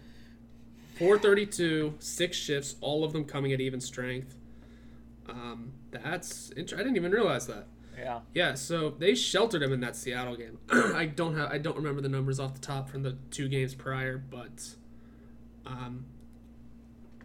432, 0.98 1.96
six 2.00 2.38
shifts, 2.38 2.76
all 2.80 3.04
of 3.04 3.12
them 3.12 3.26
coming 3.26 3.52
at 3.52 3.60
even 3.60 3.82
strength. 3.82 4.36
Um, 5.28 5.74
that's 5.92 6.52
I 6.56 6.62
didn't 6.62 6.96
even 6.96 7.12
realize 7.12 7.48
that. 7.48 7.68
Yeah. 7.98 8.20
Yeah. 8.34 8.54
So 8.54 8.92
they 8.92 9.16
sheltered 9.16 9.62
him 9.62 9.74
in 9.74 9.80
that 9.82 9.96
Seattle 9.96 10.36
game. 10.36 10.60
I 10.70 11.06
don't 11.06 11.36
have 11.36 11.52
I 11.52 11.58
don't 11.58 11.76
remember 11.76 12.02
the 12.02 12.10
numbers 12.10 12.40
off 12.40 12.54
the 12.54 12.60
top 12.60 12.90
from 12.90 13.04
the 13.04 13.18
two 13.32 13.48
games 13.48 13.74
prior, 13.74 14.18
but 14.18 14.76
um, 15.66 16.06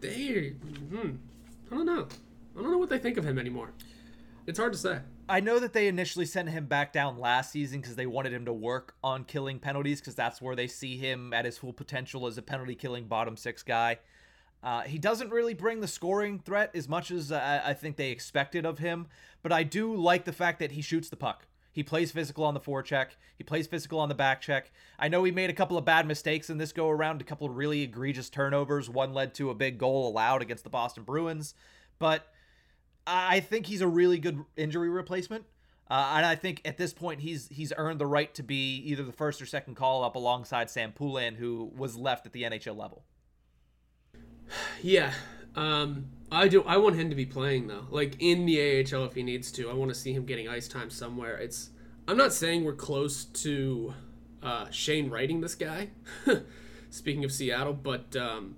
they 0.01 0.53
hmm, 0.89 1.11
I 1.71 1.75
don't 1.75 1.85
know. 1.85 2.07
I 2.57 2.61
don't 2.61 2.71
know 2.71 2.77
what 2.77 2.89
they 2.89 2.99
think 2.99 3.17
of 3.17 3.25
him 3.25 3.37
anymore. 3.37 3.71
It's 4.47 4.59
hard 4.59 4.73
to 4.73 4.79
say. 4.79 4.99
I 5.31 5.39
know 5.39 5.59
that 5.59 5.71
they 5.71 5.87
initially 5.87 6.25
sent 6.25 6.49
him 6.49 6.65
back 6.65 6.91
down 6.91 7.17
last 7.17 7.53
season 7.53 7.79
because 7.79 7.95
they 7.95 8.05
wanted 8.05 8.33
him 8.33 8.43
to 8.43 8.51
work 8.51 8.95
on 9.01 9.23
killing 9.23 9.59
penalties 9.59 10.01
because 10.01 10.13
that's 10.13 10.41
where 10.41 10.57
they 10.57 10.67
see 10.67 10.97
him 10.97 11.31
at 11.31 11.45
his 11.45 11.57
full 11.57 11.71
potential 11.71 12.27
as 12.27 12.37
a 12.37 12.41
penalty 12.41 12.75
killing 12.75 13.05
bottom 13.05 13.37
six 13.37 13.63
guy. 13.63 13.99
Uh, 14.61 14.81
he 14.81 14.99
doesn't 14.99 15.31
really 15.31 15.53
bring 15.53 15.79
the 15.79 15.87
scoring 15.87 16.37
threat 16.37 16.69
as 16.75 16.89
much 16.89 17.11
as 17.11 17.31
I 17.31 17.73
think 17.73 17.95
they 17.95 18.11
expected 18.11 18.65
of 18.65 18.79
him, 18.79 19.07
but 19.41 19.53
I 19.53 19.63
do 19.63 19.95
like 19.95 20.25
the 20.25 20.33
fact 20.33 20.59
that 20.59 20.73
he 20.73 20.81
shoots 20.81 21.07
the 21.07 21.15
puck. 21.15 21.47
He 21.71 21.81
plays 21.81 22.11
physical 22.11 22.43
on 22.43 22.53
the 22.53 22.59
forecheck. 22.59 23.11
He 23.37 23.45
plays 23.45 23.67
physical 23.67 24.01
on 24.01 24.09
the 24.09 24.15
back 24.15 24.41
check. 24.41 24.69
I 24.99 25.07
know 25.07 25.23
he 25.23 25.31
made 25.31 25.49
a 25.49 25.53
couple 25.53 25.77
of 25.77 25.85
bad 25.85 26.05
mistakes 26.05 26.49
in 26.49 26.57
this 26.57 26.73
go 26.73 26.89
around, 26.89 27.21
a 27.21 27.23
couple 27.23 27.47
of 27.47 27.55
really 27.55 27.83
egregious 27.83 28.29
turnovers. 28.29 28.89
One 28.89 29.13
led 29.13 29.33
to 29.35 29.49
a 29.49 29.55
big 29.55 29.77
goal 29.77 30.09
allowed 30.09 30.41
against 30.41 30.65
the 30.65 30.69
Boston 30.69 31.03
Bruins, 31.03 31.55
but 31.99 32.27
I 33.05 33.39
think 33.39 33.65
he's 33.65 33.81
a 33.81 33.87
really 33.87 34.19
good 34.19 34.43
injury 34.55 34.89
replacement. 34.89 35.45
Uh, 35.89 36.13
and 36.15 36.25
I 36.25 36.35
think 36.35 36.61
at 36.63 36.77
this 36.77 36.93
point 36.93 37.19
he's 37.19 37.49
he's 37.49 37.73
earned 37.75 37.99
the 37.99 38.05
right 38.05 38.33
to 38.35 38.43
be 38.43 38.77
either 38.85 39.03
the 39.03 39.11
first 39.11 39.41
or 39.41 39.45
second 39.45 39.75
call 39.75 40.05
up 40.05 40.15
alongside 40.15 40.69
Sam 40.69 40.93
Poulin, 40.93 41.35
who 41.35 41.69
was 41.75 41.97
left 41.97 42.25
at 42.25 42.31
the 42.31 42.43
NHL 42.43 42.77
level. 42.77 43.03
Yeah, 44.81 45.13
um, 45.55 46.07
I 46.31 46.47
do. 46.47 46.63
I 46.63 46.77
want 46.77 46.95
him 46.95 47.09
to 47.09 47.15
be 47.15 47.25
playing 47.25 47.67
though, 47.67 47.85
like 47.89 48.15
in 48.19 48.45
the 48.45 48.57
AHL 48.59 49.05
if 49.05 49.13
he 49.13 49.23
needs 49.23 49.51
to. 49.53 49.69
I 49.69 49.73
want 49.73 49.89
to 49.89 49.95
see 49.95 50.13
him 50.13 50.25
getting 50.25 50.47
ice 50.47 50.67
time 50.67 50.89
somewhere. 50.89 51.37
It's. 51.37 51.69
I'm 52.07 52.17
not 52.17 52.33
saying 52.33 52.63
we're 52.63 52.73
close 52.73 53.25
to 53.25 53.93
uh, 54.41 54.69
Shane 54.71 55.09
writing 55.09 55.41
this 55.41 55.55
guy. 55.55 55.89
Speaking 56.89 57.23
of 57.23 57.31
Seattle, 57.31 57.73
but 57.73 58.15
um, 58.15 58.55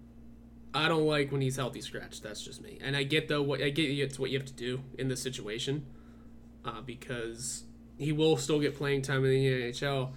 I 0.73 0.87
don't 0.87 1.05
like 1.05 1.31
when 1.31 1.41
he's 1.41 1.57
healthy 1.57 1.81
scratched. 1.81 2.23
That's 2.23 2.43
just 2.43 2.61
me. 2.61 2.79
And 2.81 2.95
I 2.95 3.03
get 3.03 3.27
though 3.27 3.41
what 3.41 3.61
I 3.61 3.69
get 3.69 3.89
it's 3.89 4.17
what 4.17 4.31
you 4.31 4.39
have 4.39 4.47
to 4.47 4.53
do 4.53 4.81
in 4.97 5.07
this 5.07 5.21
situation, 5.21 5.85
uh, 6.65 6.81
because 6.81 7.63
he 7.97 8.11
will 8.11 8.37
still 8.37 8.59
get 8.59 8.75
playing 8.75 9.03
time 9.03 9.23
in 9.23 9.31
the 9.31 9.71
NHL. 9.71 10.11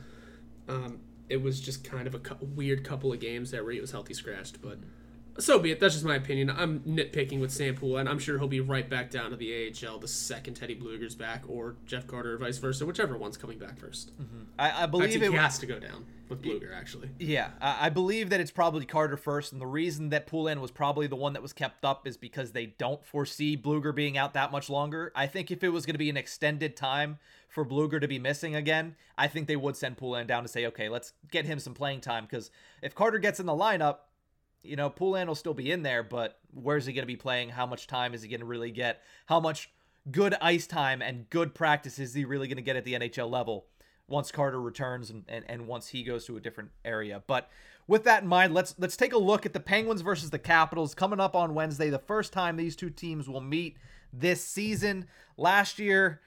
Um, 0.69 1.01
it 1.29 1.43
was 1.43 1.61
just 1.61 1.85
kind 1.85 2.07
of 2.07 2.15
a 2.15 2.19
cu- 2.21 2.37
weird 2.41 2.85
couple 2.85 3.13
of 3.13 3.21
games 3.21 3.51
that 3.51 3.65
where 3.65 3.73
he 3.73 3.81
was 3.81 3.91
healthy 3.91 4.15
scratched, 4.15 4.63
but 4.63 4.79
so 5.39 5.59
be 5.59 5.71
it. 5.71 5.81
That's 5.81 5.95
just 5.95 6.05
my 6.05 6.17
opinion. 6.17 6.51
I'm 6.51 6.81
nitpicking 6.81 7.41
with 7.41 7.53
Sam 7.53 7.75
Pool, 7.75 7.97
and 7.97 8.09
I'm 8.09 8.19
sure 8.19 8.39
he'll 8.39 8.49
be 8.49 8.61
right 8.61 8.89
back 8.89 9.11
down 9.11 9.31
to 9.31 9.37
the 9.37 9.73
AHL 9.87 9.99
the 9.99 10.09
second 10.09 10.55
Teddy 10.55 10.75
Blueger's 10.75 11.15
back, 11.15 11.45
or 11.49 11.77
Jeff 11.87 12.07
Carter, 12.07 12.35
or 12.35 12.39
vice 12.39 12.59
versa, 12.59 12.87
whichever 12.87 13.17
one's 13.17 13.37
coming 13.37 13.59
back 13.59 13.79
1st 13.79 14.11
mm-hmm. 14.11 14.43
I, 14.59 14.85
I, 14.85 14.87
believe 14.87 15.23
it 15.23 15.31
he 15.31 15.37
has 15.37 15.59
to 15.59 15.67
go 15.67 15.79
down 15.79 16.07
with 16.29 16.43
Blueger, 16.43 16.75
actually. 16.75 17.11
Yeah, 17.19 17.51
I 17.61 17.89
believe 17.89 18.31
that 18.31 18.41
it's 18.41 18.51
probably 18.51 18.85
Carter 18.85 19.17
first, 19.17 19.53
and 19.53 19.61
the 19.61 19.67
reason 19.67 20.11
that 20.11 20.27
Poulin 20.27 20.61
was 20.61 20.71
probably 20.71 21.07
the 21.07 21.17
one 21.17 21.33
that 21.35 21.43
was 21.43 21.53
kept 21.53 21.85
up 21.85 22.07
is 22.07 22.17
because 22.17 22.53
they 22.53 22.67
don't 22.67 23.05
foresee 23.05 23.57
Blueger 23.57 23.95
being 23.95 24.17
out 24.17 24.35
that 24.35 24.53
much 24.53 24.69
longer. 24.69 25.13
I 25.15 25.27
think 25.27 25.51
if 25.51 25.63
it 25.63 25.69
was 25.69 25.87
going 25.87 25.95
to 25.95 25.99
be 25.99 26.11
an 26.11 26.17
extended 26.17 26.77
time 26.77 27.19
for 27.49 27.65
Blueger 27.65 28.01
to 28.01 28.09
be 28.09 28.19
missing 28.19 28.55
again, 28.55 28.97
I 29.17 29.29
think 29.29 29.47
they 29.47 29.57
would 29.57 29.77
send 29.77 29.97
Poulin 29.97 30.27
down 30.27 30.43
to 30.43 30.49
say, 30.49 30.67
okay, 30.67 30.89
let's 30.89 31.13
get 31.31 31.45
him 31.45 31.59
some 31.59 31.75
playing 31.75 32.01
time, 32.01 32.25
because 32.25 32.51
if 32.83 32.95
Carter 32.95 33.19
gets 33.19 33.41
in 33.41 33.47
the 33.47 33.53
lineup, 33.53 33.99
you 34.67 34.77
know, 34.77 34.91
Poulin 34.91 35.29
will 35.29 35.35
still 35.35 35.55
be 35.55 35.71
in 35.71 35.83
there, 35.83 36.03
but 36.03 36.39
where's 36.53 36.87
he 36.87 36.93
going 36.93 37.03
to 37.03 37.07
be 37.07 37.17
playing? 37.17 37.51
How 37.51 37.67
much 37.67 37.87
time 37.87 38.15
is 38.15 38.23
he 38.23 38.29
going 38.29 38.41
to 38.41 38.47
really 38.47 38.71
get? 38.71 39.03
How 39.27 39.41
much 39.41 39.71
good 40.11 40.35
ice 40.41 40.67
time 40.67 41.03
and 41.03 41.29
good 41.31 41.55
practice 41.55 41.99
is 41.99 42.15
he 42.15 42.25
really 42.25 42.49
going 42.49 42.57
to 42.57 42.63
get 42.63 42.77
at 42.77 42.85
the 42.85 42.95
NHL 42.95 43.31
level 43.31 43.67
once 44.09 44.31
Carter 44.31 44.61
returns 44.61 45.11
and, 45.11 45.25
and, 45.29 45.45
and 45.49 45.67
once 45.67 45.89
he 45.89 46.03
goes 46.03 46.27
to 46.27 46.37
a 46.37 46.41
different 46.41 46.71
area? 46.85 47.23
But 47.27 47.51
with 47.87 48.05
that 48.05 48.23
in 48.23 48.29
mind, 48.29 48.55
let's 48.55 48.75
let's 48.79 48.97
take 48.97 49.13
a 49.13 49.19
look 49.19 49.47
at 49.47 49.53
the 49.53 49.61
Penguins 49.61 50.01
versus 50.01 50.31
the 50.31 50.39
Capitals 50.39 50.95
coming 50.95 51.21
up 51.21 51.37
on 51.37 51.55
Wednesday. 51.55 51.91
The 51.91 51.99
first 51.99 52.33
time 52.33 52.57
these 52.57 52.77
two 52.77 52.91
teams 52.91 53.29
will 53.29 53.41
meet 53.41 53.77
this 54.13 54.45
season. 54.45 55.07
Last 55.37 55.79
year, 55.79 56.21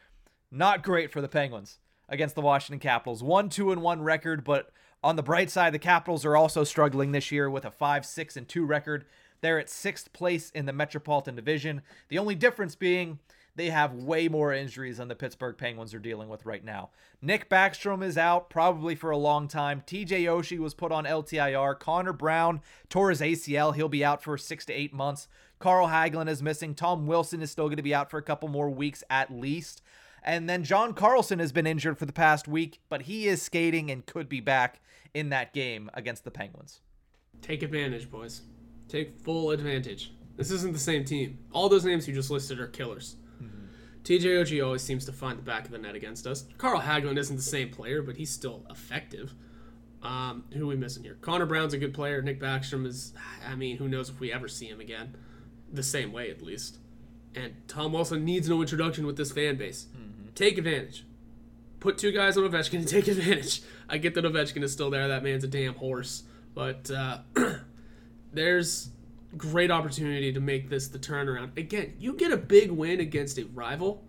not 0.51 0.83
great 0.83 1.11
for 1.11 1.21
the 1.21 1.27
Penguins 1.27 1.79
against 2.07 2.35
the 2.35 2.41
Washington 2.41 2.79
Capitals. 2.79 3.21
One 3.21 3.49
two 3.49 3.71
and 3.71 3.81
one 3.81 4.01
record, 4.01 4.43
but 4.43 4.71
on 5.03 5.15
the 5.15 5.23
bright 5.23 5.49
side, 5.49 5.73
the 5.73 5.79
Capitals 5.79 6.25
are 6.25 6.35
also 6.35 6.63
struggling 6.63 7.11
this 7.11 7.31
year 7.31 7.49
with 7.49 7.65
a 7.65 7.71
5 7.71 8.05
6 8.05 8.37
and 8.37 8.47
2 8.47 8.65
record. 8.65 9.05
They're 9.41 9.59
at 9.59 9.69
sixth 9.69 10.11
place 10.11 10.51
in 10.51 10.65
the 10.65 10.73
Metropolitan 10.73 11.35
Division. 11.35 11.81
The 12.09 12.17
only 12.17 12.35
difference 12.35 12.75
being 12.75 13.19
they 13.55 13.71
have 13.71 13.93
way 13.93 14.29
more 14.29 14.53
injuries 14.53 14.97
than 14.97 15.09
the 15.09 15.15
Pittsburgh 15.15 15.57
Penguins 15.57 15.93
are 15.93 15.99
dealing 15.99 16.29
with 16.29 16.45
right 16.45 16.63
now. 16.63 16.91
Nick 17.21 17.49
Backstrom 17.49 18.01
is 18.01 18.17
out 18.17 18.49
probably 18.49 18.95
for 18.95 19.11
a 19.11 19.17
long 19.17 19.49
time. 19.49 19.83
TJ 19.85 20.23
Oshie 20.23 20.59
was 20.59 20.73
put 20.73 20.93
on 20.93 21.03
LTIR. 21.03 21.77
Connor 21.77 22.13
Brown 22.13 22.61
tore 22.87 23.09
his 23.09 23.19
ACL. 23.19 23.75
He'll 23.75 23.89
be 23.89 24.05
out 24.05 24.23
for 24.23 24.37
six 24.37 24.65
to 24.65 24.73
eight 24.73 24.93
months. 24.93 25.27
Carl 25.59 25.89
Hagelin 25.89 26.29
is 26.29 26.41
missing. 26.41 26.73
Tom 26.73 27.05
Wilson 27.05 27.41
is 27.41 27.51
still 27.51 27.65
going 27.65 27.75
to 27.75 27.83
be 27.83 27.93
out 27.93 28.09
for 28.09 28.17
a 28.17 28.23
couple 28.23 28.47
more 28.47 28.69
weeks 28.69 29.03
at 29.09 29.29
least. 29.29 29.81
And 30.29 30.47
then 30.47 30.63
John 30.63 30.93
Carlson 30.93 31.39
has 31.39 31.51
been 31.51 31.65
injured 31.65 31.97
for 31.97 32.05
the 32.05 32.13
past 32.13 32.47
week, 32.47 32.81
but 32.87 33.01
he 33.01 33.27
is 33.27 33.41
skating 33.41 33.89
and 33.89 34.05
could 34.05 34.29
be 34.29 34.41
back 34.41 34.79
in 35.11 35.29
that 35.29 35.53
game 35.53 35.89
against 35.95 36.23
the 36.23 36.29
Penguins. 36.29 36.81
Take 37.41 37.63
advantage, 37.63 38.11
boys. 38.11 38.43
Take 38.87 39.19
full 39.21 39.49
advantage. 39.49 40.13
This 40.37 40.51
isn't 40.51 40.73
the 40.73 40.77
same 40.77 41.03
team. 41.03 41.39
All 41.51 41.67
those 41.67 41.83
names 41.83 42.07
you 42.07 42.13
just 42.13 42.29
listed 42.29 42.59
are 42.59 42.67
killers. 42.67 43.15
TJ 44.03 44.21
Oshie 44.21 44.63
always 44.63 44.83
seems 44.83 45.03
to 45.05 45.11
find 45.11 45.39
the 45.39 45.41
back 45.41 45.65
of 45.65 45.71
the 45.71 45.79
net 45.79 45.95
against 45.95 46.27
us. 46.27 46.45
Carl 46.59 46.79
Hagelin 46.79 47.17
isn't 47.17 47.35
the 47.35 47.41
same 47.41 47.69
player, 47.69 48.03
but 48.03 48.15
he's 48.15 48.29
still 48.29 48.67
effective. 48.69 49.33
Um, 50.03 50.43
who 50.53 50.65
are 50.65 50.67
we 50.67 50.75
missing 50.75 51.03
here? 51.03 51.17
Connor 51.21 51.47
Brown's 51.47 51.73
a 51.73 51.79
good 51.79 51.93
player. 51.95 52.21
Nick 52.21 52.39
Backstrom 52.39 52.85
is, 52.85 53.13
I 53.47 53.55
mean, 53.55 53.77
who 53.77 53.87
knows 53.89 54.09
if 54.09 54.19
we 54.19 54.31
ever 54.31 54.47
see 54.47 54.67
him 54.67 54.79
again. 54.79 55.17
The 55.73 55.83
same 55.83 56.13
way, 56.13 56.29
at 56.29 56.43
least. 56.43 56.77
And 57.33 57.55
Tom 57.67 57.93
Wilson 57.93 58.23
needs 58.23 58.47
no 58.47 58.61
introduction 58.61 59.07
with 59.07 59.17
this 59.17 59.31
fan 59.31 59.57
base. 59.57 59.87
Mm-hmm. 59.91 60.18
Take 60.39 60.57
advantage. 60.57 61.03
Put 61.81 61.97
two 61.97 62.13
guys 62.13 62.37
on 62.37 62.49
Ovechkin 62.49 62.75
and 62.75 62.87
take 62.87 63.09
advantage. 63.09 63.61
I 63.89 63.97
get 63.97 64.13
that 64.13 64.23
Ovechkin 64.23 64.63
is 64.63 64.71
still 64.71 64.89
there. 64.89 65.09
That 65.09 65.21
man's 65.21 65.43
a 65.43 65.49
damn 65.49 65.73
horse. 65.73 66.23
But 66.55 66.89
uh, 66.89 67.17
there's 68.33 68.87
great 69.35 69.69
opportunity 69.69 70.31
to 70.31 70.39
make 70.39 70.69
this 70.69 70.87
the 70.87 70.97
turnaround. 70.97 71.57
Again, 71.57 71.93
you 71.99 72.13
get 72.13 72.31
a 72.31 72.37
big 72.37 72.71
win 72.71 73.01
against 73.01 73.37
a 73.37 73.47
rival 73.47 74.01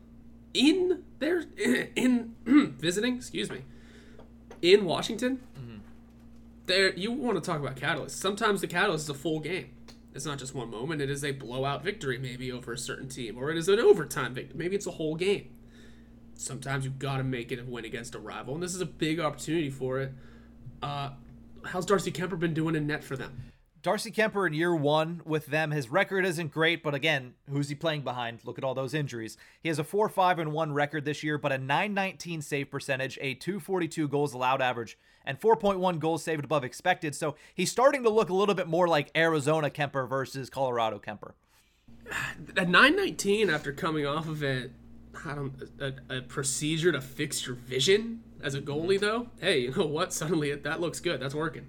in 0.54 1.02
their 1.18 1.46
in 1.96 2.36
visiting, 2.78 3.16
excuse 3.16 3.50
me, 3.50 3.62
in 4.62 4.84
Washington. 4.84 5.40
Mm-hmm. 5.58 5.78
There, 6.66 6.94
you 6.94 7.10
want 7.10 7.38
to 7.38 7.40
talk 7.40 7.58
about 7.58 7.74
catalyst. 7.74 8.20
Sometimes 8.20 8.60
the 8.60 8.68
catalyst 8.68 9.06
is 9.06 9.10
a 9.10 9.14
full 9.14 9.40
game. 9.40 9.70
It's 10.14 10.26
not 10.26 10.38
just 10.38 10.54
one 10.54 10.70
moment. 10.70 11.02
It 11.02 11.10
is 11.10 11.24
a 11.24 11.32
blowout 11.32 11.82
victory, 11.82 12.18
maybe 12.18 12.52
over 12.52 12.72
a 12.72 12.78
certain 12.78 13.08
team, 13.08 13.36
or 13.36 13.50
it 13.50 13.56
is 13.56 13.68
an 13.68 13.80
overtime 13.80 14.32
victory. 14.32 14.56
Maybe 14.56 14.76
it's 14.76 14.86
a 14.86 14.92
whole 14.92 15.16
game. 15.16 15.48
Sometimes 16.40 16.86
you've 16.86 16.98
got 16.98 17.18
to 17.18 17.24
make 17.24 17.52
it 17.52 17.58
a 17.58 17.64
win 17.64 17.84
against 17.84 18.14
a 18.14 18.18
rival, 18.18 18.54
and 18.54 18.62
this 18.62 18.74
is 18.74 18.80
a 18.80 18.86
big 18.86 19.20
opportunity 19.20 19.68
for 19.68 20.00
it. 20.00 20.12
Uh, 20.82 21.10
how's 21.64 21.84
Darcy 21.84 22.10
Kuemper 22.10 22.38
been 22.38 22.54
doing 22.54 22.74
in 22.74 22.86
net 22.86 23.04
for 23.04 23.14
them? 23.14 23.52
Darcy 23.82 24.10
Kuemper 24.10 24.46
in 24.46 24.54
year 24.54 24.74
one 24.74 25.20
with 25.26 25.46
them, 25.46 25.70
his 25.70 25.90
record 25.90 26.24
isn't 26.24 26.50
great, 26.50 26.82
but 26.82 26.94
again, 26.94 27.34
who's 27.50 27.68
he 27.68 27.74
playing 27.74 28.02
behind? 28.02 28.40
Look 28.44 28.56
at 28.56 28.64
all 28.64 28.74
those 28.74 28.94
injuries. 28.94 29.36
He 29.62 29.68
has 29.68 29.78
a 29.78 29.84
4 29.84 30.08
5 30.08 30.38
and 30.38 30.52
1 30.52 30.72
record 30.72 31.04
this 31.04 31.22
year, 31.22 31.36
but 31.36 31.52
a 31.52 31.58
919 31.58 32.40
save 32.40 32.70
percentage, 32.70 33.18
a 33.20 33.34
242 33.34 34.08
goals 34.08 34.32
allowed 34.32 34.62
average, 34.62 34.96
and 35.26 35.38
4.1 35.38 35.98
goals 35.98 36.24
saved 36.24 36.44
above 36.44 36.64
expected. 36.64 37.14
So 37.14 37.36
he's 37.54 37.70
starting 37.70 38.02
to 38.04 38.10
look 38.10 38.30
a 38.30 38.34
little 38.34 38.54
bit 38.54 38.66
more 38.66 38.88
like 38.88 39.10
Arizona 39.14 39.68
Kuemper 39.68 40.08
versus 40.08 40.48
Colorado 40.48 40.98
Kuemper. 40.98 41.32
At 42.56 42.70
919, 42.70 43.50
after 43.50 43.72
coming 43.72 44.06
off 44.06 44.26
of 44.26 44.42
it, 44.42 44.72
I 45.24 45.34
don't, 45.34 45.54
a, 45.80 46.16
a 46.16 46.20
procedure 46.22 46.92
to 46.92 47.00
fix 47.00 47.46
your 47.46 47.56
vision 47.56 48.22
as 48.42 48.54
a 48.54 48.60
goalie, 48.60 48.98
though, 48.98 49.28
hey, 49.40 49.60
you 49.60 49.74
know 49.74 49.86
what? 49.86 50.12
Suddenly 50.20 50.54
that 50.54 50.80
looks 50.80 51.00
good. 51.00 51.20
That's 51.20 51.34
working. 51.34 51.66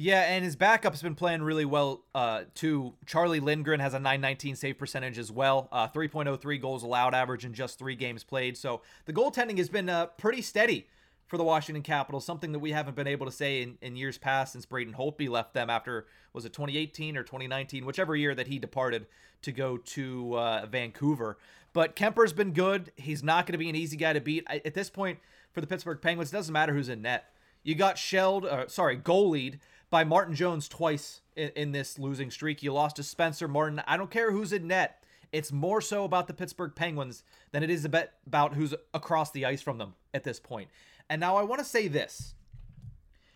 Yeah, 0.00 0.20
and 0.20 0.44
his 0.44 0.54
backup's 0.54 1.02
been 1.02 1.16
playing 1.16 1.42
really 1.42 1.64
well 1.64 2.04
uh, 2.14 2.42
too. 2.54 2.94
Charlie 3.04 3.40
Lindgren 3.40 3.80
has 3.80 3.94
a 3.94 3.98
919 3.98 4.54
save 4.54 4.78
percentage 4.78 5.18
as 5.18 5.32
well, 5.32 5.68
uh, 5.72 5.88
3.03 5.88 6.60
goals 6.60 6.84
allowed 6.84 7.14
average 7.14 7.44
in 7.44 7.52
just 7.52 7.80
three 7.80 7.96
games 7.96 8.22
played. 8.22 8.56
So 8.56 8.82
the 9.06 9.12
goaltending 9.12 9.58
has 9.58 9.68
been 9.68 9.88
uh, 9.88 10.06
pretty 10.06 10.42
steady 10.42 10.86
for 11.26 11.36
the 11.36 11.42
Washington 11.42 11.82
Capitals, 11.82 12.24
something 12.24 12.52
that 12.52 12.60
we 12.60 12.70
haven't 12.70 12.94
been 12.94 13.08
able 13.08 13.26
to 13.26 13.32
say 13.32 13.60
in, 13.62 13.76
in 13.82 13.96
years 13.96 14.18
past 14.18 14.52
since 14.52 14.64
Braden 14.64 14.94
Holtby 14.94 15.28
left 15.28 15.52
them 15.52 15.68
after, 15.68 16.06
was 16.32 16.44
it 16.44 16.52
2018 16.52 17.16
or 17.16 17.22
2019, 17.22 17.84
whichever 17.84 18.14
year 18.16 18.34
that 18.34 18.46
he 18.46 18.58
departed 18.58 19.06
to 19.42 19.52
go 19.52 19.76
to 19.76 20.34
uh, 20.34 20.66
Vancouver. 20.66 21.38
But 21.78 21.94
Kuemper's 21.94 22.32
been 22.32 22.54
good. 22.54 22.90
He's 22.96 23.22
not 23.22 23.46
going 23.46 23.52
to 23.52 23.58
be 23.58 23.68
an 23.68 23.76
easy 23.76 23.96
guy 23.96 24.12
to 24.12 24.20
beat. 24.20 24.42
I, 24.48 24.60
at 24.64 24.74
this 24.74 24.90
point, 24.90 25.20
for 25.52 25.60
the 25.60 25.66
Pittsburgh 25.68 26.00
Penguins, 26.02 26.32
it 26.32 26.36
doesn't 26.36 26.52
matter 26.52 26.74
who's 26.74 26.88
in 26.88 27.02
net. 27.02 27.26
You 27.62 27.76
got 27.76 27.96
shelled, 27.96 28.44
uh, 28.44 28.66
sorry, 28.66 28.96
goalied 28.96 29.60
by 29.88 30.02
Martin 30.02 30.34
Jones 30.34 30.66
twice 30.66 31.20
in, 31.36 31.52
in 31.54 31.70
this 31.70 31.96
losing 31.96 32.32
streak. 32.32 32.64
You 32.64 32.72
lost 32.72 32.96
to 32.96 33.04
Spencer 33.04 33.46
Martin. 33.46 33.80
I 33.86 33.96
don't 33.96 34.10
care 34.10 34.32
who's 34.32 34.52
in 34.52 34.66
net. 34.66 35.04
It's 35.30 35.52
more 35.52 35.80
so 35.80 36.02
about 36.02 36.26
the 36.26 36.34
Pittsburgh 36.34 36.72
Penguins 36.74 37.22
than 37.52 37.62
it 37.62 37.70
is 37.70 37.84
about 37.84 38.54
who's 38.54 38.74
across 38.92 39.30
the 39.30 39.46
ice 39.46 39.62
from 39.62 39.78
them 39.78 39.94
at 40.12 40.24
this 40.24 40.40
point. 40.40 40.70
And 41.08 41.20
now 41.20 41.36
I 41.36 41.44
want 41.44 41.60
to 41.60 41.64
say 41.64 41.86
this 41.86 42.34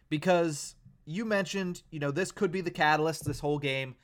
because 0.08 0.74
you 1.04 1.24
mentioned, 1.24 1.82
you 1.92 2.00
know, 2.00 2.10
this 2.10 2.32
could 2.32 2.50
be 2.50 2.60
the 2.60 2.72
catalyst 2.72 3.24
this 3.24 3.38
whole 3.38 3.60
game. 3.60 3.94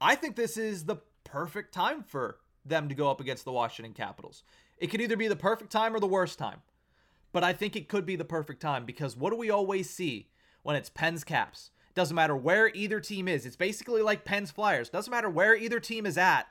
I 0.00 0.14
think 0.14 0.36
this 0.36 0.56
is 0.56 0.86
the 0.86 0.96
perfect 1.24 1.74
time 1.74 2.02
for 2.02 2.38
them 2.64 2.88
to 2.88 2.94
go 2.94 3.10
up 3.10 3.20
against 3.20 3.44
the 3.44 3.52
Washington 3.52 3.94
Capitals. 3.94 4.42
It 4.78 4.88
could 4.88 5.00
either 5.00 5.16
be 5.16 5.28
the 5.28 5.36
perfect 5.36 5.70
time 5.70 5.94
or 5.94 6.00
the 6.00 6.06
worst 6.06 6.38
time. 6.38 6.62
But 7.32 7.44
I 7.44 7.52
think 7.52 7.74
it 7.74 7.88
could 7.88 8.06
be 8.06 8.16
the 8.16 8.24
perfect 8.24 8.60
time 8.60 8.84
because 8.84 9.16
what 9.16 9.30
do 9.30 9.36
we 9.36 9.50
always 9.50 9.90
see 9.90 10.28
when 10.62 10.76
it's 10.76 10.88
Pens 10.88 11.24
Caps? 11.24 11.70
Doesn't 11.94 12.14
matter 12.14 12.36
where 12.36 12.68
either 12.74 13.00
team 13.00 13.28
is. 13.28 13.46
It's 13.46 13.56
basically 13.56 14.02
like 14.02 14.24
Pens 14.24 14.50
Flyers. 14.50 14.88
Doesn't 14.88 15.10
matter 15.10 15.30
where 15.30 15.56
either 15.56 15.80
team 15.80 16.06
is 16.06 16.18
at 16.18 16.46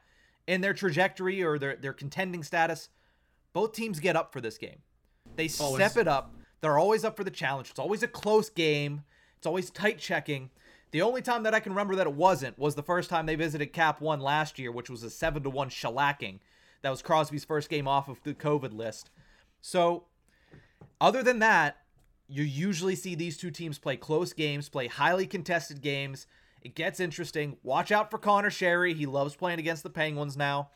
in 0.47 0.61
their 0.61 0.73
trajectory 0.73 1.41
or 1.43 1.57
their, 1.57 1.75
their 1.75 1.93
contending 1.93 2.43
status. 2.43 2.89
Both 3.53 3.73
teams 3.73 3.99
get 3.99 4.15
up 4.15 4.33
for 4.33 4.41
this 4.41 4.57
game. 4.57 4.79
They 5.35 5.49
always. 5.59 5.83
step 5.83 5.97
it 5.97 6.07
up. 6.07 6.35
They're 6.61 6.79
always 6.79 7.03
up 7.03 7.17
for 7.17 7.23
the 7.23 7.31
challenge. 7.31 7.69
It's 7.69 7.79
always 7.79 8.03
a 8.03 8.07
close 8.07 8.49
game. 8.49 9.03
It's 9.37 9.47
always 9.47 9.69
tight 9.69 9.99
checking. 9.99 10.49
The 10.93 11.01
only 11.01 11.23
time 11.23 11.41
that 11.43 11.55
I 11.55 11.59
can 11.59 11.71
remember 11.71 11.95
that 11.95 12.05
it 12.05 12.13
wasn't 12.13 12.59
was 12.59 12.75
the 12.75 12.83
first 12.83 13.09
time 13.09 13.25
they 13.25 13.33
visited 13.33 13.73
Cap 13.73 13.99
One 13.99 14.19
last 14.19 14.59
year, 14.59 14.71
which 14.71 14.91
was 14.91 15.01
a 15.01 15.09
seven 15.09 15.41
to 15.41 15.49
one 15.49 15.69
shellacking. 15.69 16.37
That 16.83 16.91
was 16.91 17.01
Crosby's 17.01 17.43
first 17.43 17.67
game 17.67 17.87
off 17.87 18.07
of 18.07 18.21
the 18.23 18.35
COVID 18.35 18.77
list. 18.77 19.09
So, 19.59 20.05
other 21.01 21.23
than 21.23 21.39
that, 21.39 21.77
you 22.27 22.43
usually 22.43 22.95
see 22.95 23.15
these 23.15 23.37
two 23.37 23.49
teams 23.49 23.79
play 23.79 23.97
close 23.97 24.33
games, 24.33 24.69
play 24.69 24.85
highly 24.85 25.25
contested 25.25 25.81
games. 25.81 26.27
It 26.61 26.75
gets 26.75 26.99
interesting. 26.99 27.57
Watch 27.63 27.91
out 27.91 28.11
for 28.11 28.19
Conor 28.19 28.51
Sheary. 28.51 28.93
He 28.93 29.07
loves 29.07 29.35
playing 29.35 29.57
against 29.57 29.81
the 29.81 29.89
Penguins 29.89 30.37
now. 30.37 30.69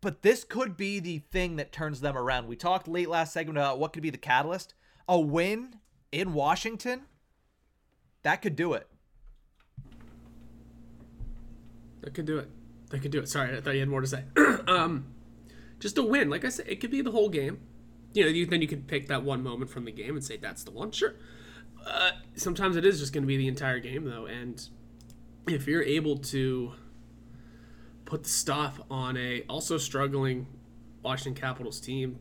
But 0.00 0.22
this 0.22 0.42
could 0.42 0.74
be 0.74 1.00
the 1.00 1.18
thing 1.18 1.56
that 1.56 1.70
turns 1.70 2.00
them 2.00 2.16
around. 2.16 2.46
We 2.46 2.56
talked 2.56 2.88
late 2.88 3.10
last 3.10 3.34
segment 3.34 3.58
about 3.58 3.78
what 3.78 3.92
could 3.92 4.02
be 4.02 4.10
the 4.10 4.16
catalyst. 4.16 4.72
A 5.06 5.20
win 5.20 5.80
in 6.12 6.32
Washington, 6.32 7.02
that 8.26 8.42
could 8.42 8.56
do 8.56 8.74
it. 8.74 8.86
That 12.02 12.12
could 12.12 12.26
do 12.26 12.38
it. 12.38 12.50
That 12.90 13.00
could 13.00 13.10
do 13.10 13.20
it. 13.20 13.28
Sorry, 13.28 13.56
I 13.56 13.60
thought 13.60 13.74
you 13.74 13.80
had 13.80 13.88
more 13.88 14.00
to 14.00 14.06
say. 14.06 14.24
um, 14.68 15.06
just 15.80 15.96
a 15.98 16.02
win. 16.02 16.28
Like 16.28 16.44
I 16.44 16.50
said, 16.50 16.66
it 16.68 16.80
could 16.80 16.90
be 16.90 17.00
the 17.00 17.10
whole 17.10 17.28
game 17.28 17.60
you 18.16 18.24
know, 18.24 18.30
you, 18.30 18.46
then 18.46 18.62
you 18.62 18.68
could 18.68 18.88
pick 18.88 19.08
that 19.08 19.22
one 19.22 19.42
moment 19.42 19.70
from 19.70 19.84
the 19.84 19.92
game 19.92 20.16
and 20.16 20.24
say 20.24 20.38
that's 20.38 20.64
the 20.64 20.70
one. 20.70 20.90
Sure. 20.90 21.14
Uh, 21.86 22.12
sometimes 22.34 22.76
it 22.76 22.84
is 22.84 22.98
just 22.98 23.12
going 23.12 23.22
to 23.22 23.28
be 23.28 23.36
the 23.36 23.46
entire 23.46 23.78
game 23.78 24.04
though, 24.04 24.24
and 24.26 24.68
if 25.46 25.66
you're 25.66 25.82
able 25.82 26.16
to 26.16 26.72
put 28.06 28.24
the 28.24 28.28
stop 28.28 28.86
on 28.90 29.16
a 29.16 29.42
also 29.48 29.76
struggling 29.76 30.46
Washington 31.02 31.40
Capitals 31.40 31.78
team, 31.78 32.18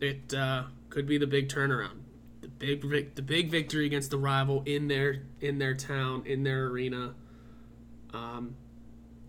it 0.00 0.32
uh, 0.32 0.64
could 0.88 1.06
be 1.06 1.18
the 1.18 1.26
big 1.26 1.48
turnaround, 1.48 2.03
big 2.58 3.14
the 3.14 3.22
big 3.22 3.50
victory 3.50 3.86
against 3.86 4.10
the 4.10 4.18
rival 4.18 4.62
in 4.66 4.88
their 4.88 5.22
in 5.40 5.58
their 5.58 5.74
town 5.74 6.22
in 6.26 6.42
their 6.42 6.66
arena. 6.66 7.14
Um, 8.12 8.56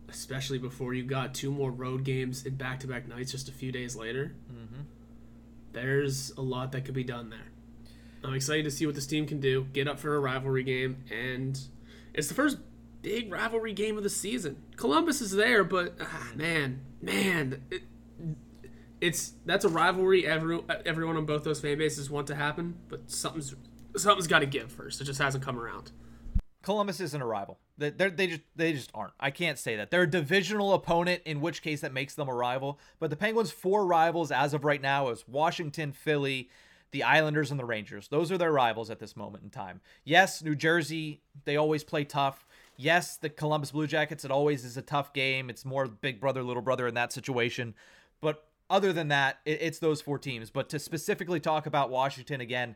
especially 0.07 0.59
before 0.59 0.93
you 0.93 1.03
got 1.03 1.33
two 1.33 1.51
more 1.51 1.71
road 1.71 2.03
games 2.03 2.45
in 2.45 2.55
back-to-back 2.55 3.07
nights 3.07 3.31
just 3.31 3.49
a 3.49 3.51
few 3.51 3.71
days 3.71 3.95
later. 3.95 4.35
Mm-hmm 4.49 4.81
there's 5.75 6.31
a 6.37 6.41
lot 6.41 6.71
that 6.71 6.85
could 6.85 6.95
be 6.95 7.03
done 7.03 7.29
there. 7.29 7.51
I'm 8.23 8.33
excited 8.33 8.63
to 8.63 8.71
see 8.71 8.87
what 8.87 8.95
this 8.95 9.05
team 9.05 9.27
can 9.27 9.39
do. 9.39 9.67
Get 9.73 9.87
up 9.87 9.99
for 9.99 10.15
a 10.15 10.19
rivalry 10.19 10.63
game, 10.63 11.03
and 11.11 11.59
it's 12.13 12.27
the 12.27 12.33
first 12.33 12.57
big 13.03 13.31
rivalry 13.31 13.73
game 13.73 13.97
of 13.97 14.03
the 14.03 14.09
season. 14.09 14.63
Columbus 14.77 15.21
is 15.21 15.31
there, 15.31 15.63
but 15.63 15.95
ah, 16.01 16.31
man, 16.33 16.81
man, 17.01 17.61
it, 17.69 17.83
it's 19.01 19.33
that's 19.45 19.65
a 19.65 19.69
rivalry. 19.69 20.25
Every, 20.25 20.61
everyone 20.85 21.17
on 21.17 21.25
both 21.25 21.43
those 21.43 21.59
fan 21.59 21.77
bases 21.77 22.09
want 22.09 22.27
to 22.27 22.35
happen, 22.35 22.75
but 22.87 23.09
something's 23.09 23.55
something's 23.95 24.27
got 24.27 24.39
to 24.39 24.45
give 24.45 24.71
first. 24.71 25.01
It 25.01 25.05
just 25.05 25.21
hasn't 25.21 25.43
come 25.43 25.59
around. 25.59 25.91
Columbus 26.61 26.99
isn't 26.99 27.21
a 27.21 27.25
rival. 27.25 27.59
They 27.77 27.91
they 27.91 28.27
just 28.27 28.41
they 28.55 28.73
just 28.73 28.89
aren't. 28.93 29.13
I 29.19 29.29
can't 29.29 29.59
say 29.59 29.75
that. 29.75 29.91
They're 29.91 30.03
a 30.03 30.09
divisional 30.09 30.73
opponent, 30.73 31.21
in 31.25 31.39
which 31.39 31.61
case 31.61 31.81
that 31.81 31.93
makes 31.93 32.15
them 32.15 32.27
a 32.27 32.33
rival. 32.33 32.79
But 32.99 33.11
the 33.11 33.15
Penguins' 33.15 33.51
four 33.51 33.85
rivals 33.85 34.31
as 34.31 34.53
of 34.53 34.65
right 34.65 34.81
now 34.81 35.09
is 35.09 35.27
Washington, 35.27 35.91
Philly, 35.91 36.49
the 36.91 37.03
Islanders, 37.03 37.51
and 37.51 37.59
the 37.59 37.65
Rangers. 37.65 38.07
Those 38.07 38.31
are 38.31 38.37
their 38.37 38.51
rivals 38.51 38.89
at 38.89 38.99
this 38.99 39.15
moment 39.15 39.43
in 39.43 39.51
time. 39.51 39.81
Yes, 40.05 40.41
New 40.41 40.55
Jersey, 40.55 41.21
they 41.43 41.55
always 41.55 41.83
play 41.83 42.03
tough. 42.03 42.47
Yes, 42.77 43.17
the 43.17 43.29
Columbus 43.29 43.71
Blue 43.71 43.85
Jackets, 43.85 44.25
it 44.25 44.31
always 44.31 44.65
is 44.65 44.75
a 44.75 44.81
tough 44.81 45.13
game. 45.13 45.49
It's 45.49 45.65
more 45.65 45.85
big 45.87 46.19
brother, 46.19 46.41
little 46.41 46.63
brother 46.63 46.87
in 46.87 46.95
that 46.95 47.13
situation. 47.13 47.75
But 48.21 48.43
other 48.69 48.93
than 48.93 49.09
that, 49.09 49.39
it, 49.45 49.59
it's 49.61 49.79
those 49.79 50.01
four 50.01 50.17
teams. 50.17 50.49
But 50.49 50.69
to 50.69 50.79
specifically 50.79 51.39
talk 51.39 51.65
about 51.65 51.89
Washington 51.89 52.41
again, 52.41 52.75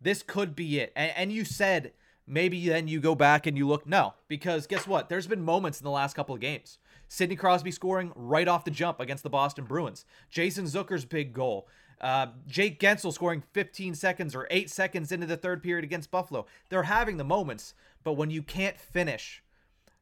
this 0.00 0.22
could 0.22 0.54
be 0.54 0.78
it. 0.78 0.92
And, 0.94 1.12
and 1.16 1.32
you 1.32 1.44
said 1.44 1.92
maybe 2.26 2.68
then 2.68 2.88
you 2.88 3.00
go 3.00 3.14
back 3.14 3.46
and 3.46 3.56
you 3.56 3.66
look. 3.66 3.86
No, 3.86 4.14
because 4.28 4.66
guess 4.66 4.86
what? 4.86 5.08
There's 5.08 5.26
been 5.26 5.42
moments 5.42 5.80
in 5.80 5.84
the 5.84 5.90
last 5.90 6.14
couple 6.14 6.34
of 6.34 6.40
games. 6.40 6.78
Sidney 7.08 7.36
Crosby 7.36 7.70
scoring 7.70 8.12
right 8.16 8.48
off 8.48 8.64
the 8.64 8.70
jump 8.70 8.98
against 8.98 9.22
the 9.22 9.30
Boston 9.30 9.64
Bruins. 9.64 10.04
Jason 10.28 10.64
Zucker's 10.64 11.04
big 11.04 11.32
goal. 11.32 11.68
Uh, 12.00 12.26
Jake 12.46 12.80
Guentzel 12.80 13.12
scoring 13.12 13.42
15 13.52 13.94
seconds 13.94 14.34
or 14.34 14.46
8 14.50 14.68
seconds 14.68 15.12
into 15.12 15.26
the 15.26 15.36
third 15.36 15.62
period 15.62 15.84
against 15.84 16.10
Buffalo. 16.10 16.46
They're 16.68 16.82
having 16.82 17.16
the 17.16 17.24
moments, 17.24 17.74
but 18.04 18.14
when 18.14 18.30
you 18.30 18.42
can't 18.42 18.78
finish, 18.78 19.42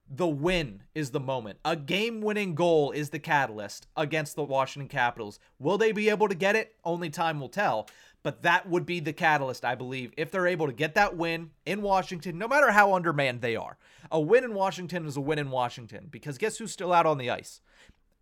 the 0.08 0.28
win 0.28 0.82
is 0.94 1.10
the 1.10 1.20
moment. 1.20 1.58
A 1.64 1.76
game 1.76 2.20
winning 2.20 2.54
goal 2.54 2.90
is 2.90 3.10
the 3.10 3.18
catalyst 3.18 3.86
against 3.96 4.36
the 4.36 4.44
Washington 4.44 4.88
Capitals. 4.88 5.38
Will 5.58 5.78
they 5.78 5.92
be 5.92 6.10
able 6.10 6.28
to 6.28 6.34
get 6.34 6.56
it? 6.56 6.74
Only 6.84 7.10
time 7.10 7.40
will 7.40 7.48
tell. 7.48 7.88
But 8.22 8.42
that 8.42 8.68
would 8.68 8.86
be 8.86 9.00
the 9.00 9.12
catalyst, 9.12 9.64
I 9.64 9.74
believe, 9.74 10.12
if 10.16 10.30
they're 10.30 10.46
able 10.46 10.66
to 10.66 10.72
get 10.72 10.94
that 10.94 11.16
win 11.16 11.50
in 11.66 11.82
Washington, 11.82 12.38
no 12.38 12.48
matter 12.48 12.70
how 12.70 12.94
undermanned 12.94 13.42
they 13.42 13.54
are. 13.54 13.76
A 14.10 14.20
win 14.20 14.44
in 14.44 14.54
Washington 14.54 15.06
is 15.06 15.16
a 15.16 15.20
win 15.20 15.38
in 15.38 15.50
Washington 15.50 16.08
because 16.10 16.38
guess 16.38 16.56
who's 16.56 16.72
still 16.72 16.92
out 16.92 17.06
on 17.06 17.18
the 17.18 17.30
ice? 17.30 17.60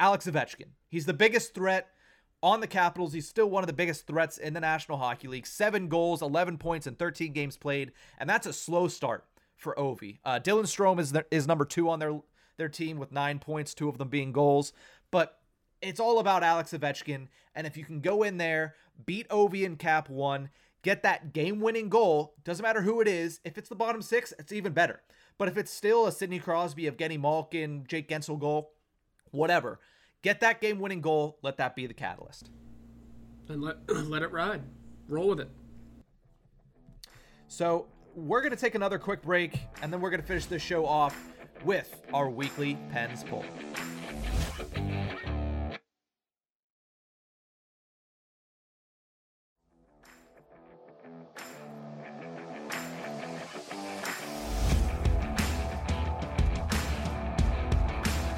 Alex 0.01 0.27
Ovechkin. 0.27 0.71
He's 0.89 1.07
the 1.07 1.15
biggest 1.15 1.55
threat 1.55 1.89
on 2.43 2.61
the 2.61 2.67
Capitals. 2.67 3.13
He's 3.13 3.29
still 3.29 3.49
one 3.49 3.63
of 3.63 3.69
the 3.69 3.73
biggest 3.73 4.07
threats 4.07 4.39
in 4.39 4.55
the 4.55 4.61
National 4.61 4.99
Hockey 4.99 5.29
League. 5.29 5.47
Seven 5.47 5.89
goals, 5.89 6.23
11 6.23 6.59
points, 6.59 6.89
and 6.89 6.99
13 6.99 7.33
games 7.33 7.57
played. 7.57 7.93
And 8.19 8.29
that's 8.29 8.47
a 8.47 8.53
slow 8.53 8.89
start 8.89 9.25
for 9.57 9.75
Ovi. 9.77 10.19
Uh, 10.25 10.41
Dylan 10.43 10.65
Strome 10.65 10.99
is, 11.01 11.13
their, 11.13 11.27
is 11.31 11.47
number 11.47 11.65
two 11.65 11.89
on 11.89 11.99
their, 11.99 12.21
their 12.57 12.69
team 12.69 12.99
with 12.99 13.13
nine 13.13 13.39
points, 13.39 13.75
two 13.75 13.89
of 13.89 13.99
them 13.99 14.09
being 14.09 14.33
goals. 14.33 14.73
But 15.11 15.39
it's 15.81 16.01
all 16.01 16.19
about 16.19 16.43
Alex 16.43 16.73
Ovechkin. 16.73 17.29
And 17.55 17.67
if 17.67 17.77
you 17.77 17.85
can 17.85 18.01
go 18.01 18.23
in 18.23 18.39
there, 18.39 18.75
beat 19.05 19.29
Ovi 19.29 19.65
in 19.65 19.77
Cap 19.77 20.09
1, 20.09 20.49
get 20.83 21.03
that 21.03 21.33
game 21.33 21.61
winning 21.61 21.89
goal, 21.89 22.35
doesn't 22.45 22.63
matter 22.63 22.83
who 22.83 23.01
it 23.01 23.09
is. 23.09 23.41
If 23.45 23.59
it's 23.59 23.69
the 23.69 23.75
bottom 23.75 24.03
six, 24.03 24.33
it's 24.39 24.53
even 24.53 24.73
better. 24.73 25.01
But 25.39 25.49
if 25.49 25.57
it's 25.57 25.73
still 25.73 26.07
a 26.07 26.13
Sidney 26.13 26.39
Crosby, 26.39 26.85
Evgeny 26.85 27.21
Malkin, 27.21 27.85
Jake 27.89 28.09
Guentzel 28.09 28.39
goal, 28.39 28.73
whatever, 29.31 29.81
get 30.23 30.41
that 30.41 30.61
game 30.61 30.79
winning 30.79 31.01
goal. 31.01 31.39
Let 31.43 31.57
that 31.59 31.75
be 31.75 31.87
the 31.87 31.95
catalyst. 31.95 32.51
And 33.49 33.63
let, 33.63 33.77
let 33.89 34.23
it 34.23 34.31
ride. 34.31 34.63
Roll 35.09 35.29
with 35.29 35.41
it. 35.41 35.51
So 37.49 37.89
we're 38.15 38.41
going 38.41 38.51
to 38.51 38.57
take 38.57 38.75
another 38.75 38.99
quick 38.99 39.23
break, 39.23 39.59
and 39.81 39.93
then 39.93 40.01
we're 40.01 40.11
going 40.11 40.21
to 40.21 40.27
finish 40.27 40.47
this 40.47 40.63
show 40.63 40.85
off 40.85 41.19
with 41.65 42.03
our 42.13 42.29
weekly 42.29 42.77
Pens 42.91 43.25
poll. 43.25 43.45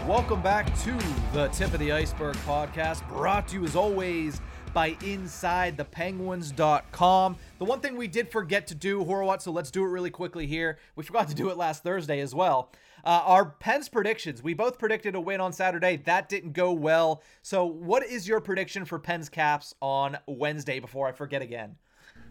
Welcome 0.07 0.43
back 0.43 0.67
to 0.81 0.93
the 1.33 1.49
Tip 1.49 1.73
of 1.73 1.81
the 1.81 1.91
Iceberg 1.91 2.37
podcast, 2.37 3.09
brought 3.09 3.49
to 3.49 3.57
you 3.57 3.65
as 3.65 3.75
always 3.75 4.41
by 4.75 4.95
InsideThePenguins.com. 4.95 5.77
The 5.77 5.85
penguins.com. 5.85 7.37
The 7.59 7.65
one 7.65 7.81
thing 7.81 7.97
we 7.97 8.09
did 8.09 8.31
forget 8.31 8.67
to 8.69 8.75
do, 8.75 9.05
Horwat, 9.05 9.43
so 9.43 9.53
let's 9.53 9.71
do 9.71 9.85
it 9.85 9.89
really 9.89 10.11
quickly 10.11 10.47
here. 10.47 10.79
We 10.97 11.05
forgot 11.05 11.29
to 11.29 11.35
do 11.35 11.51
it 11.51 11.57
last 11.57 11.83
Thursday 11.83 12.21
as 12.21 12.35
well. 12.35 12.73
Uh, 13.05 13.23
our 13.25 13.45
Pens 13.45 13.89
predictions. 13.89 14.43
We 14.43 14.55
both 14.55 14.79
predicted 14.79 15.15
a 15.15 15.21
win 15.21 15.41
on 15.41 15.53
Saturday. 15.53 15.97
That 15.99 16.29
didn't 16.29 16.53
go 16.53 16.73
well. 16.73 17.23
So, 17.43 17.65
what 17.65 18.05
is 18.05 18.27
your 18.27 18.41
prediction 18.41 18.85
for 18.85 18.99
Pens 18.99 19.29
Caps 19.29 19.75
on 19.81 20.17
Wednesday 20.27 20.81
before 20.81 21.07
I 21.07 21.13
forget 21.13 21.43
again? 21.43 21.77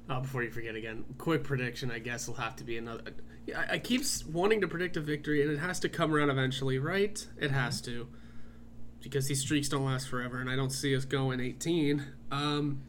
Uh, 0.10 0.20
before 0.20 0.44
you 0.44 0.50
forget 0.52 0.76
again, 0.76 1.06
quick 1.18 1.44
prediction. 1.44 1.91
I 1.91 2.00
guess 2.00 2.28
will 2.28 2.36
have 2.36 2.56
to 2.58 2.64
be 2.64 2.78
another. 2.78 3.04
I, 3.56 3.74
I 3.74 3.78
keep 3.80 4.04
wanting 4.32 4.62
to 4.62 4.68
predict 4.68 4.98
a 4.98 5.02
victory, 5.02 5.44
and 5.44 5.52
it 5.52 5.60
has 5.60 5.80
to 5.82 5.89
come 5.89 6.14
around 6.14 6.30
eventually, 6.30 6.80
right? 6.80 7.26
It 7.39 7.52
has 7.52 7.80
to, 7.82 8.08
because 9.02 9.28
these 9.28 9.41
streaks 9.41 9.70
don't 9.70 9.86
last 9.86 10.10
forever, 10.10 10.41
and 10.41 10.50
I 10.50 10.56
don't 10.56 10.72
see 10.72 10.96
us 10.96 11.06
going 11.06 11.39
18. 11.39 12.04
Um. 12.34 12.82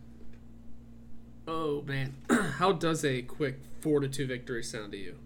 Oh 1.46 1.82
man, 1.82 2.14
how 2.58 2.72
does 2.72 3.04
a 3.04 3.20
quick 3.20 3.60
four 3.80 4.00
to 4.00 4.08
two 4.08 4.26
victory 4.26 4.62
sound 4.62 4.92
to 4.92 4.98
you? 4.98 5.16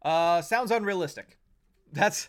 Uh, 0.00 0.40
sounds 0.42 0.70
unrealistic. 0.70 1.38
That's 1.92 2.28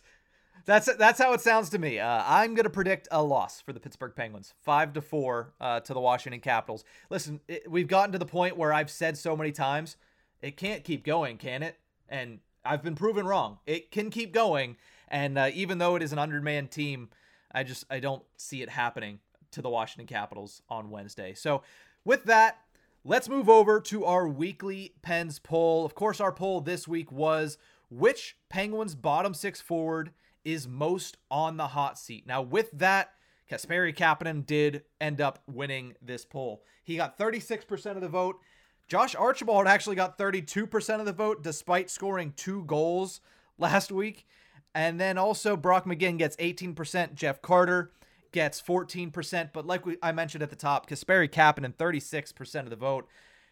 that's 0.65 0.91
that's 0.95 1.19
how 1.19 1.33
it 1.33 1.41
sounds 1.41 1.69
to 1.69 1.77
me. 1.77 1.99
Uh, 1.99 2.23
I'm 2.25 2.55
gonna 2.55 2.71
predict 2.71 3.07
a 3.11 3.21
loss 3.21 3.61
for 3.61 3.73
the 3.73 3.79
Pittsburgh 3.79 4.13
Penguins, 4.15 4.55
five 4.63 4.93
to 4.93 5.01
four 5.01 5.53
uh, 5.61 5.81
to 5.81 5.93
the 5.93 5.99
Washington 5.99 6.41
Capitals. 6.41 6.83
Listen, 7.11 7.39
it, 7.47 7.69
we've 7.69 7.87
gotten 7.87 8.11
to 8.13 8.17
the 8.17 8.25
point 8.25 8.57
where 8.57 8.73
I've 8.73 8.89
said 8.89 9.15
so 9.15 9.37
many 9.37 9.51
times, 9.51 9.97
it 10.41 10.57
can't 10.57 10.83
keep 10.83 11.05
going, 11.05 11.37
can 11.37 11.61
it? 11.61 11.77
And 12.09 12.39
I've 12.65 12.81
been 12.81 12.95
proven 12.95 13.27
wrong. 13.27 13.59
It 13.67 13.91
can 13.91 14.09
keep 14.09 14.33
going, 14.33 14.77
and 15.09 15.37
uh, 15.37 15.51
even 15.53 15.77
though 15.77 15.95
it 15.95 16.01
is 16.01 16.11
an 16.11 16.17
undermanned 16.17 16.71
team, 16.71 17.09
I 17.51 17.61
just 17.61 17.85
I 17.91 17.99
don't 17.99 18.23
see 18.35 18.63
it 18.63 18.69
happening 18.69 19.19
to 19.55 19.61
the 19.61 19.69
Washington 19.69 20.07
Capitals 20.07 20.61
on 20.69 20.89
Wednesday. 20.89 21.33
So 21.33 21.63
with 22.03 22.25
that, 22.25 22.59
let's 23.03 23.27
move 23.27 23.49
over 23.49 23.79
to 23.81 24.05
our 24.05 24.27
weekly 24.27 24.93
Pens 25.01 25.39
poll. 25.39 25.85
Of 25.85 25.95
course, 25.95 26.21
our 26.21 26.31
poll 26.31 26.61
this 26.61 26.87
week 26.87 27.11
was 27.11 27.57
which 27.89 28.37
Penguins 28.49 28.95
bottom 28.95 29.33
six 29.33 29.61
forward 29.61 30.11
is 30.43 30.67
most 30.67 31.17
on 31.31 31.57
the 31.57 31.67
hot 31.67 31.97
seat. 31.97 32.27
Now, 32.27 32.41
with 32.41 32.69
that, 32.73 33.13
Kasperi 33.49 33.95
Kapanen 33.95 34.45
did 34.45 34.83
end 34.99 35.21
up 35.21 35.39
winning 35.47 35.95
this 36.01 36.25
poll. 36.25 36.63
He 36.83 36.97
got 36.97 37.17
36% 37.17 37.95
of 37.95 38.01
the 38.01 38.09
vote. 38.09 38.39
Josh 38.87 39.15
Archibald 39.15 39.67
actually 39.67 39.95
got 39.95 40.17
32% 40.17 40.99
of 40.99 41.05
the 41.05 41.13
vote 41.13 41.43
despite 41.43 41.89
scoring 41.89 42.33
two 42.35 42.63
goals 42.65 43.21
last 43.57 43.91
week. 43.91 44.27
And 44.73 44.99
then 44.99 45.17
also 45.17 45.55
Brock 45.55 45.85
McGinn 45.85 46.17
gets 46.17 46.35
18%. 46.37 47.15
Jeff 47.15 47.41
Carter 47.41 47.91
gets 48.35 48.61
14%. 48.61 49.51
But 49.53 49.65
like 49.65 49.85
we, 49.85 49.95
I 50.03 50.11
mentioned 50.11 50.43
at 50.43 50.49
the 50.49 50.57
top, 50.57 50.89
Kasperi 50.89 51.29
Kapanen, 51.31 51.73
36% 51.73 52.59
of 52.63 52.69
the 52.69 52.75
vote. 52.75 53.07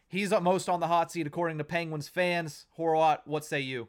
He's 0.10 0.32
most 0.42 0.68
on 0.68 0.82
the 0.82 0.88
hot 0.88 1.10
seat 1.10 1.26
according 1.26 1.58
to 1.60 1.64
Penguins 1.64 2.10
fans. 2.10 2.66
Horwat, 2.78 3.20
what 3.24 3.46
say 3.46 3.62
you? 3.62 3.88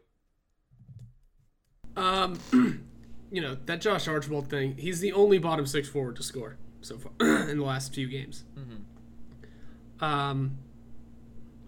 Um, 1.97 2.39
you 3.33 3.43
know 3.43 3.57
that 3.67 3.81
Josh 3.81 4.07
Archibald 4.07 4.49
thing. 4.49 4.77
He's 4.79 5.01
the 5.01 5.13
only 5.13 5.39
bottom 5.39 5.67
six 5.67 5.89
forward 5.89 6.15
to 6.17 6.23
score 6.23 6.57
so 6.81 6.97
far 6.99 7.13
in 7.51 7.59
the 7.59 7.65
last 7.65 7.93
few 7.93 8.07
games. 8.07 8.45
Mm-hmm. 8.57 10.05
Um, 10.05 10.59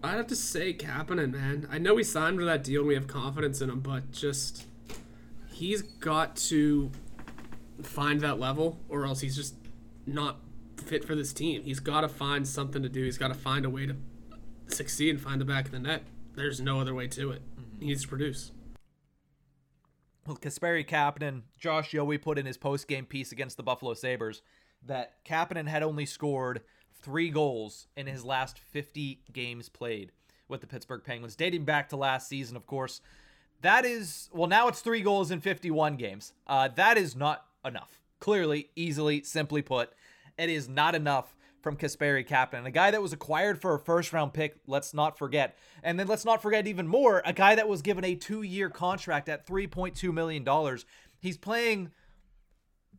I'd 0.01 0.15
have 0.15 0.27
to 0.27 0.35
say 0.35 0.73
Kapanen, 0.73 1.33
man. 1.33 1.67
I 1.69 1.77
know 1.77 1.93
we 1.93 2.03
signed 2.03 2.39
for 2.39 2.45
that 2.45 2.63
deal 2.63 2.81
and 2.81 2.87
we 2.87 2.93
have 2.95 3.07
confidence 3.07 3.61
in 3.61 3.69
him, 3.69 3.81
but 3.81 4.11
just 4.11 4.65
he's 5.51 5.81
got 5.81 6.37
to 6.37 6.91
find 7.81 8.21
that 8.21 8.39
level, 8.39 8.79
or 8.89 9.05
else 9.05 9.21
he's 9.21 9.35
just 9.35 9.55
not 10.05 10.39
fit 10.77 11.03
for 11.03 11.15
this 11.15 11.33
team. 11.33 11.63
He's 11.63 11.79
got 11.79 12.01
to 12.01 12.09
find 12.09 12.47
something 12.47 12.81
to 12.83 12.89
do. 12.89 13.03
He's 13.03 13.17
got 13.17 13.29
to 13.29 13.33
find 13.33 13.65
a 13.65 13.69
way 13.69 13.85
to 13.85 13.95
succeed 14.67 15.11
and 15.11 15.21
find 15.21 15.41
the 15.41 15.45
back 15.45 15.65
of 15.65 15.71
the 15.71 15.79
net. 15.79 16.03
There's 16.35 16.59
no 16.59 16.79
other 16.79 16.93
way 16.93 17.07
to 17.07 17.31
it. 17.31 17.41
Mm-hmm. 17.41 17.79
He 17.79 17.85
needs 17.87 18.03
to 18.03 18.07
produce. 18.07 18.51
Well, 20.25 20.37
Kasperi 20.37 20.85
Kapanen, 20.85 21.43
Josh 21.57 21.91
Yohe 21.91 22.21
put 22.21 22.37
in 22.37 22.45
his 22.45 22.57
post-game 22.57 23.05
piece 23.05 23.31
against 23.31 23.57
the 23.57 23.63
Buffalo 23.63 23.93
Sabres 23.93 24.41
that 24.85 25.23
Kapanen 25.25 25.67
had 25.67 25.83
only 25.83 26.05
scored 26.05 26.61
three 27.01 27.29
goals 27.29 27.87
in 27.95 28.07
his 28.07 28.25
last 28.25 28.59
50 28.59 29.21
games 29.31 29.69
played 29.69 30.11
with 30.47 30.61
the 30.61 30.67
Pittsburgh 30.67 31.03
Penguins, 31.03 31.35
dating 31.35 31.65
back 31.65 31.89
to 31.89 31.97
last 31.97 32.27
season, 32.27 32.55
of 32.55 32.65
course. 32.65 33.01
That 33.61 33.85
is, 33.85 34.29
well, 34.31 34.47
now 34.47 34.67
it's 34.67 34.81
three 34.81 35.01
goals 35.01 35.31
in 35.31 35.39
51 35.39 35.95
games. 35.95 36.33
Uh, 36.45 36.67
that 36.75 36.97
is 36.97 37.15
not 37.15 37.46
enough. 37.67 38.01
Clearly, 38.19 38.69
easily, 38.75 39.21
simply 39.23 39.61
put, 39.61 39.91
it 40.37 40.49
is 40.49 40.67
not 40.67 40.95
enough 40.95 41.35
from 41.61 41.75
Kasperi 41.75 42.25
Kapanen, 42.25 42.65
a 42.65 42.71
guy 42.71 42.91
that 42.91 43.01
was 43.01 43.13
acquired 43.13 43.59
for 43.59 43.73
a 43.73 43.79
first 43.79 44.13
round 44.13 44.33
pick, 44.33 44.55
let's 44.67 44.93
not 44.93 45.17
forget. 45.17 45.57
And 45.83 45.99
then 45.99 46.07
let's 46.07 46.23
not 46.23 46.41
forget 46.41 46.65
even 46.65 46.87
more, 46.87 47.21
a 47.25 47.33
guy 47.33 47.55
that 47.55 47.67
was 47.67 47.81
given 47.81 48.05
a 48.05 48.15
two 48.15 48.41
year 48.41 48.69
contract 48.69 49.27
at 49.27 49.45
$3.2 49.45 50.13
million. 50.13 50.47
He's 51.19 51.37
playing 51.37 51.91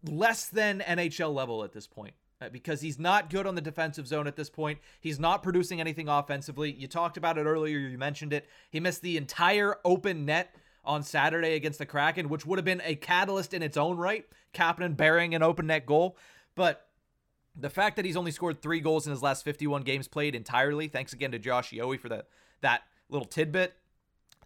less 0.04 0.46
than 0.46 0.80
NHL 0.80 1.32
level 1.32 1.64
at 1.64 1.72
this 1.72 1.86
point 1.86 2.14
uh, 2.40 2.48
because 2.50 2.80
he's 2.80 2.98
not 2.98 3.30
good 3.30 3.46
on 3.46 3.54
the 3.54 3.60
defensive 3.60 4.06
zone 4.06 4.26
at 4.26 4.36
this 4.36 4.50
point. 4.50 4.78
He's 5.00 5.18
not 5.18 5.42
producing 5.42 5.80
anything 5.80 6.08
offensively. 6.08 6.72
You 6.72 6.88
talked 6.88 7.16
about 7.16 7.38
it 7.38 7.44
earlier, 7.44 7.78
you 7.78 7.98
mentioned 7.98 8.32
it. 8.32 8.48
He 8.70 8.80
missed 8.80 9.02
the 9.02 9.16
entire 9.16 9.76
open 9.84 10.26
net 10.26 10.54
on 10.84 11.02
Saturday 11.02 11.54
against 11.54 11.78
the 11.78 11.86
Kraken, 11.86 12.28
which 12.28 12.46
would 12.46 12.58
have 12.58 12.64
been 12.64 12.82
a 12.84 12.94
catalyst 12.94 13.54
in 13.54 13.62
its 13.62 13.76
own 13.76 13.96
right. 13.96 14.26
Kapanen 14.54 14.96
burying 14.96 15.34
an 15.34 15.42
open 15.42 15.66
net 15.66 15.86
goal. 15.86 16.16
But 16.54 16.86
the 17.54 17.70
fact 17.70 17.96
that 17.96 18.04
he's 18.04 18.16
only 18.16 18.30
scored 18.30 18.62
three 18.62 18.80
goals 18.80 19.06
in 19.06 19.10
his 19.10 19.22
last 19.22 19.44
51 19.44 19.82
games 19.82 20.08
played 20.08 20.34
entirely, 20.34 20.88
thanks 20.88 21.12
again 21.12 21.32
to 21.32 21.38
Josh 21.38 21.70
Yohe 21.70 21.98
for 21.98 22.08
the, 22.08 22.24
that 22.60 22.82
little 23.08 23.26
tidbit, 23.26 23.74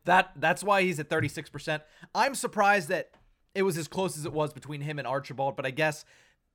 That 0.05 0.33
that's 0.37 0.65
why 0.65 0.83
he's 0.83 0.99
at 0.99 1.09
36%. 1.09 1.81
I'm 2.15 2.35
surprised 2.35 2.89
that 2.89 3.11
it 3.55 3.63
was 3.63 3.77
as 3.77 3.89
close 3.89 4.17
as 4.17 4.25
it 4.25 4.33
was 4.33 4.53
between 4.53 4.81
him 4.81 4.99
and 4.99 5.07
Archibald, 5.07 5.57
but 5.57 5.67
I 5.67 5.71
guess 5.71 6.05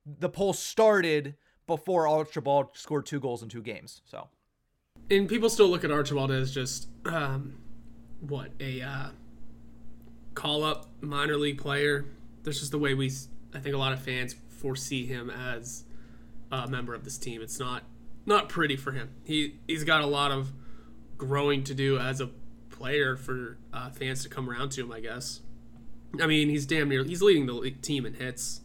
the 0.06 0.30
poll 0.30 0.54
started 0.54 1.36
before 1.68 2.08
Archibald 2.08 2.70
scored 2.74 3.06
two 3.06 3.20
goals 3.20 3.44
in 3.44 3.50
two 3.50 3.62
games. 3.62 4.02
So, 4.06 4.30
and 5.12 5.28
people 5.28 5.50
still 5.50 5.68
look 5.68 5.84
at 5.84 5.92
Archibald 5.92 6.32
as 6.32 6.54
just 6.54 6.88
um, 7.06 7.58
what 8.22 8.52
a 8.60 8.82
uh, 8.82 9.10
call 10.38 10.64
up 10.64 10.86
minor 11.02 11.36
league 11.36 11.58
player. 11.58 12.06
That's 12.44 12.60
just 12.60 12.72
the 12.72 12.78
way 12.78 12.94
we, 12.94 13.12
I 13.56 13.60
think, 13.60 13.74
a 13.74 13.78
lot 13.80 13.92
of 13.92 14.00
fans 14.00 14.36
foresee 14.50 15.06
him 15.06 15.32
as 15.32 15.84
a 16.52 16.68
member 16.68 16.94
of 16.94 17.04
this 17.04 17.18
team. 17.18 17.42
It's 17.42 17.60
not 17.60 17.84
not 18.26 18.48
pretty 18.48 18.76
for 18.76 18.92
him. 18.92 19.10
He 19.24 19.56
he's 19.68 19.84
got 19.84 20.02
a 20.02 20.06
lot 20.06 20.32
of 20.32 20.54
growing 21.18 21.64
to 21.64 21.74
do 21.74 21.98
as 21.98 22.22
a 22.22 22.30
player 22.70 23.18
for 23.18 23.58
uh, 23.74 23.90
fans 23.90 24.22
to 24.24 24.30
come 24.30 24.48
around 24.48 24.70
to 24.74 24.82
him. 24.82 24.92
I 24.92 25.00
guess. 25.00 25.42
I 26.22 26.28
mean, 26.28 26.50
he's 26.50 26.68
damn 26.68 26.88
near 26.88 27.04
he's 27.04 27.24
leading 27.24 27.48
the 27.48 27.72
team 27.82 28.06
in 28.06 28.14
hits. 28.14 28.62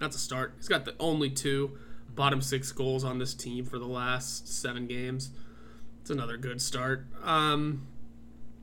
That's 0.00 0.16
a 0.16 0.18
start. 0.18 0.54
He's 0.56 0.68
got 0.68 0.86
the 0.86 0.94
only 0.98 1.28
two 1.28 1.76
bottom 2.14 2.40
six 2.40 2.72
goals 2.72 3.04
on 3.04 3.18
this 3.18 3.34
team 3.34 3.66
for 3.66 3.78
the 3.78 3.86
last 3.86 4.48
seven 4.48 4.86
games. 4.86 5.30
It's 6.00 6.08
another 6.08 6.38
good 6.38 6.62
start. 6.62 7.04
Um, 7.22 7.86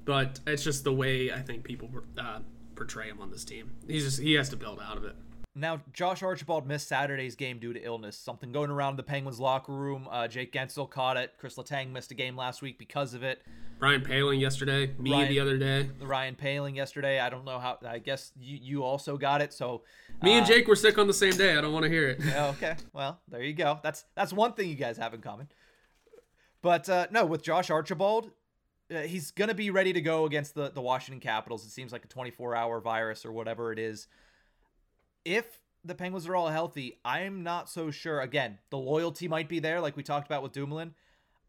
but 0.08 0.40
it's 0.48 0.64
just 0.64 0.86
the 0.86 0.94
way 0.94 1.32
I 1.32 1.42
think 1.42 1.64
people 1.64 1.90
uh, 2.18 2.40
portray 2.76 3.10
him 3.10 3.20
on 3.20 3.30
this 3.30 3.44
team. 3.44 3.72
He's 3.88 4.06
just 4.06 4.20
he 4.20 4.34
has 4.34 4.50
to 4.50 4.56
build 4.56 4.80
out 4.80 4.98
of 4.98 5.04
it. 5.04 5.16
Now, 5.54 5.82
Josh 5.92 6.22
Archibald 6.22 6.68
missed 6.68 6.88
Saturday's 6.88 7.36
game 7.36 7.58
due 7.60 7.74
to 7.74 7.84
illness. 7.84 8.16
Something 8.16 8.52
going 8.52 8.70
around 8.70 8.96
the 8.96 9.04
Penguins 9.04 9.40
locker 9.40 9.74
room. 9.74 10.08
Uh, 10.10 10.28
Jake 10.28 10.54
Guentzel 10.54 10.88
caught 10.88 11.18
it. 11.18 11.34
Chris 11.40 11.56
Letang 11.56 11.92
missed 11.92 12.12
a 12.12 12.14
game 12.14 12.38
last 12.38 12.62
week 12.62 12.78
because 12.78 13.16
of 13.16 13.24
it. 13.24 13.42
Ryan 13.80 14.02
Poehling 14.02 14.40
yesterday. 14.40 14.94
Me 15.00 15.12
Ryan, 15.12 15.30
the 15.30 15.40
other 15.40 15.58
day. 15.58 15.90
Ryan 16.00 16.36
Poehling 16.36 16.76
yesterday. 16.76 17.20
I 17.20 17.30
don't 17.30 17.44
know 17.44 17.60
how. 17.60 17.78
I 17.86 18.00
guess 18.00 18.32
you, 18.40 18.60
you 18.62 18.84
also 18.84 19.18
got 19.18 19.42
it. 19.42 19.52
So 19.52 19.82
me 20.22 20.36
uh, 20.36 20.38
and 20.38 20.46
Jake 20.46 20.68
were 20.68 20.76
sick 20.76 20.98
on 20.98 21.08
the 21.08 21.14
same 21.14 21.36
day. 21.36 21.58
I 21.58 21.62
don't 21.62 21.74
want 21.74 21.84
to 21.84 21.90
hear 21.90 22.10
it. 22.10 22.22
okay. 22.36 22.76
Well, 22.94 23.20
there 23.28 23.44
you 23.44 23.54
go. 23.54 23.80
That's 23.84 24.06
that's 24.16 24.32
one 24.32 24.54
thing 24.54 24.70
you 24.70 24.76
guys 24.76 24.98
have 24.98 25.14
in 25.14 25.22
common. 25.22 25.50
But 26.62 26.90
uh, 26.90 27.08
no, 27.12 27.26
with 27.26 27.44
Josh 27.44 27.70
Archibald, 27.70 28.32
uh, 28.94 29.02
he's 29.02 29.32
gonna 29.32 29.54
be 29.54 29.70
ready 29.70 29.94
to 29.94 30.02
go 30.02 30.26
against 30.26 30.56
the 30.56 30.70
the 30.70 30.82
Washington 30.82 31.20
Capitals. 31.20 31.66
It 31.66 31.72
seems 31.72 31.92
like 31.92 32.06
a 32.06 32.08
24 32.08 32.56
hour 32.56 32.80
virus 32.80 33.26
or 33.26 33.32
whatever 33.32 33.72
it 33.72 33.80
is. 33.80 34.08
If 35.26 35.60
the 35.84 35.96
Penguins 35.96 36.28
are 36.28 36.36
all 36.36 36.50
healthy, 36.50 37.00
I'm 37.04 37.44
not 37.44 37.70
so 37.70 37.92
sure. 37.92 38.22
Again, 38.22 38.60
the 38.70 38.78
loyalty 38.78 39.28
might 39.28 39.50
be 39.50 39.60
there, 39.60 39.82
like 39.82 39.98
we 39.98 40.04
talked 40.04 40.28
about 40.28 40.44
with 40.44 40.52
Dumoulin. 40.52 40.94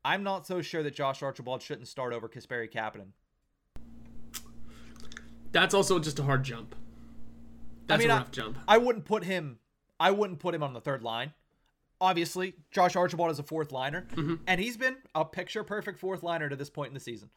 I'm 0.05 0.23
not 0.23 0.47
so 0.47 0.63
sure 0.63 0.83
that 0.83 0.95
Josh 0.95 1.23
Archibald 1.23 1.63
shouldn't 1.63 1.89
start 1.89 2.13
over 2.13 2.29
Kasperi 2.29 2.73
Kapanen. 2.73 3.13
That's 5.53 5.75
also 5.75 5.99
just 5.99 6.19
a 6.19 6.23
hard 6.23 6.45
jump. 6.45 6.75
That's 7.87 8.01
I 8.01 8.03
mean, 8.03 8.11
a 8.11 8.15
rough 8.17 8.29
I, 8.29 8.31
jump. 8.31 8.59
I 8.69 8.79
wouldn't 8.79 9.05
put 9.05 9.25
him. 9.25 9.59
I 9.99 10.11
wouldn't 10.11 10.39
put 10.39 10.55
him 10.55 10.63
on 10.63 10.73
the 10.73 10.81
third 10.81 11.03
line. 11.03 11.33
Obviously, 12.01 12.55
Josh 12.71 12.95
Archibald 12.95 13.31
is 13.31 13.39
a 13.39 13.43
fourth 13.43 13.73
liner, 13.73 14.07
mm-hmm. 14.15 14.37
and 14.47 14.61
he's 14.61 14.77
been 14.77 14.97
a 15.15 15.25
picture 15.25 15.65
perfect 15.65 15.99
fourth 15.99 16.23
liner 16.23 16.49
to 16.49 16.57
this 16.57 16.71
point 16.71 16.89
in 16.89 16.95
the 16.95 17.01
season. 17.01 17.31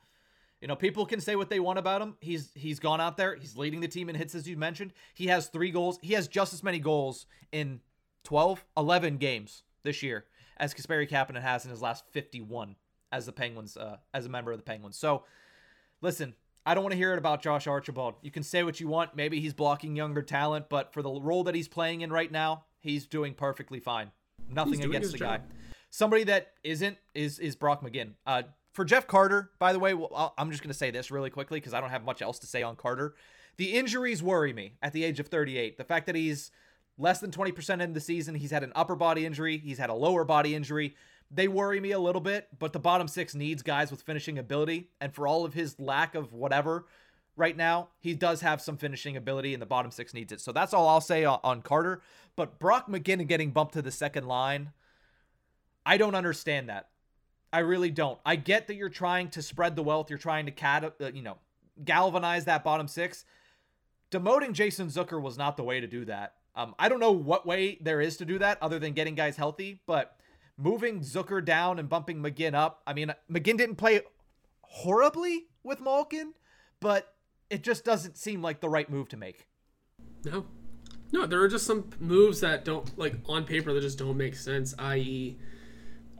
You 0.61 0.67
know, 0.67 0.75
people 0.75 1.07
can 1.07 1.19
say 1.19 1.35
what 1.35 1.49
they 1.49 1.59
want 1.59 1.79
about 1.79 2.01
him. 2.01 2.15
He's 2.21 2.51
he's 2.53 2.79
gone 2.79 3.01
out 3.01 3.17
there. 3.17 3.35
He's 3.35 3.57
leading 3.57 3.79
the 3.79 3.87
team 3.87 4.09
in 4.09 4.15
hits 4.15 4.35
as 4.35 4.47
you 4.47 4.57
mentioned. 4.57 4.93
He 5.15 5.27
has 5.27 5.47
3 5.47 5.71
goals. 5.71 5.97
He 6.03 6.13
has 6.13 6.27
just 6.27 6.53
as 6.53 6.61
many 6.63 6.77
goals 6.77 7.25
in 7.51 7.79
12, 8.23 8.63
11 8.77 9.17
games 9.17 9.63
this 9.83 10.03
year 10.03 10.25
as 10.57 10.75
Kasperi 10.75 11.09
Kapanen 11.09 11.41
has 11.41 11.65
in 11.65 11.71
his 11.71 11.81
last 11.81 12.05
51 12.11 12.75
as 13.11 13.25
the 13.25 13.31
Penguins 13.31 13.75
uh, 13.75 13.97
as 14.13 14.27
a 14.27 14.29
member 14.29 14.51
of 14.51 14.59
the 14.59 14.63
Penguins. 14.63 14.97
So, 14.97 15.23
listen, 16.01 16.35
I 16.65 16.75
don't 16.75 16.83
want 16.83 16.91
to 16.91 16.97
hear 16.97 17.13
it 17.13 17.17
about 17.17 17.41
Josh 17.41 17.65
Archibald. 17.65 18.15
You 18.21 18.29
can 18.29 18.43
say 18.43 18.63
what 18.63 18.79
you 18.79 18.87
want. 18.87 19.15
Maybe 19.15 19.39
he's 19.39 19.53
blocking 19.53 19.95
younger 19.95 20.21
talent, 20.21 20.69
but 20.69 20.93
for 20.93 21.01
the 21.01 21.09
role 21.09 21.43
that 21.45 21.55
he's 21.55 21.67
playing 21.67 22.01
in 22.01 22.11
right 22.11 22.31
now, 22.31 22.65
he's 22.79 23.07
doing 23.07 23.33
perfectly 23.33 23.79
fine. 23.79 24.11
Nothing 24.53 24.83
against 24.83 25.11
the 25.11 25.17
job. 25.17 25.41
guy. 25.41 25.55
Somebody 25.89 26.23
that 26.25 26.53
isn't 26.63 26.97
is 27.13 27.39
is 27.39 27.55
Brock 27.55 27.83
McGinn. 27.83 28.11
Uh, 28.25 28.43
for 28.73 28.85
Jeff 28.85 29.07
Carter, 29.07 29.51
by 29.59 29.73
the 29.73 29.79
way, 29.79 29.93
well, 29.93 30.33
I'm 30.37 30.49
just 30.49 30.63
going 30.63 30.71
to 30.71 30.77
say 30.77 30.91
this 30.91 31.11
really 31.11 31.29
quickly 31.29 31.59
because 31.59 31.73
I 31.73 31.81
don't 31.81 31.89
have 31.89 32.05
much 32.05 32.21
else 32.21 32.39
to 32.39 32.47
say 32.47 32.63
on 32.63 32.75
Carter. 32.75 33.15
The 33.57 33.73
injuries 33.73 34.23
worry 34.23 34.53
me 34.53 34.75
at 34.81 34.93
the 34.93 35.03
age 35.03 35.19
of 35.19 35.27
38. 35.27 35.77
The 35.77 35.83
fact 35.83 36.05
that 36.05 36.15
he's 36.15 36.51
less 36.97 37.19
than 37.19 37.31
20% 37.31 37.81
in 37.81 37.93
the 37.93 37.99
season, 37.99 38.35
he's 38.35 38.51
had 38.51 38.63
an 38.63 38.71
upper 38.75 38.95
body 38.95 39.25
injury, 39.25 39.57
he's 39.57 39.77
had 39.77 39.89
a 39.89 39.93
lower 39.93 40.23
body 40.23 40.55
injury. 40.55 40.95
They 41.29 41.47
worry 41.47 41.79
me 41.79 41.91
a 41.91 41.99
little 41.99 42.21
bit, 42.21 42.47
but 42.59 42.73
the 42.73 42.79
bottom 42.79 43.07
six 43.07 43.33
needs 43.35 43.61
guys 43.61 43.89
with 43.89 44.01
finishing 44.01 44.37
ability. 44.37 44.89
And 44.99 45.13
for 45.13 45.27
all 45.27 45.45
of 45.45 45.53
his 45.53 45.79
lack 45.79 46.15
of 46.15 46.33
whatever 46.33 46.85
right 47.35 47.55
now, 47.55 47.89
he 47.99 48.13
does 48.13 48.41
have 48.41 48.61
some 48.61 48.77
finishing 48.77 49.17
ability, 49.17 49.53
and 49.53 49.61
the 49.61 49.67
bottom 49.67 49.91
six 49.91 50.13
needs 50.13 50.31
it. 50.31 50.41
So 50.41 50.51
that's 50.51 50.73
all 50.73 50.87
I'll 50.87 51.01
say 51.01 51.25
on, 51.25 51.39
on 51.43 51.61
Carter. 51.61 52.01
But 52.35 52.59
Brock 52.59 52.87
McGinn 52.87 53.25
getting 53.27 53.51
bumped 53.51 53.73
to 53.73 53.81
the 53.81 53.91
second 53.91 54.27
line, 54.27 54.71
I 55.85 55.97
don't 55.97 56.15
understand 56.15 56.69
that. 56.69 56.89
I 57.53 57.59
really 57.59 57.91
don't. 57.91 58.19
I 58.25 58.37
get 58.37 58.67
that 58.67 58.75
you're 58.75 58.89
trying 58.89 59.29
to 59.31 59.41
spread 59.41 59.75
the 59.75 59.83
wealth, 59.83 60.09
you're 60.09 60.19
trying 60.19 60.45
to 60.45 60.51
cat, 60.51 60.95
uh, 61.01 61.11
you 61.13 61.21
know, 61.21 61.37
galvanize 61.83 62.45
that 62.45 62.63
bottom 62.63 62.87
six. 62.87 63.25
Demoting 64.11 64.53
Jason 64.53 64.87
Zucker 64.87 65.21
was 65.21 65.37
not 65.37 65.57
the 65.57 65.63
way 65.63 65.79
to 65.79 65.87
do 65.87 66.05
that. 66.05 66.35
Um, 66.55 66.75
I 66.77 66.89
don't 66.89 66.99
know 66.99 67.11
what 67.11 67.45
way 67.45 67.77
there 67.81 68.01
is 68.01 68.17
to 68.17 68.25
do 68.25 68.39
that 68.39 68.57
other 68.61 68.77
than 68.77 68.93
getting 68.93 69.15
guys 69.15 69.37
healthy, 69.37 69.81
but 69.85 70.17
moving 70.57 70.99
Zucker 70.99 71.43
down 71.43 71.79
and 71.79 71.87
bumping 71.87 72.21
McGinn 72.21 72.53
up. 72.53 72.81
I 72.85 72.93
mean, 72.93 73.13
McGinn 73.31 73.57
didn't 73.57 73.77
play 73.77 74.01
horribly 74.61 75.45
with 75.63 75.79
Malkin, 75.81 76.33
but 76.79 77.13
it 77.51 77.63
just 77.63 77.83
doesn't 77.83 78.17
seem 78.17 78.41
like 78.41 78.61
the 78.61 78.69
right 78.69 78.89
move 78.89 79.09
to 79.09 79.17
make. 79.17 79.45
No. 80.23 80.45
No, 81.11 81.25
there 81.25 81.41
are 81.41 81.49
just 81.49 81.67
some 81.67 81.89
moves 81.99 82.39
that 82.39 82.63
don't 82.63 82.97
like 82.97 83.15
on 83.27 83.43
paper 83.43 83.73
that 83.73 83.81
just 83.81 83.99
don't 83.99 84.15
make 84.15 84.35
sense, 84.35 84.73
i.e. 84.79 85.37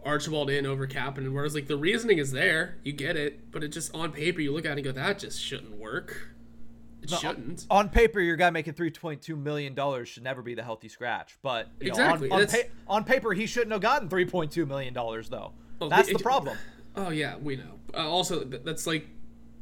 Archibald 0.04 0.50
in 0.50 0.66
over 0.66 0.86
Kapanen. 0.86 1.32
Whereas 1.32 1.56
like 1.56 1.68
the 1.68 1.78
reasoning 1.78 2.18
is 2.18 2.32
there, 2.32 2.78
you 2.84 2.92
get 2.92 3.16
it, 3.16 3.52
but 3.52 3.64
it 3.64 3.70
just 3.70 3.96
on 3.96 4.12
paper 4.12 4.42
you 4.42 4.52
look 4.52 4.66
at 4.66 4.72
it 4.72 4.74
and 4.74 4.84
go, 4.84 4.92
that 4.92 5.20
just 5.20 5.42
shouldn't 5.42 5.78
work. 5.78 6.34
It 7.02 7.10
no, 7.10 7.18
shouldn't. 7.18 7.66
On, 7.70 7.88
paper, 7.88 8.20
your 8.20 8.36
guy 8.36 8.50
making 8.50 8.74
three 8.74 8.92
point 8.92 9.22
two 9.22 9.36
million 9.38 9.74
dollars 9.74 10.10
should 10.10 10.24
never 10.24 10.42
be 10.42 10.54
the 10.54 10.64
healthy 10.64 10.90
scratch. 10.90 11.38
But 11.42 11.70
exactly 11.80 12.28
know, 12.28 12.36
on, 12.36 12.42
on, 12.42 12.48
pa- 12.48 12.58
on, 12.88 13.04
paper, 13.06 13.34
he 13.34 13.46
shouldn't 13.46 13.72
have 13.72 13.82
gotten 13.82 14.10
three 14.10 14.26
point 14.26 14.52
two 14.52 14.66
million 14.66 14.94
dollars 14.94 15.30
though. 15.30 15.54
Well, 15.80 15.90
that's 15.90 16.10
the, 16.10 16.16
the 16.16 16.24
problem. 16.24 16.58
Oh 16.96 17.10
yeah, 17.10 17.38
we 17.38 17.56
know. 17.56 17.80
Uh, 17.94 18.08
also, 18.08 18.44
that's 18.44 18.86
like 18.86 19.08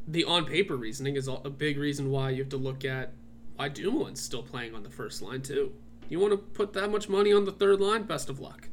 the 0.09 0.23
on 0.25 0.45
paper 0.45 0.75
reasoning 0.75 1.15
is 1.15 1.27
a 1.27 1.49
big 1.49 1.77
reason 1.77 2.09
why 2.09 2.31
you 2.31 2.37
have 2.39 2.49
to 2.49 2.57
look 2.57 2.83
at 2.83 3.13
why 3.55 3.69
Dumoulin's 3.69 4.21
still 4.21 4.41
playing 4.41 4.73
on 4.73 4.81
the 4.81 4.89
first 4.89 5.21
line 5.21 5.43
too. 5.43 5.71
You 6.09 6.19
want 6.19 6.31
to 6.31 6.37
put 6.37 6.73
that 6.73 6.89
much 6.89 7.07
money 7.07 7.31
on 7.31 7.45
the 7.45 7.51
third 7.51 7.79
line? 7.79 8.03
Best 8.03 8.29
of 8.29 8.39
luck. 8.39 8.69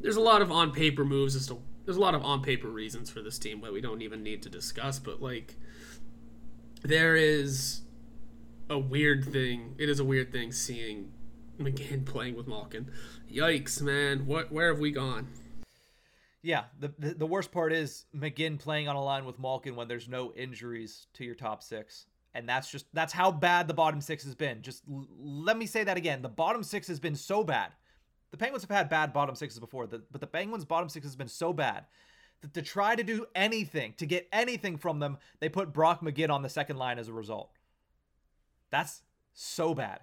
There's 0.00 0.16
a 0.16 0.20
lot 0.20 0.42
of 0.42 0.50
on 0.50 0.72
paper 0.72 1.04
moves 1.04 1.36
as 1.36 1.46
to 1.46 1.58
there's 1.84 1.96
a 1.96 2.00
lot 2.00 2.14
of 2.14 2.24
on 2.24 2.42
paper 2.42 2.68
reasons 2.68 3.10
for 3.10 3.22
this 3.22 3.38
team 3.38 3.60
that 3.60 3.72
we 3.72 3.80
don't 3.80 4.02
even 4.02 4.22
need 4.22 4.42
to 4.42 4.48
discuss, 4.48 4.98
but 4.98 5.22
like 5.22 5.56
there 6.82 7.14
is 7.14 7.82
a 8.68 8.78
weird 8.78 9.24
thing. 9.24 9.76
It 9.78 9.88
is 9.88 10.00
a 10.00 10.04
weird 10.04 10.32
thing 10.32 10.50
seeing 10.50 11.12
McGinn 11.60 12.04
playing 12.06 12.34
with 12.34 12.48
Malkin. 12.48 12.90
Yikes, 13.32 13.80
man! 13.80 14.26
What? 14.26 14.50
Where 14.50 14.68
have 14.68 14.80
we 14.80 14.90
gone? 14.90 15.28
Yeah, 16.42 16.64
the, 16.78 16.92
the, 16.98 17.14
the 17.14 17.26
worst 17.26 17.52
part 17.52 17.72
is 17.72 18.06
McGinn 18.16 18.58
playing 18.58 18.88
on 18.88 18.96
a 18.96 19.02
line 19.02 19.26
with 19.26 19.38
Malkin 19.38 19.76
when 19.76 19.88
there's 19.88 20.08
no 20.08 20.32
injuries 20.32 21.06
to 21.14 21.24
your 21.24 21.34
top 21.34 21.62
six, 21.62 22.06
and 22.34 22.48
that's 22.48 22.70
just 22.70 22.86
that's 22.94 23.12
how 23.12 23.30
bad 23.30 23.68
the 23.68 23.74
bottom 23.74 24.00
six 24.00 24.24
has 24.24 24.34
been. 24.34 24.62
Just 24.62 24.82
l- 24.90 25.06
let 25.18 25.58
me 25.58 25.66
say 25.66 25.84
that 25.84 25.98
again: 25.98 26.22
the 26.22 26.28
bottom 26.30 26.62
six 26.62 26.88
has 26.88 26.98
been 26.98 27.14
so 27.14 27.44
bad. 27.44 27.72
The 28.30 28.38
Penguins 28.38 28.62
have 28.62 28.70
had 28.70 28.88
bad 28.88 29.12
bottom 29.12 29.34
sixes 29.34 29.58
before, 29.58 29.86
but 29.86 30.20
the 30.20 30.26
Penguins' 30.26 30.64
bottom 30.64 30.88
six 30.88 31.04
has 31.04 31.16
been 31.16 31.28
so 31.28 31.52
bad 31.52 31.84
that 32.42 32.54
to 32.54 32.62
try 32.62 32.94
to 32.94 33.02
do 33.02 33.26
anything, 33.34 33.94
to 33.98 34.06
get 34.06 34.28
anything 34.32 34.76
from 34.78 34.98
them, 34.98 35.18
they 35.40 35.48
put 35.48 35.72
Brock 35.72 36.00
McGinn 36.00 36.30
on 36.30 36.42
the 36.42 36.48
second 36.48 36.76
line 36.76 36.98
as 36.98 37.08
a 37.08 37.12
result. 37.12 37.50
That's 38.70 39.02
so 39.34 39.74
bad. 39.74 40.00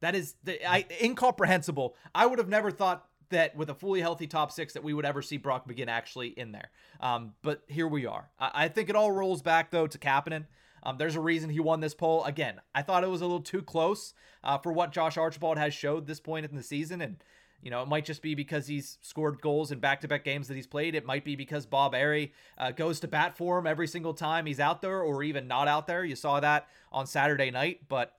That 0.00 0.14
is 0.14 0.34
the, 0.44 0.64
I, 0.68 0.84
incomprehensible. 1.02 1.96
I 2.14 2.26
would 2.26 2.38
have 2.38 2.48
never 2.48 2.70
thought 2.70 3.06
that 3.30 3.56
with 3.56 3.70
a 3.70 3.74
fully 3.74 4.00
healthy 4.00 4.26
top 4.26 4.52
six 4.52 4.72
that 4.74 4.84
we 4.84 4.94
would 4.94 5.04
ever 5.04 5.22
see 5.22 5.36
Brock 5.36 5.68
McGinn 5.68 5.88
actually 5.88 6.28
in 6.28 6.52
there. 6.52 6.70
Um, 7.00 7.34
but 7.42 7.62
here 7.68 7.88
we 7.88 8.06
are. 8.06 8.30
I, 8.38 8.50
I, 8.54 8.68
think 8.68 8.88
it 8.88 8.96
all 8.96 9.12
rolls 9.12 9.42
back 9.42 9.70
though 9.70 9.86
to 9.86 9.98
Kapanen. 9.98 10.46
Um, 10.82 10.98
there's 10.98 11.16
a 11.16 11.20
reason 11.20 11.50
he 11.50 11.60
won 11.60 11.80
this 11.80 11.94
poll. 11.94 12.24
Again, 12.24 12.60
I 12.74 12.82
thought 12.82 13.02
it 13.02 13.10
was 13.10 13.20
a 13.20 13.24
little 13.24 13.40
too 13.40 13.62
close 13.62 14.14
uh, 14.44 14.58
for 14.58 14.72
what 14.72 14.92
Josh 14.92 15.16
Archibald 15.16 15.58
has 15.58 15.74
showed 15.74 16.06
this 16.06 16.20
point 16.20 16.46
in 16.46 16.54
the 16.54 16.62
season, 16.62 17.00
and 17.00 17.16
you 17.62 17.70
know, 17.70 17.82
it 17.82 17.88
might 17.88 18.04
just 18.04 18.22
be 18.22 18.34
because 18.34 18.66
he's 18.66 18.98
scored 19.00 19.40
goals 19.40 19.72
in 19.72 19.80
back-to-back 19.80 20.24
games 20.24 20.46
that 20.46 20.54
he's 20.54 20.66
played. 20.66 20.94
It 20.94 21.06
might 21.06 21.24
be 21.24 21.34
because 21.34 21.66
Bob 21.66 21.94
Errey 21.94 22.30
uh, 22.58 22.70
goes 22.70 23.00
to 23.00 23.08
bat 23.08 23.36
for 23.36 23.58
him 23.58 23.66
every 23.66 23.88
single 23.88 24.14
time 24.14 24.46
he's 24.46 24.60
out 24.60 24.82
there, 24.82 25.00
or 25.00 25.22
even 25.22 25.48
not 25.48 25.66
out 25.66 25.86
there. 25.86 26.04
You 26.04 26.14
saw 26.14 26.38
that 26.38 26.68
on 26.92 27.06
Saturday 27.06 27.50
night, 27.50 27.80
but 27.88 28.12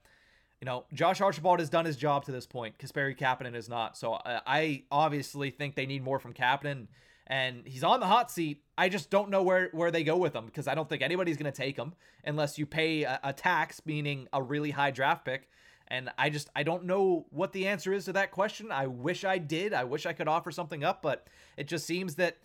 you 0.60 0.66
know, 0.66 0.84
Josh 0.92 1.20
Archibald 1.20 1.60
has 1.60 1.70
done 1.70 1.84
his 1.84 1.96
job 1.96 2.24
to 2.24 2.32
this 2.32 2.46
point. 2.46 2.78
Kasperi 2.78 3.16
Kapanen 3.16 3.54
is 3.54 3.68
not. 3.68 3.96
So 3.96 4.14
uh, 4.14 4.40
I 4.46 4.84
obviously 4.90 5.50
think 5.50 5.76
they 5.76 5.86
need 5.86 6.02
more 6.02 6.18
from 6.18 6.34
Kapanen. 6.34 6.88
and 7.28 7.62
he's 7.66 7.84
on 7.84 8.00
the 8.00 8.06
hot 8.06 8.30
seat. 8.30 8.62
I 8.76 8.88
just 8.88 9.10
don't 9.10 9.30
know 9.30 9.42
where 9.42 9.68
where 9.72 9.90
they 9.90 10.02
go 10.02 10.16
with 10.16 10.34
him 10.34 10.46
because 10.46 10.66
I 10.66 10.74
don't 10.74 10.88
think 10.88 11.02
anybody's 11.02 11.36
going 11.36 11.52
to 11.52 11.56
take 11.56 11.76
him 11.76 11.94
unless 12.24 12.58
you 12.58 12.66
pay 12.66 13.04
a, 13.04 13.20
a 13.22 13.32
tax, 13.32 13.82
meaning 13.84 14.26
a 14.32 14.42
really 14.42 14.70
high 14.70 14.90
draft 14.90 15.24
pick. 15.24 15.48
And 15.86 16.10
I 16.18 16.30
just 16.30 16.50
I 16.56 16.64
don't 16.64 16.84
know 16.84 17.26
what 17.30 17.52
the 17.52 17.68
answer 17.68 17.92
is 17.92 18.06
to 18.06 18.12
that 18.14 18.30
question. 18.30 18.72
I 18.72 18.86
wish 18.86 19.24
I 19.24 19.38
did. 19.38 19.72
I 19.72 19.84
wish 19.84 20.06
I 20.06 20.12
could 20.12 20.28
offer 20.28 20.50
something 20.50 20.82
up, 20.84 21.02
but 21.02 21.26
it 21.56 21.68
just 21.68 21.86
seems 21.86 22.16
that 22.16 22.36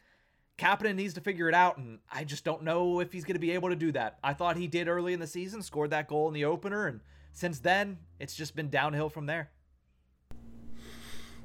Kapanen 0.57 0.95
needs 0.95 1.15
to 1.15 1.21
figure 1.21 1.49
it 1.49 1.55
out, 1.55 1.77
and 1.77 1.99
I 2.11 2.25
just 2.25 2.43
don't 2.43 2.61
know 2.61 2.99
if 2.99 3.11
he's 3.11 3.25
going 3.25 3.33
to 3.33 3.39
be 3.39 3.51
able 3.51 3.69
to 3.69 3.75
do 3.75 3.91
that. 3.93 4.19
I 4.23 4.33
thought 4.33 4.55
he 4.55 4.67
did 4.67 4.87
early 4.87 5.13
in 5.13 5.19
the 5.19 5.27
season, 5.27 5.63
scored 5.63 5.89
that 5.89 6.07
goal 6.07 6.27
in 6.27 6.33
the 6.35 6.45
opener, 6.45 6.85
and 6.85 6.99
since 7.33 7.59
then, 7.59 7.97
it's 8.19 8.35
just 8.35 8.55
been 8.55 8.69
downhill 8.69 9.09
from 9.09 9.25
there. 9.25 9.49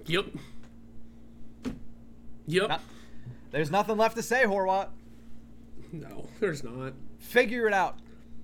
Yep. 0.07 0.27
Yep. 2.47 2.69
Not, 2.69 2.81
there's 3.51 3.71
nothing 3.71 3.97
left 3.97 4.17
to 4.17 4.23
say, 4.23 4.45
Horwat. 4.45 4.89
No, 5.93 6.29
there's 6.41 6.63
not. 6.63 6.93
Figure 7.19 7.67
it 7.67 7.75
out. 7.75 7.99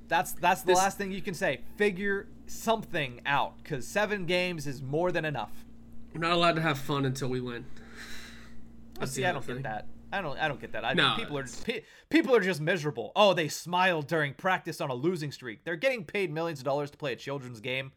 That's 0.09 0.33
that's 0.33 0.63
the 0.63 0.69
this, 0.69 0.79
last 0.79 0.99
thing 0.99 1.13
you 1.13 1.23
can 1.23 1.35
say. 1.35 1.61
Figure 1.77 2.27
something 2.47 3.21
out, 3.25 3.55
because 3.63 3.87
seven 3.87 4.27
games 4.27 4.67
is 4.67 4.83
more 4.83 5.13
than 5.13 5.25
enough. 5.25 5.65
We're 6.13 6.21
not 6.21 6.33
allowed 6.33 6.57
to 6.57 6.63
have 6.63 6.79
fun 6.79 7.05
until 7.07 7.29
we 7.29 7.41
win. 7.41 7.65
That's 8.99 9.13
See, 9.13 9.25
I 9.25 9.33
don't 9.33 9.45
thing. 9.45 9.57
get 9.57 9.65
that. 9.65 9.87
I 10.15 10.23
don't. 10.23 10.39
I 10.39 10.47
don't 10.47 10.61
get 10.61 10.73
that. 10.73 10.85
I 10.85 10.95
no, 10.95 11.15
people 11.17 11.37
are 11.39 11.47
people 12.09 12.37
are 12.37 12.41
just 12.41 12.61
miserable. 12.61 13.11
Oh, 13.17 13.35
they 13.35 13.49
smiled 13.49 14.07
during 14.07 14.35
practice 14.35 14.81
on 14.81 14.91
a 14.91 14.95
losing 14.95 15.33
streak. 15.33 15.65
They're 15.65 15.77
getting 15.77 16.05
paid 16.05 16.33
millions 16.33 16.61
of 16.61 16.65
dollars 16.65 16.91
to 16.93 16.97
play 16.97 17.13
a 17.13 17.17
children's 17.17 17.61
game. 17.61 17.93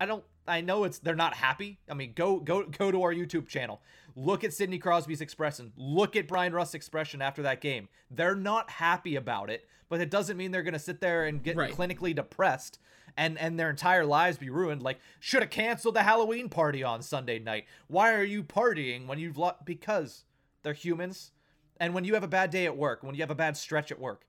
I 0.00 0.06
don't. 0.06 0.24
I 0.48 0.60
know 0.60 0.82
it's 0.84 0.98
they're 0.98 1.14
not 1.14 1.34
happy. 1.34 1.78
I 1.88 1.94
mean, 1.94 2.14
go 2.14 2.40
go 2.40 2.64
go 2.64 2.90
to 2.90 3.02
our 3.02 3.14
YouTube 3.14 3.46
channel. 3.46 3.80
Look 4.16 4.42
at 4.42 4.52
Sidney 4.52 4.78
Crosby's 4.78 5.20
expression. 5.20 5.72
Look 5.76 6.16
at 6.16 6.26
Bryan 6.26 6.52
Rust's 6.52 6.74
expression 6.74 7.22
after 7.22 7.42
that 7.42 7.60
game. 7.60 7.88
They're 8.10 8.34
not 8.34 8.68
happy 8.68 9.14
about 9.14 9.50
it, 9.50 9.68
but 9.88 10.00
it 10.00 10.10
doesn't 10.10 10.36
mean 10.36 10.50
they're 10.50 10.64
going 10.64 10.72
to 10.72 10.80
sit 10.80 11.00
there 11.00 11.26
and 11.26 11.42
get 11.42 11.56
right. 11.56 11.72
clinically 11.72 12.14
depressed 12.14 12.80
and 13.16 13.38
and 13.38 13.58
their 13.58 13.70
entire 13.70 14.04
lives 14.04 14.38
be 14.38 14.50
ruined. 14.50 14.82
Like, 14.82 14.98
should 15.20 15.42
have 15.42 15.50
canceled 15.50 15.94
the 15.94 16.02
Halloween 16.02 16.48
party 16.48 16.82
on 16.82 17.02
Sunday 17.02 17.38
night. 17.38 17.66
Why 17.86 18.14
are 18.14 18.24
you 18.24 18.42
partying 18.42 19.06
when 19.06 19.18
you've 19.18 19.38
lost? 19.38 19.64
Because 19.64 20.24
they're 20.62 20.72
humans. 20.72 21.32
And 21.78 21.94
when 21.94 22.04
you 22.04 22.14
have 22.14 22.22
a 22.22 22.28
bad 22.28 22.50
day 22.50 22.66
at 22.66 22.76
work, 22.76 23.02
when 23.02 23.14
you 23.14 23.22
have 23.22 23.30
a 23.30 23.34
bad 23.34 23.56
stretch 23.56 23.90
at 23.90 23.98
work, 23.98 24.26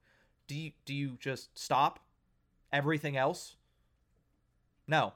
do 0.48 0.56
you 0.56 0.72
do 0.86 0.94
you 0.94 1.18
just 1.20 1.58
stop 1.58 2.00
everything 2.72 3.18
else? 3.18 3.56
No. 4.88 5.14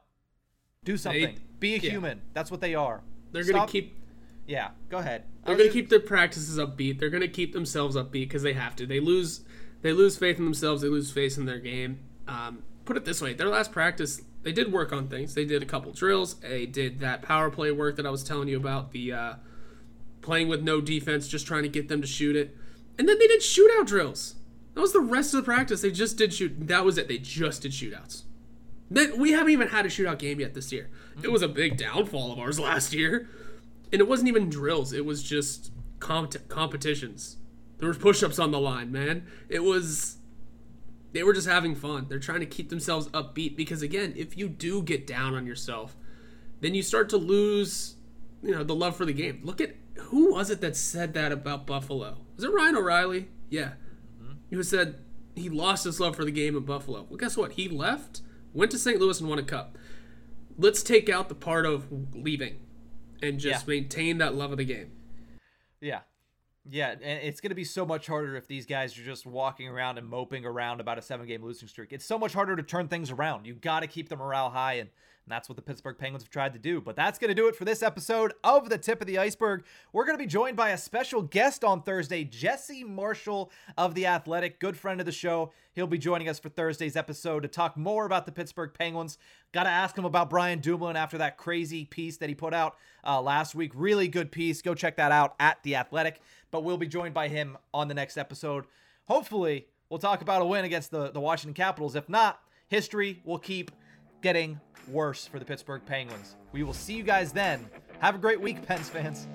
Do 0.84 0.98
something. 0.98 1.36
They, 1.36 1.42
Be 1.60 1.76
a 1.76 1.78
yeah. 1.78 1.92
human. 1.92 2.22
That's 2.34 2.52
what 2.52 2.62
they 2.62 2.76
are. 2.76 3.02
They're 3.32 3.44
going 3.44 3.66
to 3.66 3.72
keep 3.72 3.98
Yeah, 4.46 4.70
go 4.90 4.98
ahead. 5.00 5.24
They're 5.46 5.56
going 5.56 5.70
to 5.70 5.74
keep 5.74 5.90
their 5.90 6.00
practices 6.00 6.58
upbeat. 6.58 7.00
They're 7.00 7.10
going 7.10 7.22
to 7.22 7.28
keep 7.28 7.54
themselves 7.54 7.96
upbeat 7.96 8.12
because 8.12 8.44
they 8.44 8.54
have 8.54 8.76
to. 8.78 8.86
They 8.86 9.00
lose 9.00 9.42
they 9.82 9.94
lose 9.94 10.18
faith 10.18 10.38
in 10.38 10.46
themselves. 10.46 10.82
They 10.82 10.88
lose 10.88 11.12
faith 11.12 11.38
in 11.38 11.46
their 11.46 11.60
game. 11.60 12.00
Um, 12.28 12.64
put 12.86 12.98
it 12.98 13.06
this 13.06 13.22
way: 13.22 13.34
their 13.34 13.50
last 13.50 13.72
practice, 13.72 14.22
they 14.44 14.52
did 14.52 14.72
work 14.72 14.94
on 14.94 15.08
things. 15.08 15.36
They 15.36 15.46
did 15.46 15.62
a 15.62 15.66
couple 15.66 15.92
drills. 15.92 16.36
They 16.36 16.66
did 16.66 17.00
that 17.02 17.22
power 17.22 17.50
play 17.50 17.72
work 17.72 17.96
that 17.98 18.06
I 18.06 18.10
was 18.10 18.24
telling 18.24 18.48
you 18.48 18.58
about. 18.58 18.92
The 18.92 19.12
uh, 19.12 19.34
playing 20.26 20.50
with 20.50 20.64
no 20.64 20.82
defense, 20.82 21.28
just 21.28 21.48
trying 21.48 21.64
to 21.64 21.70
get 21.70 21.88
them 21.88 22.02
to 22.02 22.08
shoot 22.08 22.36
it. 22.36 22.58
And 22.98 23.08
then 23.08 23.20
they 23.20 23.28
did 23.28 23.42
shootout 23.42 23.86
drills. 23.86 24.36
That 24.74 24.82
was 24.82 24.92
the 24.92 25.00
rest 25.00 25.34
of 25.34 25.38
the 25.40 25.46
practice. 25.46 25.82
They 25.82 25.92
just 25.92 26.18
did 26.18 26.34
shoot. 26.34 26.68
That 26.68 26.84
was 26.84 26.98
it. 26.98 27.08
They 27.08 27.18
just 27.18 27.62
did 27.62 27.72
shootouts. 27.72 28.24
We 28.90 29.32
haven't 29.32 29.52
even 29.52 29.70
had 29.70 29.86
a 29.86 29.90
shootout 29.90 30.20
game 30.20 30.40
yet 30.40 30.54
this 30.54 30.72
year. 30.72 30.90
It 31.24 31.32
was 31.32 31.42
a 31.42 31.48
big 31.48 31.78
downfall 31.78 32.34
of 32.34 32.40
ours 32.40 32.60
last 32.70 32.94
year, 32.94 33.30
and 33.92 34.02
it 34.02 34.08
wasn't 34.08 34.28
even 34.28 34.50
drills. 34.50 34.92
It 34.92 35.06
was 35.06 35.24
just 35.24 35.72
comp- 36.00 36.48
competitions. 36.50 37.38
There 37.78 37.88
was 37.88 37.98
push-ups 37.98 38.40
on 38.40 38.52
the 38.52 38.60
line, 38.60 38.92
man. 38.92 39.28
It 39.48 39.64
was. 39.64 40.18
They 41.14 41.24
were 41.24 41.34
just 41.34 41.48
having 41.48 41.76
fun. 41.76 42.08
They're 42.10 42.20
trying 42.20 42.42
to 42.42 42.46
keep 42.46 42.70
themselves 42.70 43.08
upbeat 43.10 43.56
because 43.56 43.82
again, 43.82 44.14
if 44.18 44.38
you 44.38 44.50
do 44.50 44.84
get 44.84 45.08
down 45.08 45.34
on 45.34 45.46
yourself, 45.46 45.96
then 46.60 46.76
you 46.76 46.82
start 46.82 47.08
to 47.10 47.18
lose, 47.18 47.96
you 48.44 48.52
know, 48.52 48.66
the 48.66 48.76
love 48.76 48.98
for 48.98 49.06
the 49.06 49.14
game. 49.14 49.40
Look 49.44 49.62
at 49.62 49.76
who 49.96 50.34
was 50.34 50.50
it 50.50 50.62
that 50.62 50.76
said 50.76 51.14
that 51.14 51.32
about 51.32 51.66
Buffalo? 51.66 52.18
Was 52.36 52.44
it 52.44 52.54
Ryan 52.54 52.78
O'Reilly? 52.78 53.30
Yeah. 53.50 53.74
Mm-hmm. 54.22 54.56
Who 54.56 54.64
said 54.64 54.96
he 55.36 55.50
lost 55.50 55.84
his 55.84 56.00
love 56.00 56.16
for 56.16 56.26
the 56.26 56.32
game 56.32 56.56
in 56.56 56.64
Buffalo. 56.64 57.06
Well, 57.10 57.18
guess 57.18 57.38
what? 57.38 57.54
He 57.54 57.68
left, 57.68 58.22
went 58.54 58.72
to 58.72 58.78
St. 58.78 59.00
Louis, 59.00 59.20
and 59.20 59.30
won 59.30 59.40
a 59.40 59.44
cup. 59.44 59.78
Let's 60.58 60.82
take 60.82 61.10
out 61.10 61.30
the 61.30 61.36
part 61.36 61.66
of 61.66 61.88
leaving 62.16 62.60
and 63.22 63.40
just 63.40 63.68
yeah. 63.68 63.74
maintain 63.76 64.18
that 64.20 64.36
love 64.36 64.52
of 64.52 64.58
the 64.58 64.66
game. 64.66 64.92
Yeah. 65.82 66.02
Yeah, 66.68 66.92
and 66.92 67.22
it's 67.22 67.42
going 67.42 67.52
to 67.52 67.56
be 67.56 67.64
so 67.64 67.86
much 67.86 68.08
harder 68.08 68.36
if 68.36 68.48
these 68.48 68.66
guys 68.66 68.98
are 68.98 69.04
just 69.04 69.28
walking 69.28 69.68
around 69.68 70.00
and 70.00 70.08
moping 70.08 70.46
around 70.46 70.80
about 70.80 70.98
a 70.98 71.02
seven 71.02 71.28
game 71.28 71.44
losing 71.44 71.68
streak. 71.68 71.94
It's 71.94 72.06
so 72.06 72.18
much 72.18 72.34
harder 72.34 72.56
to 72.56 72.64
turn 72.64 72.88
things 72.88 73.12
around. 73.12 73.46
You 73.46 73.54
got 73.54 73.82
to 73.82 73.88
keep 73.88 74.10
the 74.10 74.16
morale 74.16 74.50
high 74.50 74.76
and 74.76 74.90
and 75.26 75.32
that's 75.32 75.50
what 75.50 75.56
the 75.56 75.62
Pittsburgh 75.62 75.98
Penguins 75.98 76.22
have 76.22 76.30
tried 76.30 76.54
to 76.54 76.60
do. 76.60 76.80
But 76.80 76.96
that's 76.96 77.18
going 77.18 77.30
to 77.30 77.36
do 77.36 77.48
it 77.48 77.56
for 77.56 77.66
this 77.66 77.82
episode 77.82 78.34
of 78.44 78.70
The 78.70 78.78
Tip 78.78 79.02
of 79.02 79.08
the 79.08 79.18
Iceberg. 79.18 79.66
We're 79.92 80.06
going 80.06 80.18
to 80.18 80.24
be 80.24 80.28
joined 80.28 80.56
by 80.56 80.70
a 80.70 80.78
special 80.78 81.24
guest 81.24 81.64
on 81.64 81.82
Thursday, 81.82 82.24
Jesse 82.24 82.84
Marshall 82.84 83.52
of 83.76 83.96
The 83.96 84.06
Athletic, 84.06 84.60
good 84.60 84.78
friend 84.78 85.00
of 85.00 85.08
the 85.08 85.12
show. 85.12 85.52
He'll 85.74 85.88
be 85.88 85.98
joining 85.98 86.30
us 86.30 86.38
for 86.38 86.50
Thursday's 86.50 86.96
episode 86.96 87.42
to 87.42 87.48
talk 87.48 87.76
more 87.76 88.06
about 88.06 88.28
the 88.28 88.32
Pittsburgh 88.32 88.72
Penguins. 88.78 89.18
Got 89.52 89.64
to 89.64 89.70
ask 89.70 89.98
him 89.98 90.06
about 90.06 90.30
Brian 90.30 90.60
Dumoulin 90.60 90.96
after 90.96 91.18
that 91.18 91.38
crazy 91.38 91.86
piece 91.86 92.18
that 92.18 92.30
he 92.30 92.36
put 92.36 92.54
out 92.54 92.76
uh, 93.04 93.20
last 93.20 93.56
week. 93.56 93.72
Really 93.74 94.08
good 94.08 94.32
piece. 94.32 94.62
Go 94.62 94.76
check 94.76 94.96
that 94.98 95.12
out 95.12 95.34
at 95.40 95.58
The 95.64 95.76
Athletic. 95.76 96.22
But 96.52 96.64
we'll 96.64 96.78
be 96.78 96.88
joined 96.88 97.16
by 97.16 97.30
him 97.30 97.58
on 97.74 97.88
the 97.88 97.96
next 97.96 98.16
episode. 98.18 98.66
Hopefully, 99.06 99.66
we'll 99.90 100.00
talk 100.00 100.22
about 100.22 100.44
a 100.44 100.46
win 100.46 100.66
against 100.66 100.92
the, 100.92 101.10
the 101.10 101.20
Washington 101.20 101.56
Capitals. 101.56 101.96
If 101.96 102.08
not, 102.08 102.40
history 102.68 103.22
will 103.26 103.40
keep 103.40 103.72
getting 104.22 104.60
worse 104.90 105.28
for 105.28 105.40
the 105.40 105.46
Pittsburgh 105.46 105.82
Penguins. 105.86 106.36
We 106.52 106.64
will 106.64 106.74
see 106.74 106.94
you 106.94 107.04
guys 107.04 107.32
then. 107.32 107.68
Have 108.00 108.16
a 108.16 108.20
great 108.20 108.42
week, 108.42 108.66
Pens 108.66 108.90
fans. 108.90 109.28